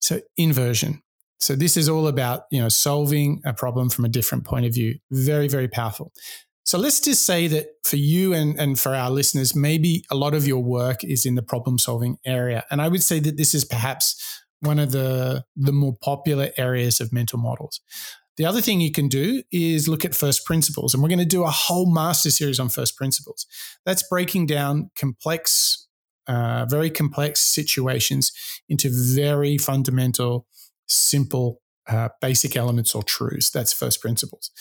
So 0.00 0.20
inversion. 0.36 1.02
So 1.40 1.54
this 1.54 1.76
is 1.76 1.88
all 1.88 2.08
about, 2.08 2.42
you 2.50 2.60
know, 2.60 2.68
solving 2.68 3.40
a 3.44 3.52
problem 3.52 3.90
from 3.90 4.04
a 4.04 4.08
different 4.08 4.44
point 4.44 4.66
of 4.66 4.74
view. 4.74 4.98
Very, 5.10 5.48
very 5.48 5.68
powerful. 5.68 6.12
So 6.64 6.78
let's 6.78 7.00
just 7.00 7.24
say 7.24 7.46
that 7.46 7.66
for 7.84 7.96
you 7.96 8.34
and, 8.34 8.58
and 8.60 8.78
for 8.78 8.94
our 8.94 9.10
listeners, 9.10 9.54
maybe 9.54 10.04
a 10.10 10.14
lot 10.14 10.34
of 10.34 10.46
your 10.46 10.62
work 10.62 11.02
is 11.02 11.24
in 11.24 11.34
the 11.34 11.42
problem 11.42 11.78
solving 11.78 12.18
area. 12.26 12.64
And 12.70 12.82
I 12.82 12.88
would 12.88 13.02
say 13.02 13.20
that 13.20 13.36
this 13.36 13.54
is 13.54 13.64
perhaps 13.64 14.22
one 14.60 14.78
of 14.78 14.92
the, 14.92 15.44
the 15.56 15.72
more 15.72 15.96
popular 16.02 16.50
areas 16.56 17.00
of 17.00 17.12
mental 17.12 17.38
models. 17.38 17.80
The 18.36 18.44
other 18.44 18.60
thing 18.60 18.80
you 18.80 18.92
can 18.92 19.08
do 19.08 19.42
is 19.50 19.88
look 19.88 20.04
at 20.04 20.14
first 20.14 20.44
principles. 20.44 20.94
And 20.94 21.02
we're 21.02 21.08
going 21.08 21.18
to 21.18 21.24
do 21.24 21.42
a 21.42 21.50
whole 21.50 21.92
master 21.92 22.30
series 22.30 22.60
on 22.60 22.68
first 22.68 22.96
principles. 22.96 23.46
That's 23.84 24.08
breaking 24.08 24.46
down 24.46 24.90
complex, 24.96 25.88
uh, 26.28 26.66
very 26.66 26.88
complex 26.88 27.40
situations 27.40 28.32
into 28.68 28.90
very 28.92 29.58
fundamental, 29.58 30.46
simple, 30.86 31.60
uh, 31.88 32.10
basic 32.20 32.54
elements 32.54 32.94
or 32.94 33.02
truths. 33.02 33.50
That's 33.50 33.72
first 33.72 34.00
principles. 34.00 34.52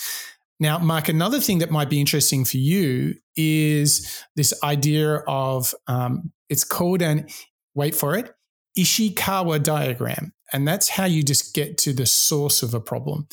Now, 0.60 0.80
Mark, 0.80 1.08
another 1.08 1.40
thing 1.40 1.60
that 1.60 1.70
might 1.70 1.90
be 1.90 2.00
interesting 2.00 2.46
for 2.46 2.58
you 2.58 3.16
is 3.36 4.24
this 4.36 4.56
idea 4.64 5.18
of 5.28 5.76
um, 5.86 6.32
it's 6.50 6.64
called 6.64 7.04
an, 7.04 7.28
wait 7.76 7.94
for 7.94 8.16
it, 8.16 8.34
Ishikawa 8.78 9.62
diagram. 9.64 10.34
And 10.54 10.68
that's 10.68 10.90
how 10.90 11.06
you 11.06 11.24
just 11.24 11.54
get 11.54 11.78
to 11.80 11.94
the 11.94 12.06
source 12.06 12.64
of 12.64 12.74
a 12.74 12.80
problem 12.80 13.28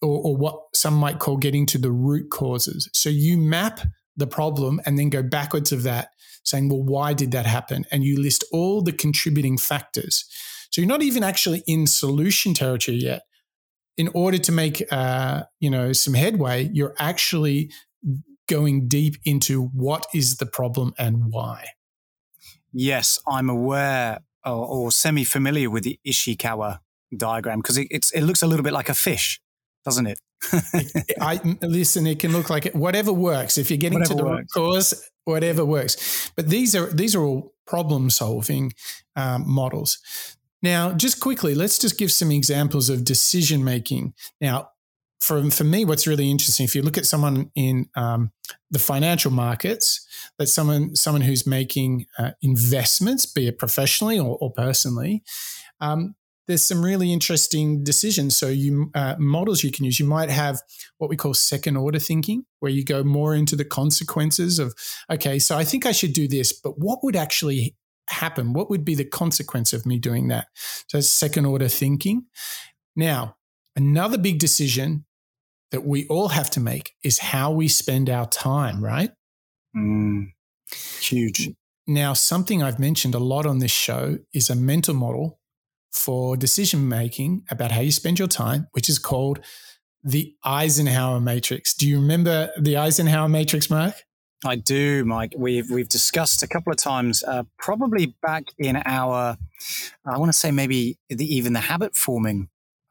or, 0.00 0.20
or 0.26 0.36
what 0.36 0.60
some 0.74 0.94
might 0.94 1.18
call 1.18 1.36
getting 1.36 1.66
to 1.66 1.78
the 1.78 1.90
root 1.90 2.30
causes. 2.30 2.88
So 2.92 3.10
you 3.10 3.36
map 3.36 3.80
the 4.16 4.26
problem 4.26 4.80
and 4.86 4.98
then 4.98 5.10
go 5.10 5.22
backwards 5.22 5.72
of 5.72 5.82
that, 5.84 6.08
saying, 6.44 6.68
well, 6.68 6.82
why 6.82 7.12
did 7.12 7.32
that 7.32 7.46
happen? 7.46 7.84
And 7.90 8.04
you 8.04 8.20
list 8.20 8.44
all 8.52 8.82
the 8.82 8.92
contributing 8.92 9.58
factors. 9.58 10.24
So 10.70 10.80
you're 10.80 10.88
not 10.88 11.02
even 11.02 11.22
actually 11.22 11.62
in 11.66 11.86
solution 11.86 12.54
territory 12.54 12.98
yet. 12.98 13.22
In 13.96 14.08
order 14.14 14.38
to 14.38 14.52
make, 14.52 14.82
uh, 14.92 15.42
you 15.58 15.70
know, 15.70 15.92
some 15.92 16.14
headway, 16.14 16.70
you're 16.72 16.94
actually 16.98 17.70
going 18.48 18.88
deep 18.88 19.16
into 19.24 19.66
what 19.66 20.06
is 20.14 20.36
the 20.36 20.46
problem 20.46 20.94
and 20.98 21.26
why. 21.30 21.66
Yes, 22.72 23.18
I'm 23.28 23.50
aware 23.50 24.20
or, 24.44 24.66
or 24.66 24.92
semi 24.92 25.24
familiar 25.24 25.70
with 25.70 25.84
the 25.84 25.98
Ishikawa 26.06 26.80
diagram 27.16 27.60
because 27.60 27.78
it, 27.78 28.10
it 28.14 28.22
looks 28.22 28.42
a 28.42 28.46
little 28.46 28.64
bit 28.64 28.72
like 28.72 28.88
a 28.88 28.94
fish, 28.94 29.40
doesn't 29.84 30.06
it? 30.06 30.20
I 31.20 31.40
listen. 31.62 32.06
It 32.06 32.18
can 32.20 32.32
look 32.32 32.50
like 32.50 32.66
it, 32.66 32.74
whatever 32.74 33.12
works. 33.12 33.58
If 33.58 33.70
you're 33.70 33.78
getting 33.78 34.00
whatever 34.00 34.18
to 34.18 34.24
the 34.24 34.30
works. 34.30 34.52
cause, 34.52 35.10
whatever 35.24 35.64
works. 35.64 36.30
But 36.36 36.48
these 36.48 36.76
are 36.76 36.86
these 36.92 37.14
are 37.14 37.22
all 37.22 37.54
problem 37.66 38.10
solving 38.10 38.72
um, 39.16 39.44
models. 39.46 39.98
Now, 40.62 40.92
just 40.92 41.20
quickly, 41.20 41.54
let's 41.54 41.78
just 41.78 41.98
give 41.98 42.10
some 42.10 42.32
examples 42.32 42.88
of 42.88 43.04
decision 43.04 43.62
making. 43.62 44.14
Now, 44.40 44.70
for, 45.20 45.50
for 45.50 45.64
me, 45.64 45.84
what's 45.84 46.06
really 46.06 46.30
interesting, 46.30 46.64
if 46.64 46.74
you 46.74 46.82
look 46.82 46.98
at 46.98 47.06
someone 47.06 47.50
in 47.54 47.88
um, 47.96 48.30
the 48.70 48.78
financial 48.78 49.30
markets, 49.30 50.06
that 50.38 50.46
someone 50.46 50.94
someone 50.94 51.22
who's 51.22 51.46
making 51.46 52.06
uh, 52.18 52.30
investments, 52.40 53.26
be 53.26 53.48
it 53.48 53.58
professionally 53.58 54.18
or, 54.18 54.38
or 54.40 54.52
personally, 54.52 55.22
um, 55.80 56.14
there's 56.46 56.62
some 56.62 56.82
really 56.82 57.12
interesting 57.12 57.84
decisions. 57.84 58.36
So 58.36 58.48
you 58.48 58.90
uh, 58.94 59.16
models 59.18 59.62
you 59.62 59.70
can 59.70 59.84
use. 59.84 60.00
You 60.00 60.06
might 60.06 60.30
have 60.30 60.62
what 60.96 61.10
we 61.10 61.16
call 61.16 61.34
second 61.34 61.76
order 61.76 61.98
thinking, 61.98 62.44
where 62.60 62.72
you 62.72 62.84
go 62.84 63.04
more 63.04 63.34
into 63.34 63.54
the 63.54 63.64
consequences 63.66 64.58
of, 64.58 64.74
okay, 65.10 65.38
so 65.38 65.58
I 65.58 65.64
think 65.64 65.84
I 65.84 65.92
should 65.92 66.12
do 66.12 66.26
this, 66.26 66.52
but 66.52 66.78
what 66.78 67.00
would 67.02 67.16
actually 67.16 67.76
happen? 68.08 68.54
What 68.54 68.70
would 68.70 68.84
be 68.84 68.94
the 68.94 69.04
consequence 69.04 69.74
of 69.74 69.84
me 69.84 69.98
doing 69.98 70.28
that? 70.28 70.46
So 70.88 71.00
second 71.00 71.44
order 71.44 71.68
thinking. 71.68 72.24
Now, 72.96 73.36
another 73.76 74.16
big 74.16 74.38
decision 74.38 75.04
that 75.70 75.84
we 75.84 76.06
all 76.08 76.28
have 76.28 76.50
to 76.50 76.60
make 76.60 76.94
is 77.02 77.18
how 77.18 77.50
we 77.50 77.68
spend 77.68 78.08
our 78.08 78.26
time, 78.26 78.82
right? 78.82 79.10
Mm, 79.76 80.32
huge. 81.00 81.50
Now, 81.86 82.12
something 82.12 82.62
I've 82.62 82.78
mentioned 82.78 83.14
a 83.14 83.18
lot 83.18 83.46
on 83.46 83.58
this 83.58 83.70
show 83.70 84.18
is 84.32 84.50
a 84.50 84.54
mental 84.54 84.94
model 84.94 85.40
for 85.90 86.36
decision 86.36 86.88
making 86.88 87.44
about 87.50 87.72
how 87.72 87.80
you 87.80 87.90
spend 87.90 88.18
your 88.18 88.28
time, 88.28 88.68
which 88.72 88.88
is 88.88 88.98
called 88.98 89.40
the 90.04 90.34
Eisenhower 90.44 91.20
Matrix. 91.20 91.74
Do 91.74 91.88
you 91.88 92.00
remember 92.00 92.50
the 92.58 92.76
Eisenhower 92.76 93.28
Matrix, 93.28 93.70
Mark? 93.70 93.94
I 94.44 94.56
do, 94.56 95.04
Mike. 95.04 95.34
We've 95.36 95.68
we've 95.68 95.88
discussed 95.88 96.42
a 96.42 96.46
couple 96.46 96.72
of 96.72 96.78
times, 96.78 97.24
uh, 97.24 97.42
probably 97.58 98.14
back 98.22 98.44
in 98.58 98.76
our, 98.84 99.36
I 100.06 100.18
want 100.18 100.28
to 100.28 100.38
say 100.38 100.52
maybe 100.52 100.98
the, 101.08 101.24
even 101.24 101.54
the 101.54 101.60
habit 101.60 101.96
forming 101.96 102.48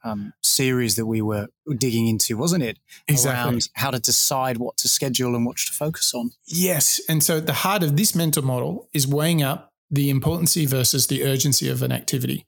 um, 0.08 0.34
series 0.42 0.96
that 0.96 1.06
we 1.06 1.22
were 1.22 1.48
digging 1.78 2.08
into, 2.08 2.38
wasn't 2.38 2.64
it? 2.64 2.80
Exactly. 3.08 3.52
Around 3.52 3.70
how 3.74 3.92
to 3.92 4.00
decide 4.00 4.58
what 4.58 4.78
to 4.78 4.88
schedule 4.88 5.36
and 5.36 5.46
what 5.46 5.58
to 5.58 5.74
focus 5.74 6.14
on. 6.14 6.32
Yes. 6.46 7.02
And 7.10 7.24
so 7.24 7.40
the 7.40 7.54
heart 7.54 7.84
of 7.84 7.98
this 7.98 8.16
mental 8.16 8.44
model 8.44 8.90
is 8.94 9.08
weighing 9.08 9.44
up 9.44 9.74
the 9.90 10.10
importancy 10.10 10.66
versus 10.66 11.08
the 11.08 11.24
urgency 11.24 11.70
of 11.70 11.82
an 11.82 11.92
activity. 11.92 12.46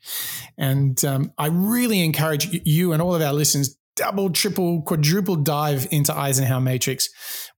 And 0.58 1.04
um, 1.06 1.32
I 1.38 1.48
really 1.48 2.04
encourage 2.04 2.50
you 2.66 2.92
and 2.92 3.02
all 3.02 3.16
of 3.16 3.22
our 3.22 3.34
listeners 3.34 3.78
double, 3.96 4.30
triple, 4.30 4.82
quadruple 4.82 5.36
dive 5.36 5.88
into 5.92 6.18
Eisenhower 6.18 6.62
Matrix, 6.62 7.10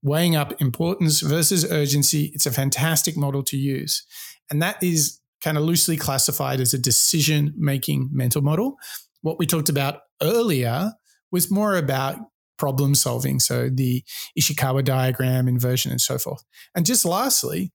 weighing 0.02 0.36
up 0.36 0.60
importance 0.60 1.22
versus 1.22 1.70
urgency. 1.72 2.32
It's 2.34 2.48
a 2.48 2.52
fantastic 2.52 3.16
model 3.16 3.44
to 3.44 3.58
use. 3.58 4.04
And 4.50 4.62
that 4.62 4.82
is 4.84 5.20
kind 5.44 5.58
of 5.58 5.64
loosely 5.64 5.98
classified 5.98 6.60
as 6.60 6.74
a 6.74 6.80
decision 6.80 7.54
making 7.58 8.10
mental 8.12 8.42
model 8.42 8.78
what 9.22 9.40
we 9.40 9.46
talked 9.46 9.70
about 9.70 10.02
earlier 10.22 10.94
was 11.32 11.52
more 11.52 11.76
about 11.76 12.18
problem 12.58 12.94
solving. 12.94 13.40
So 13.40 13.70
the 13.70 14.04
Ishikawa 14.40 14.84
diagram, 14.84 15.48
inversion, 15.48 15.92
and 15.92 16.02
so 16.02 16.18
forth. 16.18 16.44
And 16.76 16.86
just 16.86 17.06
lastly, 17.06 17.72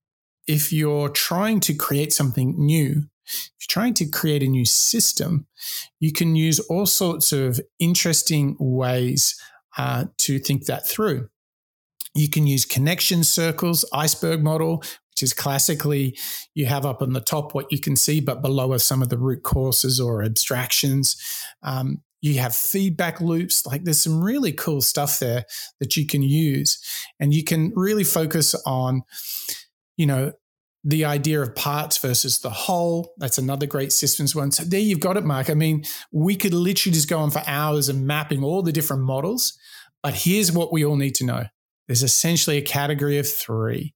if 0.46 0.72
you're 0.72 1.08
trying 1.08 1.60
to 1.60 1.74
create 1.74 2.12
something 2.12 2.54
new, 2.56 3.08
if 3.26 3.52
you're 3.60 3.68
trying 3.68 3.94
to 3.94 4.06
create 4.06 4.44
a 4.44 4.46
new 4.46 4.64
system, 4.64 5.46
you 5.98 6.12
can 6.12 6.36
use 6.36 6.60
all 6.60 6.86
sorts 6.86 7.32
of 7.32 7.60
interesting 7.80 8.56
ways 8.60 9.34
uh, 9.76 10.04
to 10.18 10.38
think 10.38 10.66
that 10.66 10.86
through. 10.86 11.28
You 12.14 12.30
can 12.30 12.46
use 12.46 12.64
connection 12.64 13.24
circles, 13.24 13.84
iceberg 13.92 14.42
model, 14.42 14.82
which 15.16 15.22
is 15.22 15.32
classically 15.32 16.14
you 16.54 16.66
have 16.66 16.84
up 16.84 17.00
on 17.00 17.14
the 17.14 17.22
top 17.22 17.54
what 17.54 17.72
you 17.72 17.80
can 17.80 17.96
see, 17.96 18.20
but 18.20 18.42
below 18.42 18.72
are 18.72 18.78
some 18.78 19.00
of 19.00 19.08
the 19.08 19.16
root 19.16 19.42
causes 19.42 19.98
or 19.98 20.22
abstractions. 20.22 21.16
Um, 21.62 22.02
you 22.20 22.38
have 22.38 22.54
feedback 22.54 23.18
loops. 23.18 23.64
Like 23.64 23.84
there's 23.84 24.00
some 24.00 24.22
really 24.22 24.52
cool 24.52 24.82
stuff 24.82 25.18
there 25.18 25.46
that 25.80 25.96
you 25.96 26.06
can 26.06 26.20
use. 26.20 26.78
And 27.18 27.32
you 27.32 27.44
can 27.44 27.72
really 27.74 28.04
focus 28.04 28.54
on, 28.66 29.04
you 29.96 30.04
know, 30.04 30.32
the 30.84 31.06
idea 31.06 31.40
of 31.40 31.54
parts 31.54 31.96
versus 31.96 32.40
the 32.40 32.50
whole. 32.50 33.14
That's 33.16 33.38
another 33.38 33.64
great 33.64 33.94
systems 33.94 34.36
one. 34.36 34.50
So 34.50 34.64
there 34.64 34.80
you've 34.80 35.00
got 35.00 35.16
it, 35.16 35.24
Mark. 35.24 35.48
I 35.48 35.54
mean, 35.54 35.84
we 36.12 36.36
could 36.36 36.52
literally 36.52 36.92
just 36.92 37.08
go 37.08 37.20
on 37.20 37.30
for 37.30 37.42
hours 37.46 37.88
and 37.88 38.06
mapping 38.06 38.44
all 38.44 38.60
the 38.60 38.70
different 38.70 39.04
models. 39.04 39.58
But 40.02 40.12
here's 40.12 40.52
what 40.52 40.74
we 40.74 40.84
all 40.84 40.96
need 40.96 41.14
to 41.16 41.24
know 41.24 41.44
there's 41.88 42.02
essentially 42.02 42.58
a 42.58 42.62
category 42.62 43.16
of 43.16 43.26
three 43.26 43.94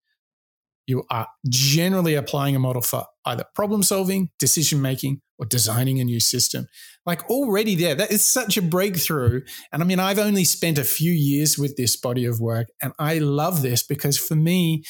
you 0.90 1.04
are 1.10 1.28
generally 1.48 2.14
applying 2.14 2.56
a 2.56 2.58
model 2.58 2.82
for 2.82 3.06
either 3.24 3.44
problem 3.54 3.82
solving, 3.82 4.28
decision 4.38 4.82
making, 4.82 5.20
or 5.38 5.46
designing 5.46 6.00
a 6.00 6.04
new 6.04 6.20
system. 6.20 6.66
Like 7.06 7.30
already 7.30 7.74
there, 7.76 7.94
that 7.94 8.10
is 8.10 8.24
such 8.24 8.58
a 8.58 8.62
breakthrough. 8.62 9.40
And 9.72 9.82
I 9.82 9.86
mean, 9.86 10.00
I've 10.00 10.18
only 10.18 10.44
spent 10.44 10.78
a 10.78 10.84
few 10.84 11.12
years 11.12 11.56
with 11.56 11.76
this 11.76 11.96
body 11.96 12.26
of 12.26 12.40
work, 12.40 12.68
and 12.82 12.92
I 12.98 13.18
love 13.18 13.62
this 13.62 13.82
because 13.82 14.18
for 14.18 14.34
me, 14.34 14.82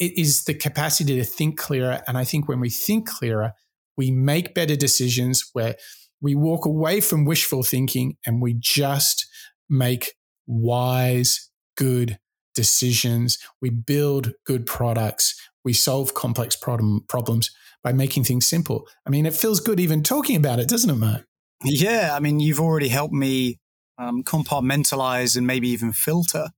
it 0.00 0.18
is 0.18 0.44
the 0.44 0.54
capacity 0.54 1.16
to 1.16 1.24
think 1.24 1.58
clearer. 1.58 2.00
And 2.08 2.18
I 2.18 2.24
think 2.24 2.48
when 2.48 2.58
we 2.58 2.70
think 2.70 3.08
clearer, 3.08 3.52
we 3.96 4.10
make 4.10 4.54
better 4.54 4.74
decisions 4.74 5.50
where 5.52 5.76
we 6.20 6.34
walk 6.34 6.66
away 6.66 7.00
from 7.00 7.24
wishful 7.24 7.62
thinking 7.62 8.16
and 8.26 8.42
we 8.42 8.56
just 8.58 9.26
make 9.68 10.14
wise, 10.46 11.50
good 11.76 12.18
decisions, 12.54 13.38
we 13.60 13.70
build 13.70 14.32
good 14.46 14.66
products, 14.66 15.34
we 15.64 15.72
solve 15.72 16.14
complex 16.14 16.56
problem, 16.56 17.04
problems 17.08 17.50
by 17.82 17.92
making 17.92 18.24
things 18.24 18.46
simple. 18.46 18.88
I 19.06 19.10
mean, 19.10 19.26
it 19.26 19.34
feels 19.34 19.60
good 19.60 19.80
even 19.80 20.02
talking 20.02 20.36
about 20.36 20.58
it, 20.58 20.68
doesn't 20.68 20.90
it, 20.90 20.96
Mark? 20.96 21.26
Yeah, 21.62 22.10
I 22.14 22.20
mean, 22.20 22.40
you've 22.40 22.60
already 22.60 22.88
helped 22.88 23.14
me 23.14 23.58
um, 23.98 24.22
compartmentalize 24.22 25.36
and 25.36 25.46
maybe 25.46 25.68
even 25.68 25.92
filter 25.92 26.50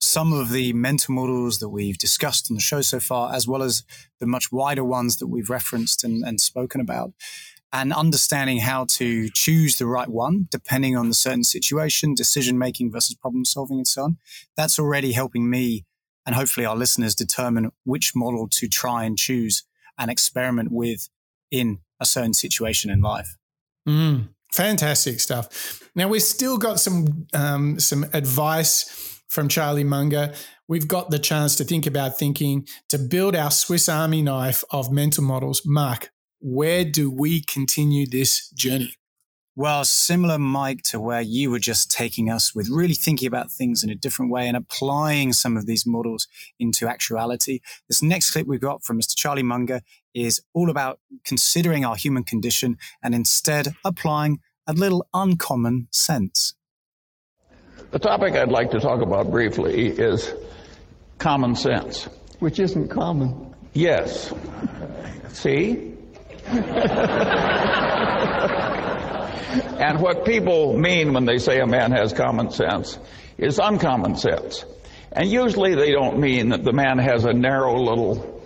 some 0.00 0.32
of 0.32 0.50
the 0.50 0.72
mental 0.74 1.14
models 1.14 1.58
that 1.60 1.70
we've 1.70 1.96
discussed 1.96 2.50
on 2.50 2.54
the 2.54 2.60
show 2.60 2.82
so 2.82 3.00
far, 3.00 3.34
as 3.34 3.48
well 3.48 3.62
as 3.62 3.84
the 4.20 4.26
much 4.26 4.52
wider 4.52 4.84
ones 4.84 5.16
that 5.16 5.28
we've 5.28 5.48
referenced 5.48 6.04
and, 6.04 6.24
and 6.24 6.40
spoken 6.40 6.80
about 6.80 7.12
and 7.74 7.92
understanding 7.92 8.58
how 8.58 8.86
to 8.88 9.28
choose 9.30 9.76
the 9.78 9.86
right 9.86 10.08
one 10.08 10.46
depending 10.50 10.96
on 10.96 11.08
the 11.08 11.14
certain 11.14 11.42
situation, 11.42 12.14
decision 12.14 12.56
making 12.56 12.92
versus 12.92 13.16
problem 13.16 13.44
solving, 13.44 13.78
and 13.78 13.86
so 13.86 14.04
on. 14.04 14.16
That's 14.56 14.78
already 14.78 15.12
helping 15.12 15.50
me 15.50 15.84
and 16.24 16.34
hopefully 16.36 16.64
our 16.64 16.76
listeners 16.76 17.14
determine 17.14 17.72
which 17.82 18.12
model 18.14 18.48
to 18.48 18.68
try 18.68 19.04
and 19.04 19.18
choose 19.18 19.64
and 19.98 20.10
experiment 20.10 20.70
with 20.70 21.08
in 21.50 21.80
a 22.00 22.06
certain 22.06 22.32
situation 22.32 22.90
in 22.90 23.00
life. 23.00 23.36
Mm, 23.88 24.28
fantastic 24.52 25.20
stuff. 25.20 25.82
Now 25.94 26.08
we've 26.08 26.22
still 26.22 26.58
got 26.58 26.80
some 26.80 27.26
um, 27.34 27.78
some 27.80 28.06
advice 28.12 29.20
from 29.28 29.48
Charlie 29.48 29.84
Munger. 29.84 30.32
We've 30.68 30.88
got 30.88 31.10
the 31.10 31.18
chance 31.18 31.56
to 31.56 31.64
think 31.64 31.86
about 31.86 32.18
thinking 32.18 32.66
to 32.88 32.98
build 32.98 33.36
our 33.36 33.50
Swiss 33.50 33.88
Army 33.88 34.22
knife 34.22 34.64
of 34.70 34.90
mental 34.90 35.24
models. 35.24 35.62
Mark, 35.66 36.10
where 36.44 36.84
do 36.84 37.10
we 37.10 37.40
continue 37.40 38.06
this 38.06 38.50
journey? 38.50 38.94
Well, 39.56 39.82
similar, 39.86 40.38
Mike, 40.38 40.82
to 40.82 41.00
where 41.00 41.22
you 41.22 41.50
were 41.50 41.58
just 41.58 41.90
taking 41.90 42.28
us 42.28 42.54
with 42.54 42.68
really 42.68 42.92
thinking 42.92 43.26
about 43.26 43.50
things 43.50 43.82
in 43.82 43.88
a 43.88 43.94
different 43.94 44.30
way 44.30 44.46
and 44.46 44.54
applying 44.54 45.32
some 45.32 45.56
of 45.56 45.64
these 45.64 45.86
models 45.86 46.28
into 46.60 46.86
actuality. 46.86 47.60
This 47.88 48.02
next 48.02 48.30
clip 48.30 48.46
we've 48.46 48.60
got 48.60 48.84
from 48.84 49.00
Mr. 49.00 49.16
Charlie 49.16 49.42
Munger 49.42 49.80
is 50.12 50.42
all 50.52 50.68
about 50.68 51.00
considering 51.24 51.82
our 51.82 51.96
human 51.96 52.24
condition 52.24 52.76
and 53.02 53.14
instead 53.14 53.74
applying 53.82 54.40
a 54.66 54.74
little 54.74 55.06
uncommon 55.14 55.88
sense. 55.92 56.52
The 57.90 57.98
topic 57.98 58.34
I'd 58.34 58.50
like 58.50 58.70
to 58.72 58.80
talk 58.80 59.00
about 59.00 59.30
briefly 59.30 59.88
is 59.88 60.34
common 61.16 61.56
sense. 61.56 62.04
Which 62.40 62.58
isn't 62.58 62.88
common. 62.88 63.54
Yes. 63.72 64.30
See? 65.30 65.93
and 69.78 70.00
what 70.00 70.24
people 70.24 70.76
mean 70.76 71.12
when 71.12 71.24
they 71.24 71.38
say 71.38 71.58
a 71.58 71.66
man 71.66 71.92
has 71.92 72.12
common 72.12 72.50
sense 72.50 72.98
is 73.38 73.58
uncommon 73.58 74.16
sense. 74.16 74.64
And 75.12 75.30
usually 75.30 75.74
they 75.74 75.92
don't 75.92 76.18
mean 76.18 76.50
that 76.50 76.64
the 76.64 76.72
man 76.72 76.98
has 76.98 77.24
a 77.24 77.32
narrow 77.32 77.80
little 77.80 78.42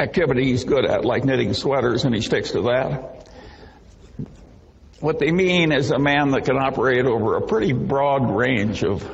activity 0.00 0.46
he's 0.46 0.64
good 0.64 0.84
at, 0.84 1.04
like 1.04 1.24
knitting 1.24 1.54
sweaters, 1.54 2.04
and 2.04 2.14
he 2.14 2.20
sticks 2.20 2.52
to 2.52 2.62
that. 2.62 3.28
What 5.00 5.18
they 5.18 5.30
mean 5.30 5.72
is 5.72 5.90
a 5.90 5.98
man 5.98 6.30
that 6.30 6.44
can 6.44 6.56
operate 6.56 7.04
over 7.04 7.36
a 7.36 7.46
pretty 7.46 7.72
broad 7.72 8.34
range 8.34 8.82
of, 8.82 9.06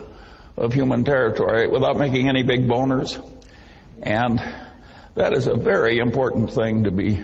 of 0.56 0.72
human 0.72 1.04
territory 1.04 1.68
without 1.68 1.96
making 1.96 2.28
any 2.28 2.44
big 2.44 2.68
boners. 2.68 3.20
And 4.02 4.40
that 5.14 5.32
is 5.32 5.46
a 5.46 5.54
very 5.54 5.98
important 5.98 6.52
thing 6.52 6.84
to 6.84 6.90
be, 6.90 7.22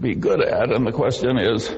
be 0.00 0.14
good 0.14 0.40
at. 0.40 0.72
And 0.72 0.86
the 0.86 0.92
question 0.92 1.38
is 1.38 1.70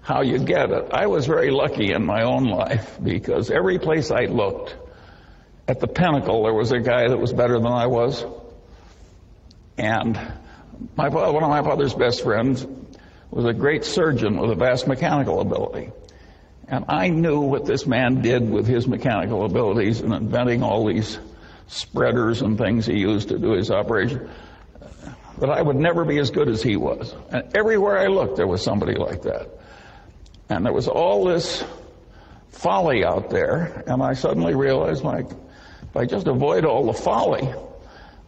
how 0.00 0.22
you 0.22 0.38
get 0.38 0.70
it. 0.70 0.90
I 0.92 1.06
was 1.06 1.26
very 1.26 1.50
lucky 1.50 1.92
in 1.92 2.04
my 2.04 2.22
own 2.22 2.44
life 2.44 2.98
because 3.02 3.50
every 3.50 3.78
place 3.78 4.10
I 4.10 4.24
looked, 4.24 4.76
at 5.68 5.80
the 5.80 5.86
pinnacle, 5.86 6.44
there 6.44 6.54
was 6.54 6.72
a 6.72 6.80
guy 6.80 7.08
that 7.08 7.18
was 7.18 7.32
better 7.32 7.58
than 7.58 7.70
I 7.70 7.86
was. 7.86 8.24
And 9.76 10.18
my, 10.96 11.08
one 11.08 11.42
of 11.44 11.50
my 11.50 11.62
father's 11.62 11.92
best 11.92 12.22
friends 12.22 12.66
was 13.30 13.44
a 13.44 13.52
great 13.52 13.84
surgeon 13.84 14.38
with 14.38 14.50
a 14.50 14.54
vast 14.54 14.88
mechanical 14.88 15.40
ability. 15.40 15.90
And 16.68 16.86
I 16.88 17.08
knew 17.08 17.40
what 17.40 17.66
this 17.66 17.86
man 17.86 18.22
did 18.22 18.48
with 18.48 18.66
his 18.66 18.88
mechanical 18.88 19.44
abilities 19.44 20.00
in 20.00 20.12
inventing 20.12 20.62
all 20.62 20.86
these 20.86 21.18
spreaders 21.66 22.40
and 22.40 22.56
things 22.56 22.86
he 22.86 22.98
used 22.98 23.28
to 23.28 23.38
do 23.38 23.52
his 23.52 23.70
operation. 23.70 24.30
But 25.38 25.50
I 25.50 25.62
would 25.62 25.76
never 25.76 26.04
be 26.04 26.18
as 26.18 26.30
good 26.30 26.48
as 26.48 26.62
he 26.62 26.76
was. 26.76 27.14
And 27.30 27.56
everywhere 27.56 27.98
I 27.98 28.06
looked, 28.06 28.36
there 28.36 28.46
was 28.46 28.62
somebody 28.62 28.94
like 28.94 29.22
that. 29.22 29.48
And 30.48 30.64
there 30.64 30.72
was 30.72 30.88
all 30.88 31.24
this 31.24 31.64
folly 32.50 33.04
out 33.04 33.30
there. 33.30 33.84
And 33.86 34.02
I 34.02 34.14
suddenly 34.14 34.54
realized, 34.54 35.04
like, 35.04 35.26
if 35.30 35.96
I 35.96 36.06
just 36.06 36.26
avoid 36.26 36.64
all 36.64 36.86
the 36.86 36.92
folly, 36.92 37.48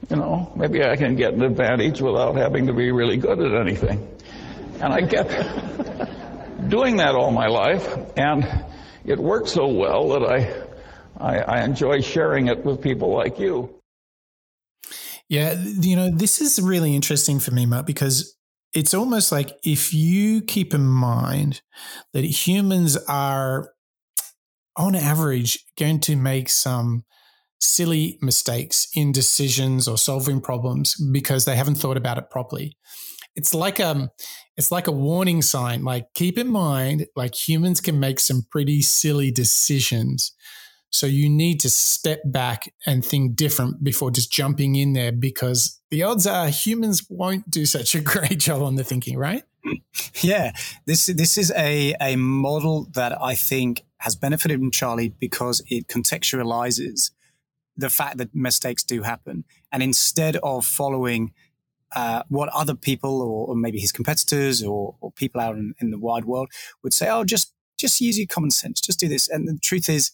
you 0.08 0.16
know, 0.16 0.52
maybe 0.56 0.82
I 0.84 0.96
can 0.96 1.16
get 1.16 1.34
an 1.34 1.42
advantage 1.42 2.00
without 2.00 2.36
having 2.36 2.66
to 2.66 2.72
be 2.72 2.90
really 2.92 3.16
good 3.16 3.40
at 3.40 3.60
anything. 3.60 4.08
And 4.80 4.92
I 4.92 5.02
kept 5.02 5.30
doing 6.68 6.96
that 6.98 7.14
all 7.14 7.32
my 7.32 7.48
life, 7.48 7.86
and 8.16 8.64
it 9.04 9.18
worked 9.18 9.48
so 9.48 9.66
well 9.66 10.08
that 10.10 10.22
I, 10.22 10.62
I, 11.18 11.38
I 11.38 11.64
enjoy 11.64 12.00
sharing 12.00 12.46
it 12.46 12.64
with 12.64 12.80
people 12.80 13.12
like 13.14 13.38
you. 13.38 13.79
Yeah, 15.30 15.54
you 15.80 15.96
know, 15.96 16.10
this 16.10 16.42
is 16.42 16.60
really 16.60 16.96
interesting 16.96 17.40
for 17.40 17.52
me, 17.52 17.64
Mark, 17.64 17.86
because 17.86 18.36
it's 18.74 18.94
almost 18.94 19.32
like 19.32 19.56
if 19.64 19.94
you 19.94 20.42
keep 20.42 20.74
in 20.74 20.84
mind 20.86 21.62
that 22.14 22.24
humans 22.24 22.98
are, 23.08 23.70
on 24.76 24.94
average, 24.96 25.64
going 25.78 26.00
to 26.00 26.16
make 26.16 26.48
some 26.48 27.04
silly 27.60 28.18
mistakes 28.22 28.88
in 28.94 29.12
decisions 29.12 29.88
or 29.88 29.98
solving 29.98 30.40
problems 30.40 30.96
because 31.12 31.46
they 31.46 31.56
haven't 31.56 31.76
thought 31.76 31.96
about 31.98 32.18
it 32.18 32.30
properly. 32.30 32.76
It's 33.36 33.54
like 33.54 33.80
a, 33.80 34.10
it's 34.56 34.72
like 34.72 34.88
a 34.88 34.92
warning 34.92 35.42
sign 35.42 35.84
like 35.84 36.06
keep 36.14 36.38
in 36.38 36.48
mind 36.48 37.06
like 37.16 37.34
humans 37.48 37.80
can 37.80 38.00
make 38.00 38.20
some 38.20 38.42
pretty 38.50 38.82
silly 38.82 39.30
decisions. 39.30 40.32
So 40.90 41.06
you 41.06 41.28
need 41.28 41.60
to 41.60 41.70
step 41.70 42.20
back 42.24 42.72
and 42.84 43.04
think 43.04 43.36
different 43.36 43.82
before 43.82 44.10
just 44.10 44.32
jumping 44.32 44.74
in 44.74 44.92
there 44.92 45.12
because 45.12 45.80
the 45.90 46.02
odds 46.02 46.26
are 46.26 46.48
humans 46.48 47.06
won't 47.08 47.48
do 47.48 47.64
such 47.64 47.94
a 47.94 48.00
great 48.12 48.38
job 48.38 48.62
on 48.62 48.74
the 48.76 48.84
thinking, 48.84 49.16
right? 49.16 49.44
Yeah, 50.22 50.52
this 50.86 51.06
this 51.06 51.36
is 51.36 51.52
a 51.56 51.94
a 52.00 52.16
model 52.16 52.88
that 52.94 53.20
I 53.20 53.34
think 53.34 53.84
has 53.98 54.16
benefited 54.16 54.58
from 54.58 54.70
Charlie 54.70 55.10
because 55.20 55.62
it 55.68 55.88
contextualizes 55.88 57.10
the 57.76 57.90
fact 57.90 58.18
that 58.18 58.34
mistakes 58.34 58.82
do 58.82 59.02
happen. 59.02 59.44
And 59.72 59.82
instead 59.82 60.36
of 60.36 60.64
following 60.64 61.32
uh, 61.94 62.22
what 62.28 62.48
other 62.50 62.74
people 62.74 63.20
or, 63.20 63.48
or, 63.48 63.56
maybe 63.56 63.80
his 63.80 63.90
competitors 63.90 64.62
or, 64.62 64.94
or 65.00 65.10
people 65.10 65.40
out 65.40 65.56
in, 65.56 65.74
in, 65.80 65.90
the 65.90 65.98
wide 65.98 66.24
world 66.24 66.48
would 66.84 66.94
say, 66.94 67.08
oh, 67.10 67.24
just 67.24 67.52
just 67.78 68.00
use 68.00 68.16
your 68.16 68.28
common 68.28 68.50
sense, 68.50 68.80
just 68.80 69.00
do 69.00 69.08
this. 69.08 69.28
And 69.28 69.48
the 69.48 69.58
truth 69.60 69.88
is, 69.88 70.12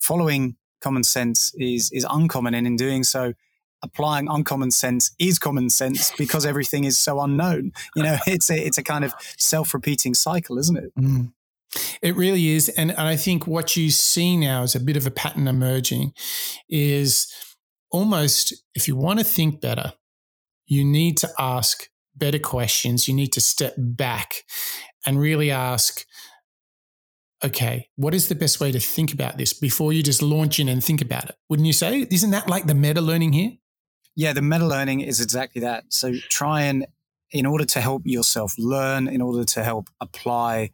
following 0.00 0.56
common 0.80 1.04
sense 1.04 1.54
is 1.56 1.90
is 1.92 2.06
uncommon, 2.08 2.54
and 2.54 2.66
in 2.66 2.76
doing 2.76 3.04
so, 3.04 3.34
applying 3.82 4.28
uncommon 4.28 4.70
sense 4.70 5.12
is 5.18 5.38
common 5.38 5.70
sense 5.70 6.12
because 6.18 6.44
everything 6.44 6.84
is 6.84 6.98
so 6.98 7.20
unknown. 7.20 7.72
You 7.94 8.02
know, 8.02 8.18
it's 8.26 8.50
a 8.50 8.66
it's 8.66 8.78
a 8.78 8.82
kind 8.82 9.04
of 9.04 9.14
self 9.38 9.74
repeating 9.74 10.14
cycle, 10.14 10.58
isn't 10.58 10.76
it? 10.76 10.94
Mm. 10.98 11.32
It 12.02 12.16
really 12.16 12.48
is. 12.48 12.68
And, 12.70 12.90
and 12.90 13.02
I 13.02 13.14
think 13.14 13.46
what 13.46 13.76
you 13.76 13.90
see 13.90 14.36
now 14.36 14.64
is 14.64 14.74
a 14.74 14.80
bit 14.80 14.96
of 14.96 15.06
a 15.06 15.10
pattern 15.10 15.46
emerging 15.46 16.14
is 16.68 17.32
almost 17.92 18.54
if 18.74 18.88
you 18.88 18.96
want 18.96 19.20
to 19.20 19.24
think 19.24 19.60
better, 19.60 19.92
you 20.66 20.84
need 20.84 21.16
to 21.18 21.28
ask 21.38 21.88
better 22.16 22.38
questions. 22.38 23.06
You 23.06 23.14
need 23.14 23.32
to 23.34 23.40
step 23.40 23.74
back 23.76 24.42
and 25.06 25.20
really 25.20 25.50
ask, 25.50 26.04
okay, 27.44 27.88
what 27.96 28.14
is 28.14 28.28
the 28.28 28.34
best 28.34 28.60
way 28.60 28.70
to 28.72 28.80
think 28.80 29.12
about 29.12 29.38
this 29.38 29.52
before 29.52 29.92
you 29.92 30.02
just 30.02 30.22
launch 30.22 30.58
in 30.58 30.68
and 30.68 30.84
think 30.84 31.00
about 31.00 31.30
it? 31.30 31.36
Wouldn't 31.48 31.66
you 31.66 31.72
say? 31.72 32.06
Isn't 32.10 32.30
that 32.30 32.48
like 32.48 32.66
the 32.66 32.74
meta 32.74 33.00
learning 33.00 33.32
here? 33.32 33.52
Yeah, 34.16 34.32
the 34.32 34.42
meta 34.42 34.66
learning 34.66 35.00
is 35.00 35.20
exactly 35.20 35.60
that. 35.62 35.84
So 35.88 36.12
try 36.28 36.62
and, 36.62 36.86
in 37.30 37.46
order 37.46 37.64
to 37.64 37.80
help 37.80 38.02
yourself 38.04 38.54
learn, 38.58 39.08
in 39.08 39.22
order 39.22 39.44
to 39.44 39.64
help 39.64 39.88
apply 40.00 40.70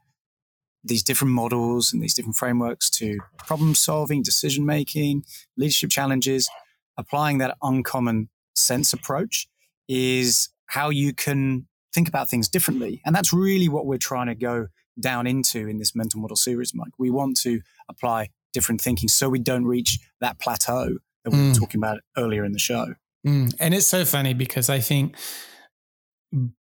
these 0.83 1.03
different 1.03 1.35
models 1.35 1.93
and 1.93 2.03
these 2.03 2.15
different 2.15 2.37
frameworks 2.37 2.89
to 2.91 3.19
problem 3.39 3.75
solving, 3.75 4.23
decision 4.23 4.65
making, 4.65 5.25
leadership 5.57 5.91
challenges, 5.91 6.49
applying 6.97 7.39
that 7.39 7.57
uncommon 7.63 8.29
sense 8.55 8.93
approach 8.93 9.49
is 9.89 10.49
how 10.67 10.91
you 10.91 11.13
can 11.13 11.67
think 11.93 12.09
about 12.09 12.29
things 12.29 12.49
differently. 12.49 13.03
And 13.05 13.15
that's 13.15 13.33
really 13.33 13.69
what 13.69 13.87
we're 13.87 13.99
trying 13.99 14.27
to 14.27 14.35
go 14.35 14.69
down 14.99 15.27
into 15.27 15.67
in 15.67 15.79
this 15.79 15.95
mental 15.95 16.21
model 16.21 16.37
series, 16.37 16.73
Mike. 16.75 16.93
We 16.99 17.11
want 17.11 17.37
to 17.39 17.61
apply 17.89 18.31
different 18.53 18.81
thinking 18.81 19.09
so 19.09 19.29
we 19.29 19.39
don't 19.39 19.67
reach 19.67 19.99
that 20.21 20.39
plateau 20.39 20.99
that 21.25 21.31
we 21.31 21.39
mm. 21.39 21.49
were 21.49 21.55
talking 21.55 21.79
about 21.79 22.01
earlier 22.17 22.45
in 22.45 22.53
the 22.53 22.59
show. 22.59 22.95
Mm. 23.27 23.55
And 23.59 23.75
it's 23.75 23.87
so 23.87 24.05
funny 24.05 24.35
because 24.35 24.71
I 24.71 24.81
think 24.81 25.17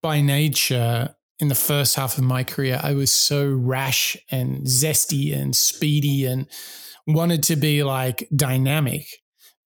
by 0.02 0.22
nature, 0.22 1.16
in 1.40 1.50
the 1.50 1.56
first 1.56 1.96
half 1.96 2.18
of 2.18 2.24
my 2.24 2.44
career, 2.44 2.80
I 2.82 2.94
was 2.94 3.12
so 3.12 3.48
rash 3.48 4.16
and 4.32 4.66
zesty 4.66 5.36
and 5.36 5.56
speedy 5.56 6.26
and 6.26 6.48
wanted 7.06 7.44
to 7.44 7.56
be 7.56 7.84
like 7.84 8.28
dynamic. 8.36 9.06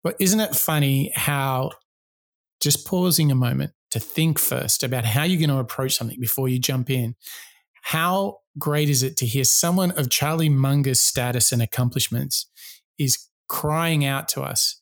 But 0.04 0.16
isn't 0.20 0.40
it 0.40 0.56
funny 0.56 1.12
how 1.14 1.72
just 2.62 2.88
pausing 2.88 3.32
a 3.32 3.36
moment 3.36 3.72
to 3.92 4.00
think 4.00 4.40
first 4.40 4.84
about 4.84 5.06
how 5.06 5.24
you're 5.24 5.40
going 5.40 5.56
to 5.56 5.62
approach 5.62 5.96
something 5.96 6.20
before 6.20 6.50
you 6.50 6.60
jump 6.60 6.90
in? 6.90 7.16
How 7.82 8.40
great 8.60 8.90
is 8.90 9.04
it 9.04 9.18
to 9.18 9.26
hear 9.26 9.44
someone 9.44 9.92
of 9.92 10.10
Charlie 10.10 10.50
Munger's 10.50 11.00
status 11.00 11.52
and 11.52 11.62
accomplishments 11.62 12.48
is 12.98 13.30
crying 13.48 14.06
out 14.06 14.28
to 14.30 14.42
us, 14.42 14.82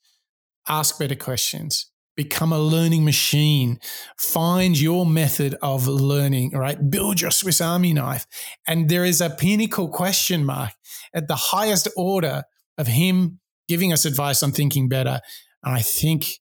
ask 0.67 0.99
better 0.99 1.15
questions, 1.15 1.89
become 2.17 2.51
a 2.51 2.59
learning 2.59 3.05
machine. 3.05 3.79
Find 4.17 4.77
your 4.77 5.05
method 5.05 5.55
of 5.61 5.87
learning, 5.87 6.51
right? 6.51 6.89
Build 6.89 7.21
your 7.21 7.31
Swiss 7.31 7.61
Army 7.61 7.93
knife. 7.93 8.25
And 8.67 8.89
there 8.89 9.05
is 9.05 9.21
a 9.21 9.29
pinnacle 9.29 9.87
question 9.87 10.43
mark 10.43 10.71
at 11.13 11.27
the 11.29 11.35
highest 11.35 11.87
order 11.95 12.43
of 12.77 12.87
him 12.87 13.39
giving 13.67 13.93
us 13.93 14.03
advice 14.03 14.43
on 14.43 14.51
thinking 14.51 14.89
better. 14.89 15.21
And 15.63 15.75
I 15.75 15.81
think 15.81 16.39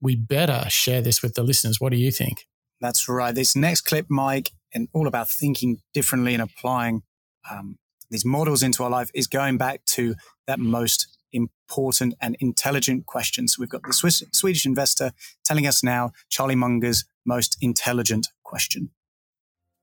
we 0.00 0.16
better 0.16 0.64
share 0.68 1.02
this 1.02 1.22
with 1.22 1.34
the 1.34 1.42
listeners. 1.42 1.80
What 1.80 1.92
do 1.92 1.98
you 1.98 2.10
think? 2.10 2.46
That's 2.80 3.08
right. 3.08 3.34
This 3.34 3.54
next 3.54 3.82
clip, 3.82 4.06
Mike, 4.08 4.52
and 4.74 4.88
all 4.92 5.06
about 5.06 5.28
thinking 5.28 5.80
differently 5.92 6.34
and 6.34 6.42
applying 6.42 7.02
um, 7.50 7.78
these 8.10 8.24
models 8.24 8.62
into 8.62 8.82
our 8.82 8.90
life 8.90 9.10
is 9.14 9.26
going 9.26 9.56
back 9.56 9.84
to 9.86 10.14
that 10.46 10.58
most 10.58 11.16
important 11.32 12.14
and 12.20 12.36
intelligent 12.40 13.06
questions. 13.06 13.58
We've 13.58 13.68
got 13.68 13.82
the 13.82 13.92
Swiss, 13.92 14.22
Swedish 14.32 14.66
investor 14.66 15.12
telling 15.44 15.66
us 15.66 15.82
now 15.82 16.12
Charlie 16.28 16.56
Munger's 16.56 17.04
most 17.24 17.56
intelligent 17.60 18.28
question. 18.42 18.90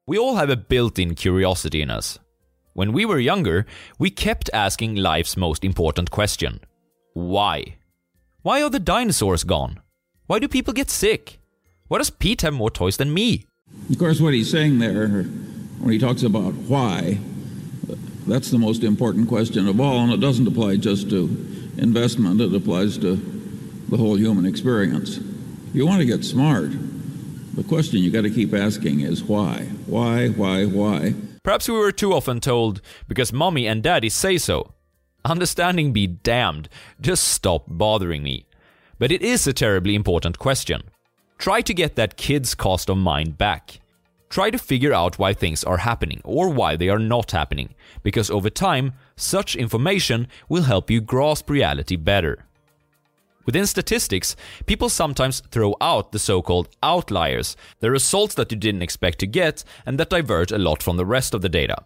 We 0.06 0.18
all 0.18 0.36
have 0.36 0.50
a 0.50 0.58
built 0.58 1.00
in 1.00 1.16
curiosity 1.16 1.82
in 1.82 1.90
us. 1.90 2.20
When 2.74 2.94
we 2.94 3.06
were 3.06 3.20
younger, 3.20 3.66
we 3.98 4.10
kept 4.10 4.50
asking 4.54 4.96
life's 4.96 5.36
most 5.36 5.64
important 5.64 6.12
question 6.12 6.60
Why? 7.14 7.78
Why 8.42 8.62
are 8.62 8.70
the 8.70 8.80
dinosaurs 8.80 9.44
gone? 9.44 9.82
Why 10.28 10.40
do 10.40 10.48
people 10.48 10.74
get 10.74 10.90
sick? 10.90 11.40
Why 11.88 11.98
does 11.98 12.10
Pete 12.10 12.42
have 12.42 12.54
more 12.54 12.70
toys 12.70 12.98
than 12.98 13.14
me? 13.14 13.46
Of 13.90 13.98
course, 13.98 14.20
what 14.20 14.34
he's 14.34 14.52
saying 14.52 14.80
there, 14.80 15.08
when 15.80 15.92
he 15.92 16.00
talks 16.00 16.24
about 16.24 16.54
why, 16.54 17.20
that's 18.28 18.52
the 18.52 18.58
most 18.58 18.84
important 18.84 19.30
question 19.30 19.68
of 19.68 19.80
all, 19.80 20.00
and 20.00 20.12
it 20.12 20.20
doesn't 20.20 20.48
apply 20.48 20.76
just 20.76 21.10
to 21.10 21.24
investment, 21.78 22.42
it 22.42 22.54
applies 22.54 22.98
to 22.98 23.16
the 23.88 23.98
whole 23.98 24.18
human 24.18 24.46
experience. 24.46 25.20
You 25.74 25.88
want 25.88 26.00
to 26.00 26.06
get 26.06 26.26
smart, 26.26 26.72
the 27.54 27.64
question 27.64 28.00
you 28.00 28.12
got 28.12 28.24
to 28.24 28.30
keep 28.30 28.54
asking 28.54 29.00
is 29.00 29.24
why? 29.24 29.64
Why, 29.86 30.28
why, 30.30 30.66
why? 30.66 31.14
Perhaps 31.44 31.70
we 31.70 31.78
were 31.78 31.94
too 31.94 32.14
often 32.14 32.42
told, 32.42 32.82
because 33.08 33.32
mommy 33.32 33.68
and 33.68 33.82
daddy 33.82 34.10
say 34.10 34.38
so. 34.38 34.74
Understanding 35.24 35.94
be 35.94 36.08
damned, 36.08 36.68
just 37.00 37.24
stop 37.24 37.64
bothering 37.68 38.22
me. 38.24 38.48
But 39.00 39.12
it 39.12 39.22
is 39.22 39.48
a 39.48 39.54
terribly 39.54 39.96
important 39.96 40.40
question. 40.40 40.84
Try 41.38 41.62
to 41.62 41.74
get 41.74 41.96
that 41.96 42.18
kid's 42.18 42.56
cost 42.56 42.90
of 42.90 42.98
mind 42.98 43.38
back. 43.38 43.80
Try 44.30 44.50
to 44.50 44.58
figure 44.58 44.94
out 44.94 45.20
why 45.20 45.34
things 45.34 45.64
are 45.64 45.78
happening 45.78 46.22
or 46.24 46.50
why 46.50 46.76
they 46.76 46.90
are 46.90 47.00
not 47.00 47.32
happening, 47.32 47.76
because 48.04 48.30
over 48.30 48.50
time, 48.50 48.94
such 49.16 49.56
information 49.56 50.28
will 50.50 50.64
help 50.64 50.90
you 50.90 51.00
grasp 51.00 51.50
reality 51.50 51.96
better. 51.96 52.44
Within 53.46 53.66
statistics, 53.66 54.36
people 54.66 54.90
sometimes 54.90 55.42
throw 55.52 55.76
out 55.80 56.12
the 56.12 56.20
so 56.20 56.42
called 56.42 56.68
outliers, 56.84 57.56
the 57.80 57.90
results 57.90 58.36
that 58.36 58.52
you 58.52 58.58
didn't 58.58 58.82
expect 58.82 59.20
to 59.20 59.28
get 59.28 59.64
and 59.86 59.98
that 59.98 60.10
diverge 60.10 60.52
a 60.52 60.58
lot 60.58 60.84
from 60.84 60.98
the 60.98 61.06
rest 61.06 61.34
of 61.34 61.42
the 61.42 61.48
data. 61.48 61.78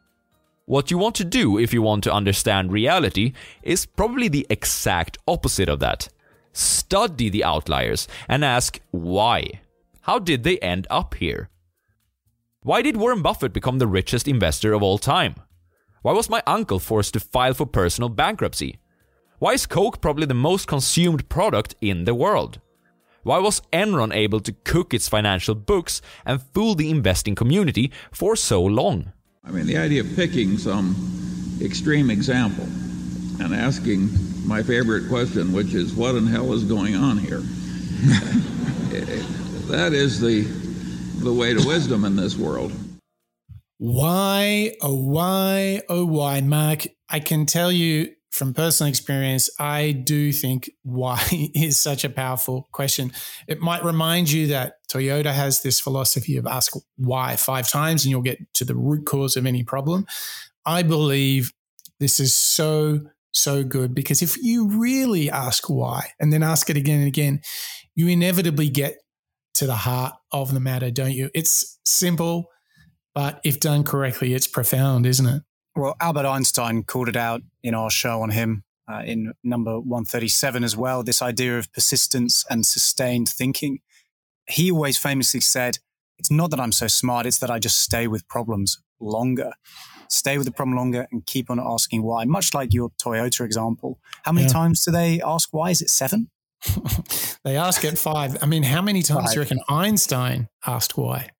What 0.65 0.89
you 0.89 0.97
want 0.97 1.15
to 1.15 1.25
do 1.25 1.59
if 1.59 1.71
you 1.73 1.83
want 1.83 2.03
to 2.05 2.13
understand 2.13 2.71
reality 2.71 3.33
is 3.61 3.85
probably 3.85 4.27
the 4.27 4.47
exact 4.49 5.19
opposite 5.27 5.69
of 5.69 5.79
that. 5.81 6.09
Study 6.53 7.29
the 7.29 7.43
outliers 7.43 8.07
and 8.27 8.43
ask 8.43 8.79
why. 8.91 9.61
How 10.01 10.19
did 10.19 10.43
they 10.43 10.57
end 10.59 10.87
up 10.89 11.15
here? 11.15 11.49
Why 12.63 12.81
did 12.81 12.97
Warren 12.97 13.21
Buffett 13.21 13.53
become 13.53 13.79
the 13.79 13.87
richest 13.87 14.27
investor 14.27 14.73
of 14.73 14.83
all 14.83 14.97
time? 14.97 15.35
Why 16.01 16.13
was 16.13 16.29
my 16.29 16.43
uncle 16.45 16.79
forced 16.79 17.13
to 17.13 17.19
file 17.19 17.53
for 17.53 17.65
personal 17.65 18.09
bankruptcy? 18.09 18.77
Why 19.39 19.53
is 19.53 19.65
Coke 19.65 20.01
probably 20.01 20.25
the 20.25 20.33
most 20.33 20.67
consumed 20.67 21.27
product 21.29 21.75
in 21.81 22.03
the 22.03 22.13
world? 22.13 22.59
Why 23.23 23.39
was 23.39 23.61
Enron 23.71 24.13
able 24.13 24.39
to 24.41 24.51
cook 24.51 24.93
its 24.93 25.07
financial 25.07 25.55
books 25.55 26.01
and 26.25 26.41
fool 26.41 26.75
the 26.75 26.89
investing 26.89 27.35
community 27.35 27.91
for 28.11 28.35
so 28.35 28.63
long? 28.63 29.13
I 29.43 29.51
mean, 29.51 29.67
the 29.67 29.77
idea 29.77 30.01
of 30.01 30.15
picking 30.15 30.57
some 30.57 30.95
extreme 31.61 32.09
example 32.09 32.67
and 33.41 33.53
asking 33.53 34.09
my 34.45 34.63
favorite 34.63 35.07
question, 35.09 35.51
which 35.53 35.73
is, 35.73 35.93
what 35.93 36.15
in 36.15 36.27
hell 36.27 36.53
is 36.53 36.63
going 36.63 36.95
on 36.95 37.17
here? 37.17 37.39
that 39.69 39.91
is 39.93 40.19
the, 40.19 40.41
the 41.23 41.33
way 41.33 41.53
to 41.53 41.67
wisdom 41.67 42.05
in 42.05 42.15
this 42.15 42.37
world. 42.37 42.71
Why, 43.77 44.73
oh, 44.81 44.95
why, 44.95 45.81
oh, 45.89 46.05
why, 46.05 46.41
Mark? 46.41 46.85
I 47.09 47.19
can 47.19 47.45
tell 47.45 47.71
you 47.71 48.13
from 48.31 48.53
personal 48.53 48.89
experience, 48.89 49.49
I 49.59 49.91
do 49.91 50.31
think 50.31 50.71
why 50.83 51.21
is 51.53 51.79
such 51.79 52.03
a 52.03 52.09
powerful 52.09 52.67
question. 52.71 53.11
It 53.47 53.59
might 53.59 53.83
remind 53.83 54.31
you 54.31 54.47
that 54.47 54.75
Toyota 54.89 55.33
has 55.33 55.61
this 55.61 55.79
philosophy 55.79 56.37
of 56.37 56.47
ask 56.47 56.73
why 56.97 57.35
five 57.35 57.69
times 57.69 58.05
and 58.05 58.11
you'll 58.11 58.21
get 58.21 58.53
to 58.55 58.65
the 58.65 58.75
root 58.75 59.05
cause 59.05 59.35
of 59.35 59.45
any 59.45 59.63
problem. 59.63 60.05
I 60.65 60.83
believe 60.83 61.51
this 61.99 62.19
is 62.19 62.33
so, 62.33 63.01
so 63.31 63.63
good 63.63 63.95
because 63.95 64.21
if 64.21 64.37
you 64.37 64.67
really 64.67 65.29
ask 65.29 65.69
why 65.69 66.11
and 66.19 66.31
then 66.31 66.43
ask 66.43 66.69
it 66.69 66.77
again 66.77 66.99
and 66.99 67.07
again, 67.07 67.41
you 67.95 68.07
inevitably 68.07 68.69
get 68.69 68.97
to 69.55 69.65
the 69.65 69.75
heart 69.75 70.13
of 70.31 70.53
the 70.53 70.59
matter, 70.59 70.91
don't 70.91 71.13
you? 71.13 71.29
It's 71.33 71.79
simple, 71.85 72.47
but 73.13 73.41
if 73.43 73.59
done 73.59 73.83
correctly, 73.83 74.33
it's 74.33 74.47
profound, 74.47 75.05
isn't 75.05 75.25
it? 75.25 75.43
Well, 75.75 75.95
Albert 76.01 76.25
Einstein 76.25 76.83
called 76.83 77.09
it 77.09 77.15
out 77.15 77.41
in 77.63 77.73
our 77.73 77.89
show 77.89 78.21
on 78.21 78.31
him 78.31 78.63
uh, 78.91 79.03
in 79.05 79.33
number 79.43 79.79
137 79.79 80.63
as 80.63 80.75
well 80.75 81.03
this 81.03 81.21
idea 81.21 81.57
of 81.57 81.71
persistence 81.73 82.45
and 82.49 82.65
sustained 82.65 83.29
thinking. 83.29 83.79
He 84.49 84.71
always 84.71 84.97
famously 84.97 85.39
said, 85.39 85.77
It's 86.17 86.31
not 86.31 86.51
that 86.51 86.59
I'm 86.59 86.71
so 86.71 86.87
smart, 86.87 87.25
it's 87.25 87.39
that 87.39 87.51
I 87.51 87.59
just 87.59 87.79
stay 87.79 88.07
with 88.07 88.27
problems 88.27 88.81
longer. 88.99 89.53
Stay 90.11 90.37
with 90.37 90.45
the 90.45 90.51
problem 90.51 90.77
longer 90.77 91.07
and 91.11 91.25
keep 91.25 91.49
on 91.49 91.59
asking 91.59 92.03
why. 92.03 92.25
Much 92.25 92.53
like 92.53 92.73
your 92.73 92.89
Toyota 93.01 93.45
example. 93.45 93.99
How 94.23 94.31
many 94.31 94.47
yeah. 94.47 94.53
times 94.53 94.83
do 94.83 94.91
they 94.91 95.21
ask 95.21 95.49
why? 95.51 95.69
Is 95.71 95.81
it 95.81 95.89
seven? 95.89 96.29
they 97.43 97.57
ask 97.57 97.83
it 97.83 97.97
five. 97.97 98.37
I 98.41 98.45
mean, 98.45 98.63
how 98.63 98.81
many 98.81 99.01
times 99.01 99.25
five. 99.25 99.33
do 99.33 99.35
you 99.35 99.41
reckon 99.41 99.61
Einstein 99.69 100.49
asked 100.65 100.97
why? 100.97 101.31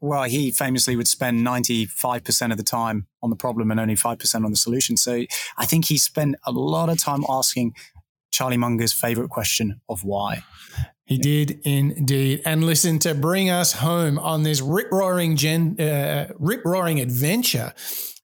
well, 0.00 0.24
he 0.24 0.50
famously 0.50 0.96
would 0.96 1.08
spend 1.08 1.46
95% 1.46 2.50
of 2.50 2.56
the 2.56 2.62
time 2.62 3.06
on 3.22 3.30
the 3.30 3.36
problem 3.36 3.70
and 3.70 3.78
only 3.78 3.94
5% 3.94 4.44
on 4.44 4.50
the 4.50 4.56
solution. 4.56 4.96
So 4.96 5.24
I 5.58 5.66
think 5.66 5.86
he 5.86 5.98
spent 5.98 6.36
a 6.46 6.52
lot 6.52 6.88
of 6.88 6.98
time 6.98 7.24
asking 7.28 7.74
Charlie 8.30 8.56
Munger's 8.56 8.92
favorite 8.92 9.28
question 9.28 9.80
of 9.88 10.04
why. 10.04 10.42
He 11.04 11.18
did 11.18 11.60
indeed. 11.64 12.42
And 12.46 12.64
listen, 12.64 12.98
to 13.00 13.14
bring 13.14 13.50
us 13.50 13.72
home 13.72 14.18
on 14.18 14.44
this 14.44 14.60
rip 14.60 14.90
roaring, 14.92 15.36
gen, 15.36 15.78
uh, 15.78 16.32
rip 16.38 16.64
roaring 16.64 17.00
adventure 17.00 17.74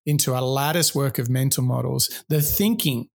into 0.07 0.37
a 0.37 0.41
lattice 0.41 0.95
work 0.95 1.19
of 1.19 1.29
mental 1.29 1.63
models, 1.63 2.25
the 2.29 2.41
thinking 2.41 3.09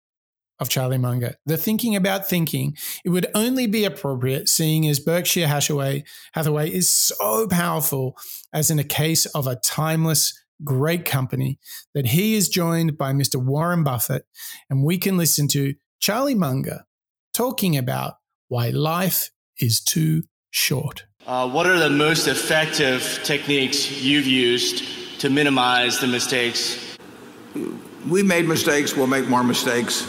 of 0.61 0.69
Charlie 0.69 0.99
Munger. 0.99 1.35
The 1.47 1.57
thinking 1.57 1.95
about 1.95 2.29
thinking, 2.29 2.77
it 3.03 3.09
would 3.09 3.25
only 3.33 3.65
be 3.65 3.83
appropriate 3.83 4.47
seeing 4.47 4.87
as 4.87 4.99
Berkshire 4.99 5.47
Hathaway, 5.47 6.03
Hathaway 6.33 6.71
is 6.71 6.87
so 6.87 7.47
powerful 7.47 8.15
as 8.53 8.69
in 8.69 8.77
a 8.77 8.83
case 8.83 9.25
of 9.25 9.47
a 9.47 9.55
timeless 9.55 10.39
great 10.63 11.03
company 11.03 11.59
that 11.95 12.05
he 12.05 12.35
is 12.35 12.47
joined 12.47 12.95
by 12.95 13.11
Mr. 13.11 13.43
Warren 13.43 13.83
Buffett 13.83 14.27
and 14.69 14.83
we 14.83 14.99
can 14.99 15.17
listen 15.17 15.47
to 15.47 15.73
Charlie 15.99 16.35
Munger 16.35 16.81
talking 17.33 17.75
about 17.75 18.15
why 18.47 18.69
life 18.69 19.31
is 19.59 19.81
too 19.81 20.21
short. 20.51 21.05
Uh, 21.25 21.49
what 21.49 21.65
are 21.65 21.79
the 21.79 21.89
most 21.89 22.27
effective 22.27 23.19
techniques 23.23 24.01
you've 24.01 24.27
used 24.27 24.83
to 25.21 25.29
minimize 25.29 25.99
the 25.99 26.07
mistakes? 26.07 26.97
We 28.07 28.21
made 28.23 28.47
mistakes, 28.47 28.95
we'll 28.95 29.07
make 29.07 29.27
more 29.27 29.43
mistakes 29.43 30.05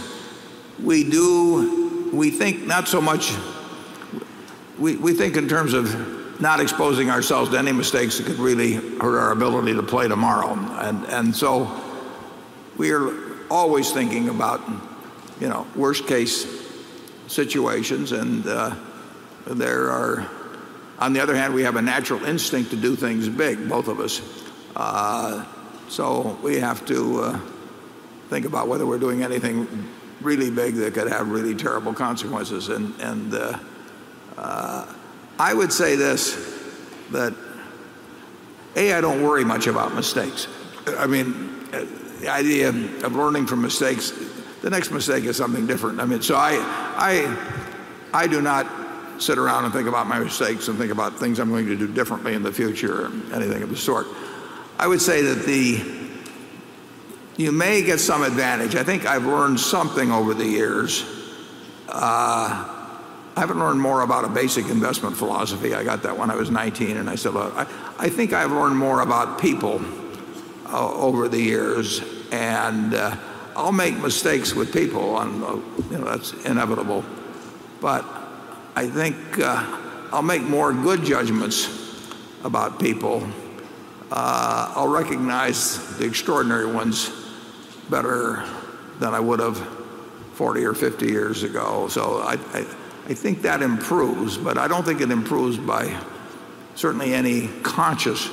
we 0.82 1.08
do, 1.08 2.10
we 2.12 2.30
think 2.30 2.66
not 2.66 2.88
so 2.88 3.00
much, 3.00 3.32
we, 4.78 4.96
we 4.96 5.14
think 5.14 5.36
in 5.36 5.48
terms 5.48 5.74
of 5.74 6.40
not 6.40 6.60
exposing 6.60 7.10
ourselves 7.10 7.50
to 7.50 7.58
any 7.58 7.72
mistakes 7.72 8.18
that 8.18 8.26
could 8.26 8.38
really 8.38 8.72
hurt 8.74 9.18
our 9.18 9.30
ability 9.30 9.74
to 9.74 9.82
play 9.82 10.08
tomorrow. 10.08 10.54
And, 10.80 11.04
and 11.06 11.36
so 11.36 11.80
we 12.76 12.90
are 12.90 13.12
always 13.48 13.92
thinking 13.92 14.28
about, 14.28 14.60
you 15.40 15.48
know, 15.48 15.66
worst 15.76 16.06
case 16.06 16.46
situations. 17.28 18.10
And 18.10 18.44
uh, 18.46 18.74
there 19.46 19.90
are, 19.90 20.28
on 20.98 21.12
the 21.12 21.20
other 21.20 21.36
hand, 21.36 21.54
we 21.54 21.62
have 21.62 21.76
a 21.76 21.82
natural 21.82 22.24
instinct 22.24 22.70
to 22.70 22.76
do 22.76 22.96
things 22.96 23.28
big, 23.28 23.68
both 23.68 23.86
of 23.86 24.00
us. 24.00 24.41
Uh, 24.74 25.44
so 25.88 26.38
we 26.42 26.58
have 26.58 26.84
to 26.86 27.20
uh, 27.20 27.40
think 28.28 28.46
about 28.46 28.68
whether 28.68 28.86
we're 28.86 28.98
doing 28.98 29.22
anything 29.22 29.88
really 30.22 30.50
big 30.50 30.74
that 30.76 30.94
could 30.94 31.08
have 31.08 31.28
really 31.28 31.54
terrible 31.54 31.92
consequences. 31.92 32.68
And, 32.68 32.98
and 33.00 33.34
uh, 33.34 33.58
uh, 34.38 34.94
I 35.38 35.52
would 35.52 35.72
say 35.72 35.96
this 35.96 36.60
that 37.10 37.34
A, 38.76 38.94
I 38.94 39.00
don't 39.00 39.22
worry 39.22 39.44
much 39.44 39.66
about 39.66 39.94
mistakes. 39.94 40.48
I 40.86 41.06
mean, 41.06 41.66
the 42.20 42.28
idea 42.28 42.68
of 42.68 43.14
learning 43.14 43.46
from 43.46 43.60
mistakes, 43.60 44.12
the 44.62 44.70
next 44.70 44.90
mistake 44.90 45.24
is 45.24 45.36
something 45.36 45.66
different. 45.66 46.00
I 46.00 46.06
mean, 46.06 46.22
so 46.22 46.36
I, 46.36 46.56
I, 46.96 48.22
I 48.24 48.26
do 48.26 48.40
not 48.40 48.66
sit 49.20 49.38
around 49.38 49.64
and 49.64 49.72
think 49.74 49.88
about 49.88 50.06
my 50.06 50.18
mistakes 50.18 50.68
and 50.68 50.78
think 50.78 50.90
about 50.90 51.18
things 51.18 51.38
I'm 51.38 51.50
going 51.50 51.66
to 51.66 51.76
do 51.76 51.86
differently 51.86 52.34
in 52.34 52.42
the 52.42 52.52
future 52.52 53.06
or 53.06 53.12
anything 53.34 53.62
of 53.62 53.68
the 53.68 53.76
sort. 53.76 54.06
I 54.82 54.88
would 54.88 55.00
say 55.00 55.22
that 55.22 55.46
the 55.46 55.80
you 57.36 57.52
may 57.52 57.82
get 57.82 58.00
some 58.00 58.24
advantage. 58.24 58.74
I 58.74 58.82
think 58.82 59.06
I've 59.06 59.24
learned 59.24 59.60
something 59.60 60.10
over 60.10 60.34
the 60.34 60.44
years. 60.44 61.04
Uh, 61.88 62.66
I 63.36 63.40
haven't 63.40 63.60
learned 63.60 63.80
more 63.80 64.00
about 64.00 64.24
a 64.24 64.28
basic 64.28 64.66
investment 64.66 65.16
philosophy. 65.16 65.72
I 65.72 65.84
got 65.84 66.02
that 66.02 66.18
when 66.18 66.32
I 66.32 66.34
was 66.34 66.50
19, 66.50 66.96
and 66.96 67.08
I 67.08 67.14
said, 67.14 67.34
look, 67.34 67.54
I, 67.54 67.60
I 67.96 68.08
think 68.08 68.32
I've 68.32 68.50
learned 68.50 68.76
more 68.76 69.02
about 69.02 69.40
people 69.40 69.80
uh, 70.66 70.92
over 70.94 71.28
the 71.28 71.40
years, 71.40 72.02
and 72.32 72.92
uh, 72.92 73.16
I'll 73.54 73.70
make 73.70 73.96
mistakes 73.98 74.52
with 74.52 74.72
people, 74.72 75.16
and 75.20 75.44
uh, 75.44 75.54
you 75.92 75.98
know 75.98 76.04
that's 76.06 76.32
inevitable. 76.44 77.04
But 77.80 78.04
I 78.74 78.88
think 78.88 79.38
uh, 79.38 79.78
I'll 80.12 80.22
make 80.22 80.42
more 80.42 80.72
good 80.72 81.04
judgments 81.04 81.68
about 82.42 82.80
people. 82.80 83.28
Uh, 84.14 84.70
I'll 84.76 84.88
recognize 84.88 85.96
the 85.96 86.04
extraordinary 86.04 86.66
ones 86.66 87.10
better 87.88 88.44
than 88.98 89.14
I 89.14 89.20
would 89.20 89.40
have 89.40 89.56
40 90.34 90.64
or 90.66 90.74
50 90.74 91.06
years 91.06 91.44
ago. 91.44 91.88
So 91.88 92.20
I, 92.20 92.36
think 92.36 93.40
that 93.40 93.62
improves, 93.62 94.36
but 94.36 94.58
I 94.58 94.68
don't 94.68 94.84
think 94.84 95.00
it 95.00 95.10
improves 95.10 95.56
by 95.56 95.98
certainly 96.74 97.14
any 97.14 97.48
conscious 97.62 98.28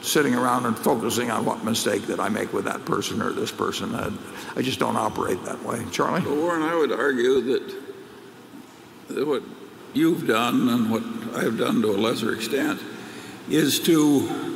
sitting 0.00 0.34
around 0.34 0.64
and 0.64 0.78
focusing 0.78 1.30
on 1.30 1.44
what 1.44 1.62
mistake 1.62 2.06
did 2.06 2.20
I 2.20 2.30
make 2.30 2.54
with 2.54 2.64
that 2.64 2.86
person 2.86 3.20
or 3.20 3.30
this 3.30 3.52
person. 3.52 3.94
I, 4.56 4.62
just 4.62 4.78
don't 4.78 4.96
operate 4.96 5.44
that 5.44 5.62
way. 5.62 5.84
Charlie? 5.92 6.22
Well, 6.22 6.36
Warren, 6.36 6.62
I 6.62 6.74
would 6.74 6.92
argue 6.92 7.42
that 7.42 9.26
what 9.26 9.42
you've 9.92 10.26
done 10.26 10.70
and 10.70 10.90
what 10.90 11.02
I've 11.36 11.58
done 11.58 11.82
to 11.82 11.90
a 11.90 11.98
lesser 11.98 12.34
extent 12.34 12.80
is 13.50 13.78
to 13.80 14.47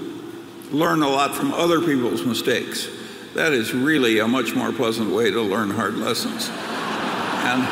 learn 0.72 1.02
a 1.02 1.08
lot 1.08 1.34
from 1.34 1.52
other 1.52 1.80
people's 1.80 2.24
mistakes 2.24 2.88
that 3.34 3.52
is 3.52 3.72
really 3.72 4.18
a 4.18 4.28
much 4.28 4.54
more 4.54 4.72
pleasant 4.72 5.10
way 5.10 5.30
to 5.30 5.40
learn 5.40 5.70
hard 5.70 5.94
lessons. 5.94 6.50
And, 6.50 7.62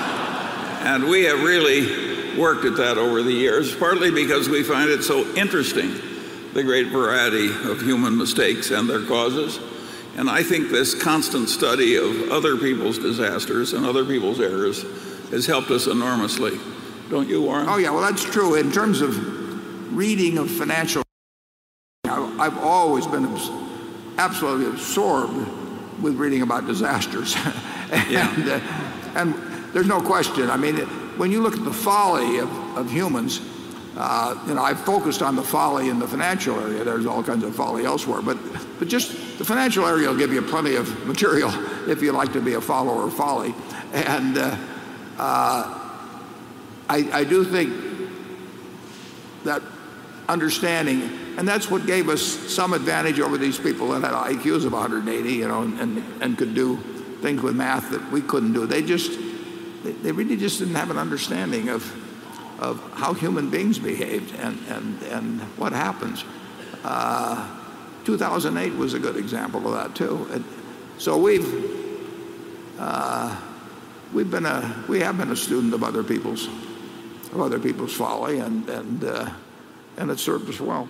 and 0.86 1.04
we 1.10 1.24
have 1.24 1.42
really 1.42 2.38
worked 2.38 2.64
at 2.64 2.76
that 2.76 2.96
over 2.96 3.22
the 3.22 3.32
years, 3.32 3.74
partly 3.74 4.10
because 4.10 4.48
we 4.48 4.62
find 4.62 4.90
it 4.90 5.02
so 5.02 5.26
interesting, 5.34 5.94
the 6.54 6.62
great 6.62 6.88
variety 6.88 7.48
of 7.70 7.82
human 7.82 8.16
mistakes 8.16 8.70
and 8.70 8.88
their 8.88 9.04
causes. 9.04 9.58
And 10.16 10.30
I 10.30 10.42
think 10.42 10.70
this 10.70 11.00
constant 11.00 11.48
study 11.48 11.96
of 11.96 12.30
other 12.30 12.56
people's 12.56 12.98
disasters 12.98 13.74
and 13.74 13.84
other 13.84 14.04
people's 14.04 14.40
errors 14.40 14.82
has 15.30 15.46
helped 15.46 15.70
us 15.70 15.86
enormously. 15.86 16.58
Don't 17.10 17.28
you, 17.28 17.42
Warren? 17.42 17.68
Oh, 17.68 17.76
yeah, 17.76 17.90
well, 17.90 18.02
that's 18.02 18.24
true. 18.24 18.54
In 18.54 18.72
terms 18.72 19.00
of 19.00 19.94
reading 19.94 20.38
of 20.38 20.50
financial, 20.50 21.02
I've 22.40 22.58
always 22.58 23.06
been 23.06 23.26
absolutely 24.18 24.66
absorbed 24.66 25.36
with 26.00 26.16
reading 26.16 26.42
about 26.42 26.66
disasters. 26.66 27.36
and, 27.92 28.10
yeah. 28.10 28.60
uh, 29.14 29.18
and 29.18 29.34
there's 29.72 29.86
no 29.86 30.00
question. 30.00 30.50
I 30.50 30.56
mean, 30.56 30.76
when 31.18 31.30
you 31.30 31.42
look 31.42 31.54
at 31.54 31.64
the 31.64 31.72
folly 31.72 32.38
of, 32.38 32.50
of 32.76 32.90
humans, 32.90 33.40
uh, 33.96 34.42
you 34.46 34.54
know, 34.54 34.62
I've 34.62 34.80
focused 34.80 35.20
on 35.20 35.36
the 35.36 35.42
folly 35.42 35.88
in 35.88 35.98
the 35.98 36.08
financial 36.08 36.58
area. 36.58 36.82
There's 36.84 37.06
all 37.06 37.22
kinds 37.22 37.44
of 37.44 37.54
folly 37.54 37.84
elsewhere, 37.84 38.22
but 38.22 38.38
but 38.80 38.88
just 38.88 39.36
the 39.36 39.44
financial 39.44 39.84
area 39.84 40.08
will 40.08 40.16
give 40.16 40.32
you 40.32 40.40
plenty 40.40 40.74
of 40.74 41.06
material 41.06 41.50
if 41.86 42.00
you 42.00 42.12
like 42.12 42.32
to 42.32 42.40
be 42.40 42.54
a 42.54 42.60
follower 42.60 43.04
of 43.04 43.14
folly. 43.14 43.54
And 43.92 44.38
uh, 44.38 44.56
uh, 45.18 45.78
I, 46.88 47.10
I 47.12 47.24
do 47.24 47.44
think 47.44 47.74
that 49.44 49.62
understanding, 50.30 51.29
and 51.36 51.46
that's 51.46 51.70
what 51.70 51.86
gave 51.86 52.08
us 52.08 52.22
some 52.22 52.72
advantage 52.72 53.20
over 53.20 53.38
these 53.38 53.58
people 53.58 53.88
that 53.88 54.02
had 54.02 54.12
IQs 54.12 54.64
of 54.64 54.72
180, 54.72 55.32
you 55.32 55.48
know, 55.48 55.62
and, 55.62 56.02
and, 56.20 56.38
could 56.38 56.54
do 56.54 56.76
things 57.22 57.42
with 57.42 57.54
math 57.54 57.90
that 57.90 58.10
we 58.10 58.20
couldn't 58.20 58.52
do. 58.52 58.66
They 58.66 58.82
just, 58.82 59.18
they, 59.82 59.92
they 59.92 60.12
really 60.12 60.36
just 60.36 60.58
didn't 60.58 60.74
have 60.74 60.90
an 60.90 60.98
understanding 60.98 61.68
of, 61.68 61.90
of 62.60 62.80
how 62.94 63.14
human 63.14 63.50
beings 63.50 63.78
behaved 63.78 64.34
and, 64.40 64.58
and, 64.68 65.02
and 65.04 65.40
what 65.58 65.72
happens. 65.72 66.24
Uh, 66.84 67.56
2008 68.04 68.74
was 68.74 68.94
a 68.94 68.98
good 68.98 69.16
example 69.16 69.66
of 69.66 69.74
that 69.74 69.94
too. 69.94 70.44
So 70.98 71.16
we've 71.16 71.80
uh, 72.78 73.40
we've 74.12 74.30
been 74.30 74.46
a 74.46 74.84
we 74.88 75.00
have 75.00 75.18
been 75.18 75.30
a 75.30 75.36
student 75.36 75.74
of 75.74 75.84
other 75.84 76.02
people's 76.02 76.46
of 76.46 77.40
other 77.40 77.58
people's 77.58 77.94
folly, 77.94 78.38
and 78.38 78.68
and 78.68 79.04
uh, 79.04 79.30
and 79.96 80.10
it 80.10 80.18
served 80.18 80.48
us 80.48 80.60
well. 80.60 80.88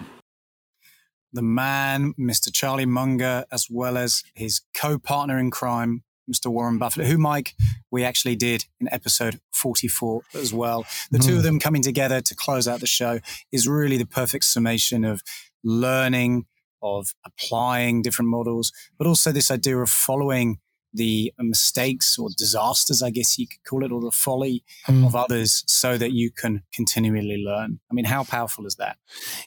The 1.32 1.42
man, 1.42 2.14
Mr. 2.18 2.52
Charlie 2.52 2.86
Munger, 2.86 3.44
as 3.52 3.68
well 3.70 3.96
as 3.96 4.24
his 4.34 4.62
co-partner 4.74 5.38
in 5.38 5.50
crime, 5.50 6.02
Mr. 6.30 6.46
Warren 6.50 6.78
Buffett, 6.78 7.06
who, 7.06 7.18
Mike, 7.18 7.54
we 7.90 8.04
actually 8.04 8.36
did 8.36 8.64
in 8.80 8.88
episode 8.92 9.40
44 9.52 10.22
as 10.34 10.52
well. 10.52 10.86
The 11.10 11.18
mm. 11.18 11.26
two 11.26 11.32
of 11.34 11.38
hmm. 11.40 11.44
them 11.44 11.60
coming 11.60 11.82
together 11.82 12.20
to 12.20 12.34
close 12.34 12.68
out 12.68 12.80
the 12.80 12.86
show 12.86 13.20
is 13.50 13.66
really 13.66 13.96
the 13.96 14.06
perfect 14.06 14.44
summation 14.44 15.04
of 15.04 15.22
learning, 15.64 16.46
of 16.82 17.14
applying 17.24 18.02
different 18.02 18.30
models, 18.30 18.72
but 18.96 19.06
also 19.06 19.32
this 19.32 19.50
idea 19.50 19.76
of 19.78 19.90
following 19.90 20.58
the 20.92 21.32
mistakes 21.38 22.18
or 22.18 22.28
disasters, 22.36 23.02
I 23.02 23.10
guess 23.10 23.38
you 23.38 23.46
could 23.46 23.64
call 23.64 23.84
it, 23.84 23.92
or 23.92 24.00
the 24.00 24.10
folly 24.10 24.64
mm. 24.86 25.06
of 25.06 25.14
others, 25.14 25.64
so 25.66 25.96
that 25.98 26.12
you 26.12 26.30
can 26.30 26.62
continually 26.72 27.42
learn. 27.44 27.80
I 27.90 27.94
mean, 27.94 28.04
how 28.04 28.24
powerful 28.24 28.66
is 28.66 28.76
that? 28.76 28.96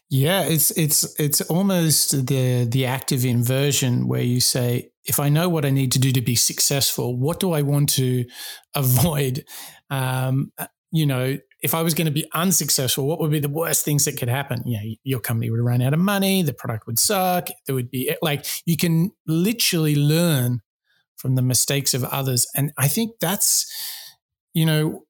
Yeah, 0.09 0.43
it's 0.43 0.71
it's 0.71 1.19
it's 1.19 1.41
almost 1.41 2.27
the 2.27 2.65
the 2.65 2.85
active 2.85 3.25
inversion 3.25 4.07
where 4.07 4.21
you 4.21 4.39
say, 4.39 4.91
if 5.05 5.19
I 5.19 5.29
know 5.29 5.49
what 5.49 5.65
I 5.65 5.69
need 5.69 5.91
to 5.93 5.99
do 5.99 6.11
to 6.11 6.21
be 6.21 6.35
successful, 6.35 7.17
what 7.17 7.39
do 7.39 7.51
I 7.51 7.61
want 7.61 7.89
to 7.91 8.25
avoid? 8.75 9.45
Um, 9.89 10.51
you 10.91 11.05
know, 11.05 11.37
if 11.63 11.73
I 11.73 11.81
was 11.81 11.93
going 11.93 12.05
to 12.05 12.11
be 12.11 12.25
unsuccessful, 12.33 13.07
what 13.07 13.19
would 13.19 13.31
be 13.31 13.39
the 13.39 13.49
worst 13.49 13.85
things 13.85 14.05
that 14.05 14.17
could 14.17 14.29
happen? 14.29 14.61
You 14.65 14.77
know, 14.77 14.95
your 15.03 15.19
company 15.19 15.49
would 15.49 15.61
run 15.61 15.81
out 15.81 15.93
of 15.93 15.99
money, 15.99 16.43
the 16.43 16.53
product 16.53 16.85
would 16.85 16.99
suck. 16.99 17.47
There 17.65 17.73
would 17.73 17.89
be 17.89 18.13
like 18.21 18.45
you 18.65 18.77
can 18.77 19.11
literally 19.25 19.95
learn 19.95 20.61
from 21.23 21.33
the 21.33 21.41
mistakes 21.41 21.95
of 21.95 22.03
others, 22.03 22.45
and 22.55 22.71
I 22.77 22.87
think 22.87 23.13
that's 23.19 23.65
you 24.53 24.65
know, 24.65 25.05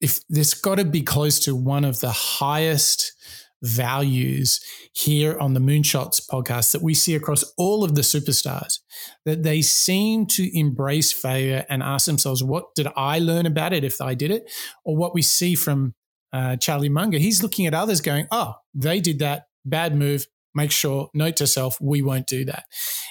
if 0.00 0.20
there's 0.28 0.54
got 0.54 0.76
to 0.76 0.84
be 0.84 1.02
close 1.02 1.40
to 1.40 1.56
one 1.56 1.84
of 1.84 2.00
the 2.00 2.12
highest 2.12 3.12
values 3.60 4.60
here 4.92 5.36
on 5.38 5.54
the 5.54 5.60
Moonshots 5.60 6.22
podcast 6.30 6.70
that 6.72 6.82
we 6.82 6.94
see 6.94 7.16
across 7.16 7.42
all 7.56 7.82
of 7.82 7.96
the 7.96 8.02
superstars 8.02 8.78
that 9.24 9.42
they 9.42 9.62
seem 9.62 10.26
to 10.26 10.56
embrace 10.56 11.12
failure 11.12 11.66
and 11.68 11.82
ask 11.82 12.06
themselves, 12.06 12.42
what 12.42 12.72
did 12.76 12.86
I 12.96 13.18
learn 13.18 13.46
about 13.46 13.72
it 13.72 13.82
if 13.82 14.00
I 14.00 14.14
did 14.14 14.30
it? 14.30 14.48
Or 14.84 14.96
what 14.96 15.12
we 15.12 15.22
see 15.22 15.56
from 15.56 15.94
uh, 16.32 16.54
Charlie 16.56 16.88
Munger, 16.88 17.18
he's 17.18 17.42
looking 17.42 17.66
at 17.66 17.74
others 17.74 18.00
going, 18.00 18.28
oh, 18.30 18.54
they 18.74 19.00
did 19.00 19.18
that, 19.18 19.46
bad 19.64 19.96
move. 19.96 20.26
Make 20.54 20.70
sure, 20.70 21.08
note 21.12 21.36
to 21.36 21.46
self, 21.46 21.80
we 21.80 22.00
won't 22.00 22.26
do 22.26 22.44
that. 22.44 22.64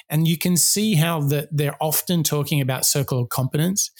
And 0.09 0.27
you 0.27 0.37
can 0.37 0.57
see 0.57 0.95
how 0.95 1.21
that 1.21 1.49
they're 1.51 1.77
often 1.81 2.23
talking 2.23 2.61
about 2.61 2.85
circle 2.85 3.19
of 3.19 3.29
competence. 3.29 3.91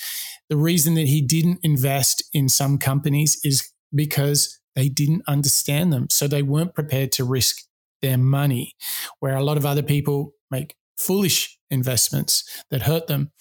The 0.50 0.58
reason 0.58 0.94
that 0.96 1.08
he 1.08 1.22
didn't 1.22 1.60
invest 1.64 2.24
in 2.34 2.48
some 2.50 2.78
companies 2.78 3.40
is 3.44 3.70
because 3.94 4.60
they 4.76 4.90
didn't 4.90 5.24
understand 5.28 5.92
them. 5.92 6.08
So 6.10 6.28
they 6.28 6.44
weren't 6.44 6.76
prepared 6.76 7.12
to 7.14 7.26
risk 7.26 7.64
their 8.02 8.18
money, 8.18 8.74
where 9.20 9.36
a 9.36 9.44
lot 9.44 9.58
of 9.58 9.66
other 9.66 9.84
people 9.84 10.34
make 10.52 10.76
foolish 10.98 11.58
investments 11.70 12.64
that 12.70 12.84
hurt 12.84 13.08
them. 13.08 13.32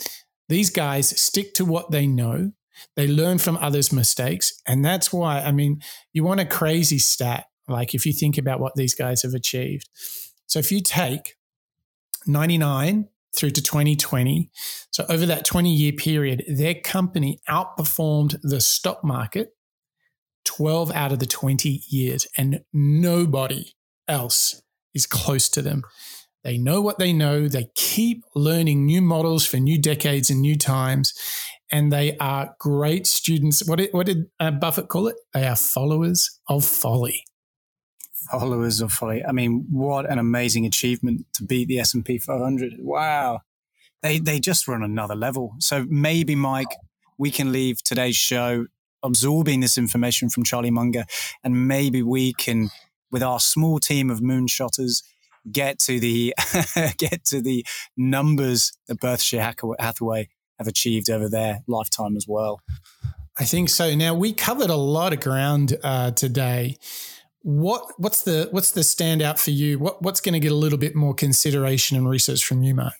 These 0.48 0.70
guys 0.70 1.20
stick 1.20 1.54
to 1.54 1.64
what 1.64 1.90
they 1.90 2.06
know. 2.06 2.52
They 2.96 3.06
learn 3.06 3.38
from 3.38 3.56
others' 3.58 3.92
mistakes. 3.92 4.60
And 4.66 4.84
that's 4.84 5.12
why, 5.12 5.40
I 5.40 5.52
mean, 5.52 5.82
you 6.12 6.24
want 6.24 6.40
a 6.40 6.46
crazy 6.46 6.98
stat, 6.98 7.46
like 7.68 7.94
if 7.94 8.06
you 8.06 8.12
think 8.12 8.38
about 8.38 8.60
what 8.60 8.74
these 8.74 8.94
guys 8.94 9.22
have 9.22 9.34
achieved. 9.34 9.88
So 10.46 10.58
if 10.58 10.70
you 10.72 10.80
take 10.80 11.36
99 12.27 13.09
through 13.35 13.51
to 13.51 13.62
2020, 13.62 14.51
so 14.91 15.05
over 15.09 15.27
that 15.27 15.45
20 15.45 15.70
year 15.70 15.93
period, 15.93 16.45
their 16.49 16.74
company 16.74 17.41
outperformed 17.49 18.37
the 18.43 18.61
stock 18.61 19.05
market 19.05 19.51
12 20.47 20.93
out 20.93 21.12
of 21.12 21.18
the 21.18 21.27
20 21.27 21.83
years, 21.89 22.27
and 22.39 22.61
nobody 22.72 23.72
else 24.09 24.62
is 24.95 25.07
close 25.07 25.49
to 25.51 25.61
them. 25.61 25.83
They 26.45 26.57
know 26.57 26.81
what 26.81 26.99
they 26.99 27.12
know. 27.12 27.49
They 27.49 27.70
keep 27.74 28.22
learning 28.35 28.87
new 28.87 29.03
models 29.03 29.45
for 29.45 29.57
new 29.57 29.79
decades 29.79 30.31
and 30.31 30.41
new 30.41 30.57
times. 30.57 31.12
And 31.72 31.93
they 31.93 32.16
are 32.18 32.55
great 32.61 33.09
students. 33.09 33.68
What 33.68 33.81
did, 33.81 33.93
what 33.93 34.07
did 34.07 34.27
uh, 34.39 34.53
Buffett 34.53 34.89
call 34.89 35.09
it? 35.09 35.16
They 35.35 35.45
are 35.45 35.57
followers 35.57 36.39
of 36.49 36.64
folly. 36.64 37.24
Followers 38.31 38.81
of 38.81 38.93
folly. 38.93 39.24
I 39.24 39.33
mean, 39.33 39.66
what 39.70 40.11
an 40.11 40.18
amazing 40.18 40.66
achievement 40.66 41.27
to 41.35 41.45
beat 41.45 41.68
the 41.68 41.79
S&P 41.81 42.18
500. 42.18 42.74
Wow. 42.79 43.41
They, 44.03 44.18
they 44.18 44.41
just 44.41 44.68
run 44.68 44.83
another 44.83 45.14
level. 45.14 45.55
So 45.59 45.87
maybe, 45.89 46.35
Mike, 46.35 46.74
we 47.18 47.31
can 47.31 47.53
leave 47.53 47.83
today's 47.83 48.16
show 48.16 48.66
absorbing 49.03 49.61
this 49.61 49.79
information 49.79 50.29
from 50.29 50.45
Charlie 50.45 50.70
Munger, 50.70 51.05
and 51.43 51.68
maybe 51.68 52.03
we 52.03 52.33
can, 52.35 52.70
with 53.11 53.22
our 53.22 53.41
small 53.41 53.79
team 53.79 54.11
of 54.11 54.20
moonshotters, 54.20 55.03
get 55.51 55.79
to 55.79 56.01
the 56.01 56.35
get 56.99 57.24
to 57.24 57.41
the 57.41 57.64
numbers 57.97 58.72
that 58.89 59.01
Berkshire 59.01 59.55
Hathaway 59.79 60.29
have 60.59 60.66
achieved 60.66 61.09
over 61.09 61.29
their 61.29 61.61
lifetime 61.66 62.16
as 62.16 62.27
well. 62.29 62.61
I 63.39 63.45
think 63.45 63.68
so. 63.68 63.95
Now 63.95 64.14
we 64.14 64.33
covered 64.33 64.70
a 64.70 64.77
lot 64.77 65.12
of 65.12 65.20
ground 65.20 65.77
uh, 65.83 66.11
today. 66.11 66.77
What 67.47 67.92
what's 67.97 68.22
the 68.22 68.49
what's 68.51 68.72
the 68.72 68.80
standout 68.80 69.38
for 69.38 69.53
you? 69.53 69.78
What 69.78 70.03
what's 70.03 70.20
going 70.20 70.32
to 70.32 70.40
get 70.40 70.51
a 70.51 70.57
little 70.57 70.80
bit 70.80 70.97
more 70.97 71.14
consideration 71.14 71.97
and 71.97 72.09
research 72.09 72.44
from 72.44 72.64
you, 72.64 72.74
Mark? 72.74 72.94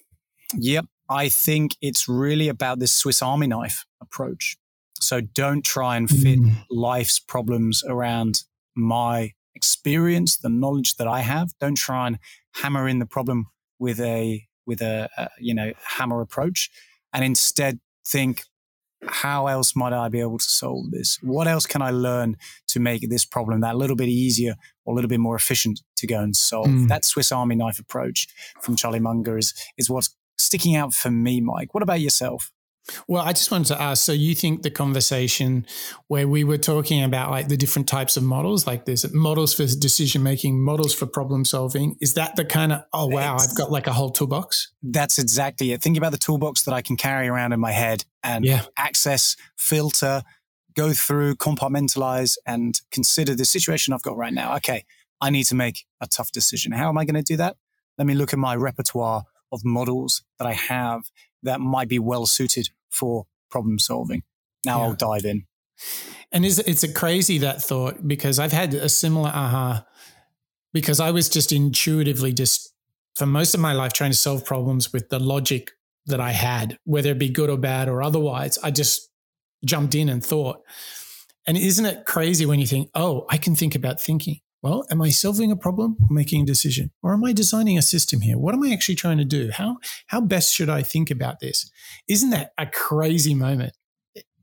Yep, 0.57 0.87
I 1.11 1.29
think 1.31 1.73
it's 1.83 2.09
really 2.09 2.47
about 2.47 2.79
this 2.79 2.93
Swiss 2.93 3.23
Army 3.23 3.49
knife 3.49 3.85
approach. 4.01 4.57
So 5.01 5.21
don't 5.21 5.65
try 5.65 5.97
and 5.97 6.09
fit 6.09 6.39
mm. 6.39 6.53
life's 6.71 7.19
problems 7.19 7.83
around 7.89 8.45
my 8.77 9.33
experience, 9.57 10.37
the 10.37 10.49
knowledge 10.49 10.95
that 10.95 11.09
I 11.09 11.23
have. 11.23 11.51
Don't 11.59 11.77
try 11.77 12.07
and 12.07 12.21
hammer 12.55 12.87
in 12.87 13.01
the 13.01 13.07
problem 13.07 13.49
with 13.81 13.99
a 13.99 14.47
with 14.65 14.81
a, 14.81 15.09
a 15.19 15.29
you 15.41 15.55
know 15.55 15.73
hammer 15.99 16.21
approach, 16.21 16.71
and 17.13 17.25
instead 17.25 17.81
think 18.07 18.45
how 19.09 19.47
else 19.47 19.75
might 19.75 19.93
I 19.93 20.09
be 20.09 20.21
able 20.21 20.39
to 20.39 20.45
solve 20.45 20.91
this? 20.91 21.19
What 21.23 21.49
else 21.49 21.67
can 21.67 21.83
I 21.83 21.91
learn 21.91 22.37
to 22.69 22.81
make 22.81 23.09
this 23.09 23.25
problem 23.25 23.61
that 23.61 23.77
little 23.77 23.97
bit 23.97 24.09
easier 24.09 24.57
or 24.85 24.93
a 24.93 24.95
little 24.95 25.09
bit 25.09 25.21
more 25.21 25.37
efficient 25.37 25.81
to 25.97 26.07
go 26.07 26.21
and 26.21 26.37
solve? 26.37 26.69
Mm. 26.69 26.89
That 26.89 27.05
Swiss 27.05 27.33
Army 27.33 27.57
knife 27.57 27.79
approach 27.79 28.29
from 28.61 28.77
Charlie 28.77 29.01
Munger 29.01 29.39
is, 29.39 29.55
is 29.77 29.91
what's 29.91 30.15
sticking 30.39 30.77
out 30.77 30.95
for 30.95 31.11
me, 31.11 31.41
Mike. 31.41 31.75
What 31.75 31.83
about 31.83 32.01
yourself? 32.01 32.53
Well, 33.09 33.23
I 33.23 33.33
just 33.33 33.51
wanted 33.51 33.69
to 33.69 33.81
ask 33.81 34.05
so 34.05 34.13
you 34.13 34.35
think 34.35 34.63
the 34.63 34.71
conversation 34.71 35.67
where 36.09 36.29
we 36.29 36.45
were 36.45 36.59
talking 36.59 37.03
about 37.03 37.31
like 37.31 37.49
the 37.49 37.57
different 37.57 37.89
types 37.89 38.17
of 38.17 38.23
models, 38.23 38.67
like 38.67 38.85
there's 38.85 39.13
models 39.13 39.55
for 39.55 39.67
decision 39.67 40.23
making, 40.23 40.63
models 40.63 40.95
for 40.95 41.07
problem 41.07 41.45
solving, 41.45 41.97
is 42.01 42.15
that 42.15 42.37
the 42.37 42.45
kind 42.45 42.73
of, 42.73 42.85
oh, 42.93 43.07
wow, 43.07 43.37
I've 43.37 43.57
got 43.57 43.71
like 43.71 43.87
a 43.87 43.93
whole 43.93 44.11
toolbox? 44.11 44.73
That's 44.83 45.19
exactly 45.19 45.73
it. 45.73 45.83
Think 45.83 45.97
about 45.97 46.13
the 46.13 46.19
toolbox 46.19 46.63
that 46.65 46.75
I 46.75 46.83
can 46.83 46.97
carry 46.97 47.29
around 47.29 47.53
in 47.53 47.61
my 47.61 47.73
head 47.73 48.05
and 48.23 48.45
yeah. 48.45 48.63
access, 48.79 49.37
filter, 49.57 50.23
go 50.75 50.93
through, 50.93 51.37
compartmentalize, 51.37 52.37
and 52.47 52.81
consider 52.91 53.35
the 53.35 53.45
situation 53.45 53.95
I've 53.95 54.03
got 54.03 54.17
right 54.17 54.33
now. 54.33 54.55
Okay, 54.57 54.85
I 55.21 55.31
need 55.31 55.45
to 55.45 55.55
make 55.55 55.87
a 56.01 56.07
tough 56.07 56.31
decision. 56.31 56.73
How 56.73 56.89
am 56.89 56.99
I 56.99 57.05
going 57.05 57.15
to 57.17 57.23
do 57.23 57.37
that? 57.39 57.57
Let 57.99 58.07
me 58.07 58.15
look 58.15 58.33
at 58.33 58.39
my 58.39 58.55
repertoire 58.55 59.25
of 59.53 59.65
models 59.65 60.23
that 60.39 60.47
I 60.47 60.53
have 60.53 61.11
that 61.43 61.61
might 61.61 61.89
be 61.89 61.99
well 61.99 62.27
suited 62.27 62.71
for 62.97 63.27
problem 63.51 63.79
solving. 63.79 64.23
Now 64.65 64.81
yeah. 64.81 64.85
I'll 64.87 64.95
dive 64.95 65.25
in. 65.25 65.45
And 66.33 66.45
is 66.45 66.59
it's 66.59 66.83
a 66.83 66.93
crazy 66.93 67.39
that 67.39 67.63
thought 67.63 68.07
because 68.07 68.39
I've 68.39 68.53
had 68.53 68.75
a 68.75 68.89
similar 68.89 69.29
aha 69.29 69.85
because 70.73 71.01
I 71.01 71.11
was 71.11 71.29
just 71.29 71.53
intuitively 71.53 72.33
just 72.33 72.73
for 73.15 73.27
most 73.27 73.55
of 73.55 73.61
my 73.61 73.73
life 73.73 73.93
trying 73.93 74.11
to 74.11 74.17
solve 74.17 74.45
problems 74.45 74.93
with 74.93 75.09
the 75.09 75.19
logic 75.19 75.71
that 76.07 76.21
I 76.21 76.33
had, 76.33 76.79
whether 76.85 77.11
it 77.13 77.19
be 77.19 77.29
good 77.29 77.51
or 77.51 77.57
bad 77.57 77.89
or 77.89 78.03
otherwise. 78.03 78.59
I 78.63 78.71
just 78.71 79.09
jumped 79.65 79.95
in 79.95 80.09
and 80.09 80.25
thought. 80.25 80.61
And 81.47 81.57
isn't 81.57 81.87
it 81.87 82.05
crazy 82.05 82.45
when 82.45 82.59
you 82.59 82.67
think, 82.67 82.91
oh, 82.95 83.25
I 83.31 83.39
can 83.39 83.55
think 83.55 83.75
about 83.75 84.01
thinking? 84.01 84.41
Well, 84.67 84.85
am 84.91 85.01
I 85.01 85.11
solving 85.11 85.53
a 85.53 85.57
problem 85.57 85.97
or 86.03 86.09
making 86.13 86.43
a 86.43 86.45
decision? 86.45 86.91
Or 87.01 87.13
am 87.13 87.25
I 87.25 87.33
designing 87.33 87.79
a 87.79 87.83
system 87.83 88.21
here? 88.21 88.37
What 88.37 88.53
am 88.53 88.65
I 88.65 88.73
actually 88.73 88.97
trying 88.97 89.19
to 89.19 89.25
do? 89.25 89.53
How 89.53 89.77
how 90.09 90.21
best 90.21 90.53
should 90.53 90.69
I 90.69 90.83
think 90.83 91.09
about 91.09 91.39
this? 91.39 91.71
Isn't 92.09 92.31
that 92.31 92.51
a 92.59 92.67
crazy 92.67 93.33
moment? 93.33 93.75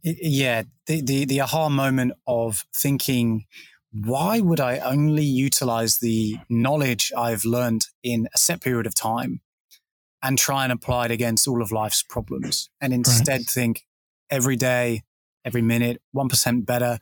Yeah, 0.02 0.64
the 0.86 1.02
the, 1.02 1.26
the 1.26 1.42
aha 1.42 1.68
moment 1.68 2.14
of 2.26 2.66
thinking, 2.74 3.48
why 3.92 4.40
would 4.40 4.62
I 4.62 4.78
only 4.78 5.26
utilize 5.26 5.98
the 5.98 6.38
knowledge 6.50 7.12
I've 7.18 7.44
learned 7.44 7.88
in 8.02 8.30
a 8.34 8.38
set 8.38 8.62
period 8.62 8.88
of 8.88 8.96
time 8.96 9.42
and 10.22 10.38
try 10.38 10.64
and 10.64 10.72
apply 10.72 11.08
it 11.08 11.12
against 11.12 11.50
all 11.50 11.62
of 11.62 11.74
life's 11.74 12.02
problems 12.02 12.70
and 12.80 12.94
instead 12.94 13.42
right. 13.42 13.50
think 13.50 13.86
every 14.30 14.56
day, 14.56 15.04
every 15.44 15.62
minute, 15.62 16.02
1% 16.16 16.66
better, 16.66 17.00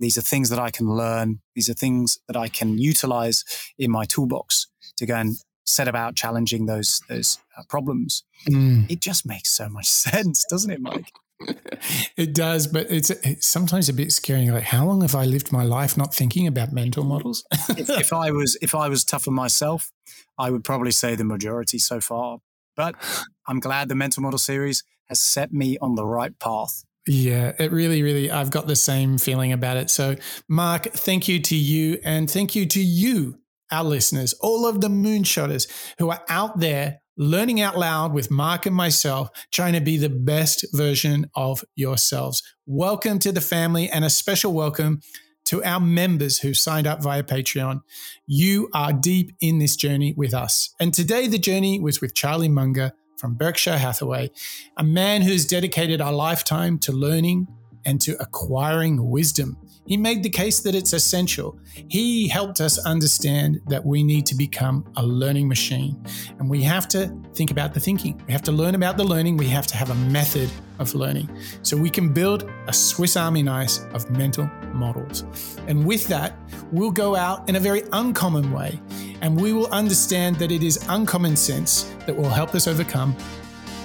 these 0.00 0.18
are 0.18 0.22
things 0.22 0.50
that 0.50 0.58
I 0.58 0.70
can 0.70 0.88
learn. 0.88 1.40
These 1.54 1.68
are 1.68 1.74
things 1.74 2.18
that 2.26 2.36
I 2.36 2.48
can 2.48 2.78
utilize 2.78 3.44
in 3.78 3.90
my 3.90 4.04
toolbox 4.04 4.66
to 4.96 5.06
go 5.06 5.14
and 5.14 5.36
set 5.64 5.86
about 5.86 6.16
challenging 6.16 6.66
those 6.66 7.02
those 7.08 7.38
uh, 7.56 7.62
problems. 7.68 8.24
Mm. 8.48 8.90
It 8.90 9.00
just 9.00 9.24
makes 9.26 9.50
so 9.50 9.68
much 9.68 9.86
sense, 10.06 10.44
doesn't 10.48 10.70
it, 10.70 10.80
Mike? 10.80 11.12
it 12.16 12.34
does, 12.34 12.66
but 12.66 12.90
it's, 12.90 13.08
it's, 13.10 13.48
sometimes 13.48 13.88
a 13.88 13.94
bit 13.94 14.12
scary. 14.12 14.50
Like, 14.50 14.64
how 14.64 14.84
long 14.84 15.00
have 15.00 15.14
I 15.14 15.24
lived 15.24 15.52
my 15.52 15.64
life 15.64 15.96
not 15.96 16.14
thinking 16.14 16.46
about 16.46 16.72
mental 16.72 17.02
models? 17.02 17.44
if, 17.70 17.88
if, 17.88 18.12
I 18.12 18.30
was 18.30 18.58
if 18.60 18.74
I 18.74 18.88
was 18.88 19.04
tough 19.04 19.26
on 19.26 19.34
myself, 19.34 19.90
I 20.38 20.50
would 20.50 20.64
probably 20.64 20.90
say 20.90 21.14
the 21.14 21.24
majority 21.24 21.78
so 21.78 22.00
far. 22.00 22.38
But 22.76 22.94
I'm 23.46 23.60
glad 23.60 23.88
the 23.88 23.94
mental 23.94 24.22
model 24.22 24.38
series 24.38 24.82
has 25.08 25.20
set 25.20 25.52
me 25.52 25.78
on 25.80 25.94
the 25.94 26.04
right 26.04 26.38
path. 26.38 26.84
Yeah, 27.12 27.54
it 27.58 27.72
really, 27.72 28.04
really, 28.04 28.30
I've 28.30 28.52
got 28.52 28.68
the 28.68 28.76
same 28.76 29.18
feeling 29.18 29.50
about 29.50 29.76
it. 29.76 29.90
So, 29.90 30.14
Mark, 30.48 30.84
thank 30.92 31.26
you 31.26 31.40
to 31.40 31.56
you 31.56 31.98
and 32.04 32.30
thank 32.30 32.54
you 32.54 32.66
to 32.66 32.80
you, 32.80 33.40
our 33.72 33.82
listeners, 33.82 34.32
all 34.34 34.64
of 34.64 34.80
the 34.80 34.86
moonshotters 34.86 35.66
who 35.98 36.10
are 36.10 36.22
out 36.28 36.60
there 36.60 37.00
learning 37.16 37.60
out 37.60 37.76
loud 37.76 38.12
with 38.12 38.30
Mark 38.30 38.64
and 38.64 38.76
myself, 38.76 39.28
trying 39.52 39.72
to 39.72 39.80
be 39.80 39.96
the 39.96 40.08
best 40.08 40.64
version 40.72 41.28
of 41.34 41.64
yourselves. 41.74 42.44
Welcome 42.64 43.18
to 43.18 43.32
the 43.32 43.40
family 43.40 43.90
and 43.90 44.04
a 44.04 44.10
special 44.10 44.52
welcome 44.52 45.00
to 45.46 45.64
our 45.64 45.80
members 45.80 46.38
who 46.38 46.54
signed 46.54 46.86
up 46.86 47.02
via 47.02 47.24
Patreon. 47.24 47.80
You 48.28 48.70
are 48.72 48.92
deep 48.92 49.34
in 49.40 49.58
this 49.58 49.74
journey 49.74 50.14
with 50.16 50.32
us. 50.32 50.72
And 50.78 50.94
today, 50.94 51.26
the 51.26 51.40
journey 51.40 51.80
was 51.80 52.00
with 52.00 52.14
Charlie 52.14 52.48
Munger 52.48 52.92
from 53.20 53.34
Berkshire 53.34 53.78
Hathaway, 53.78 54.30
a 54.78 54.82
man 54.82 55.20
who's 55.22 55.46
dedicated 55.46 56.00
a 56.00 56.10
lifetime 56.10 56.78
to 56.78 56.92
learning 56.92 57.46
and 57.84 58.00
to 58.00 58.16
acquiring 58.18 59.10
wisdom. 59.10 59.58
He 59.90 59.96
made 59.96 60.22
the 60.22 60.30
case 60.30 60.60
that 60.60 60.76
it's 60.76 60.92
essential. 60.92 61.58
He 61.88 62.28
helped 62.28 62.60
us 62.60 62.78
understand 62.86 63.60
that 63.66 63.84
we 63.84 64.04
need 64.04 64.24
to 64.26 64.36
become 64.36 64.84
a 64.96 65.04
learning 65.04 65.48
machine. 65.48 66.00
And 66.38 66.48
we 66.48 66.62
have 66.62 66.86
to 66.90 67.12
think 67.34 67.50
about 67.50 67.74
the 67.74 67.80
thinking. 67.80 68.22
We 68.24 68.32
have 68.32 68.42
to 68.42 68.52
learn 68.52 68.76
about 68.76 68.96
the 68.96 69.02
learning. 69.02 69.36
We 69.36 69.48
have 69.48 69.66
to 69.66 69.76
have 69.76 69.90
a 69.90 69.96
method 69.96 70.48
of 70.78 70.94
learning. 70.94 71.28
So 71.62 71.76
we 71.76 71.90
can 71.90 72.12
build 72.12 72.48
a 72.68 72.72
Swiss 72.72 73.16
Army 73.16 73.42
knife 73.42 73.80
of 73.92 74.08
mental 74.12 74.48
models. 74.72 75.24
And 75.66 75.84
with 75.84 76.06
that, 76.06 76.38
we'll 76.70 76.92
go 76.92 77.16
out 77.16 77.48
in 77.48 77.56
a 77.56 77.60
very 77.60 77.82
uncommon 77.92 78.52
way 78.52 78.80
and 79.22 79.40
we 79.40 79.52
will 79.52 79.72
understand 79.72 80.36
that 80.36 80.52
it 80.52 80.62
is 80.62 80.78
uncommon 80.88 81.34
sense 81.34 81.92
that 82.06 82.16
will 82.16 82.30
help 82.30 82.54
us 82.54 82.68
overcome 82.68 83.16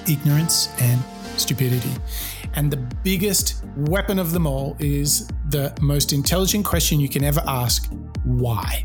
ignorance 0.08 0.70
and 0.80 1.02
stupidity. 1.40 1.92
And 2.56 2.72
the 2.72 2.78
biggest 3.04 3.64
weapon 3.76 4.18
of 4.18 4.32
them 4.32 4.48
all 4.48 4.76
is 4.80 5.28
the 5.50 5.74
most 5.82 6.14
intelligent 6.14 6.66
question 6.66 7.00
you 7.00 7.10
can 7.10 7.24
ever 7.24 7.44
ask 7.48 7.92
why? 8.24 8.84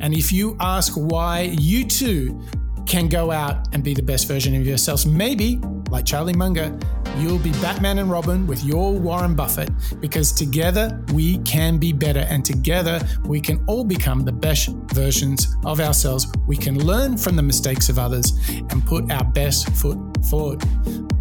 And 0.00 0.12
if 0.12 0.32
you 0.32 0.56
ask 0.60 0.94
why, 0.94 1.42
you 1.58 1.84
too 1.84 2.42
can 2.86 3.08
go 3.08 3.30
out 3.30 3.72
and 3.72 3.84
be 3.84 3.94
the 3.94 4.02
best 4.02 4.26
version 4.26 4.54
of 4.56 4.66
yourselves. 4.66 5.06
Maybe, 5.06 5.60
like 5.90 6.04
Charlie 6.04 6.32
Munger, 6.32 6.76
you'll 7.18 7.38
be 7.38 7.52
Batman 7.52 7.98
and 7.98 8.10
Robin 8.10 8.46
with 8.46 8.62
your 8.64 8.92
Warren 8.92 9.34
Buffett 9.34 9.70
because 10.00 10.32
together 10.32 11.02
we 11.12 11.38
can 11.38 11.78
be 11.78 11.92
better 11.92 12.20
and 12.20 12.44
together 12.44 13.00
we 13.24 13.40
can 13.40 13.64
all 13.66 13.84
become 13.84 14.24
the 14.24 14.32
best 14.32 14.70
versions 14.92 15.54
of 15.64 15.80
ourselves. 15.80 16.26
We 16.46 16.56
can 16.56 16.84
learn 16.84 17.16
from 17.16 17.36
the 17.36 17.42
mistakes 17.42 17.88
of 17.88 17.98
others 17.98 18.32
and 18.48 18.84
put 18.84 19.10
our 19.10 19.24
best 19.24 19.70
foot 19.74 19.98
forward. 20.28 20.62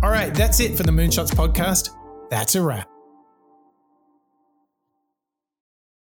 All 0.03 0.09
right, 0.09 0.33
that's 0.33 0.59
it 0.59 0.75
for 0.75 0.83
the 0.83 0.91
Moonshots 0.91 1.31
podcast. 1.31 1.89
That's 2.29 2.55
a 2.55 2.61
wrap. 2.61 2.90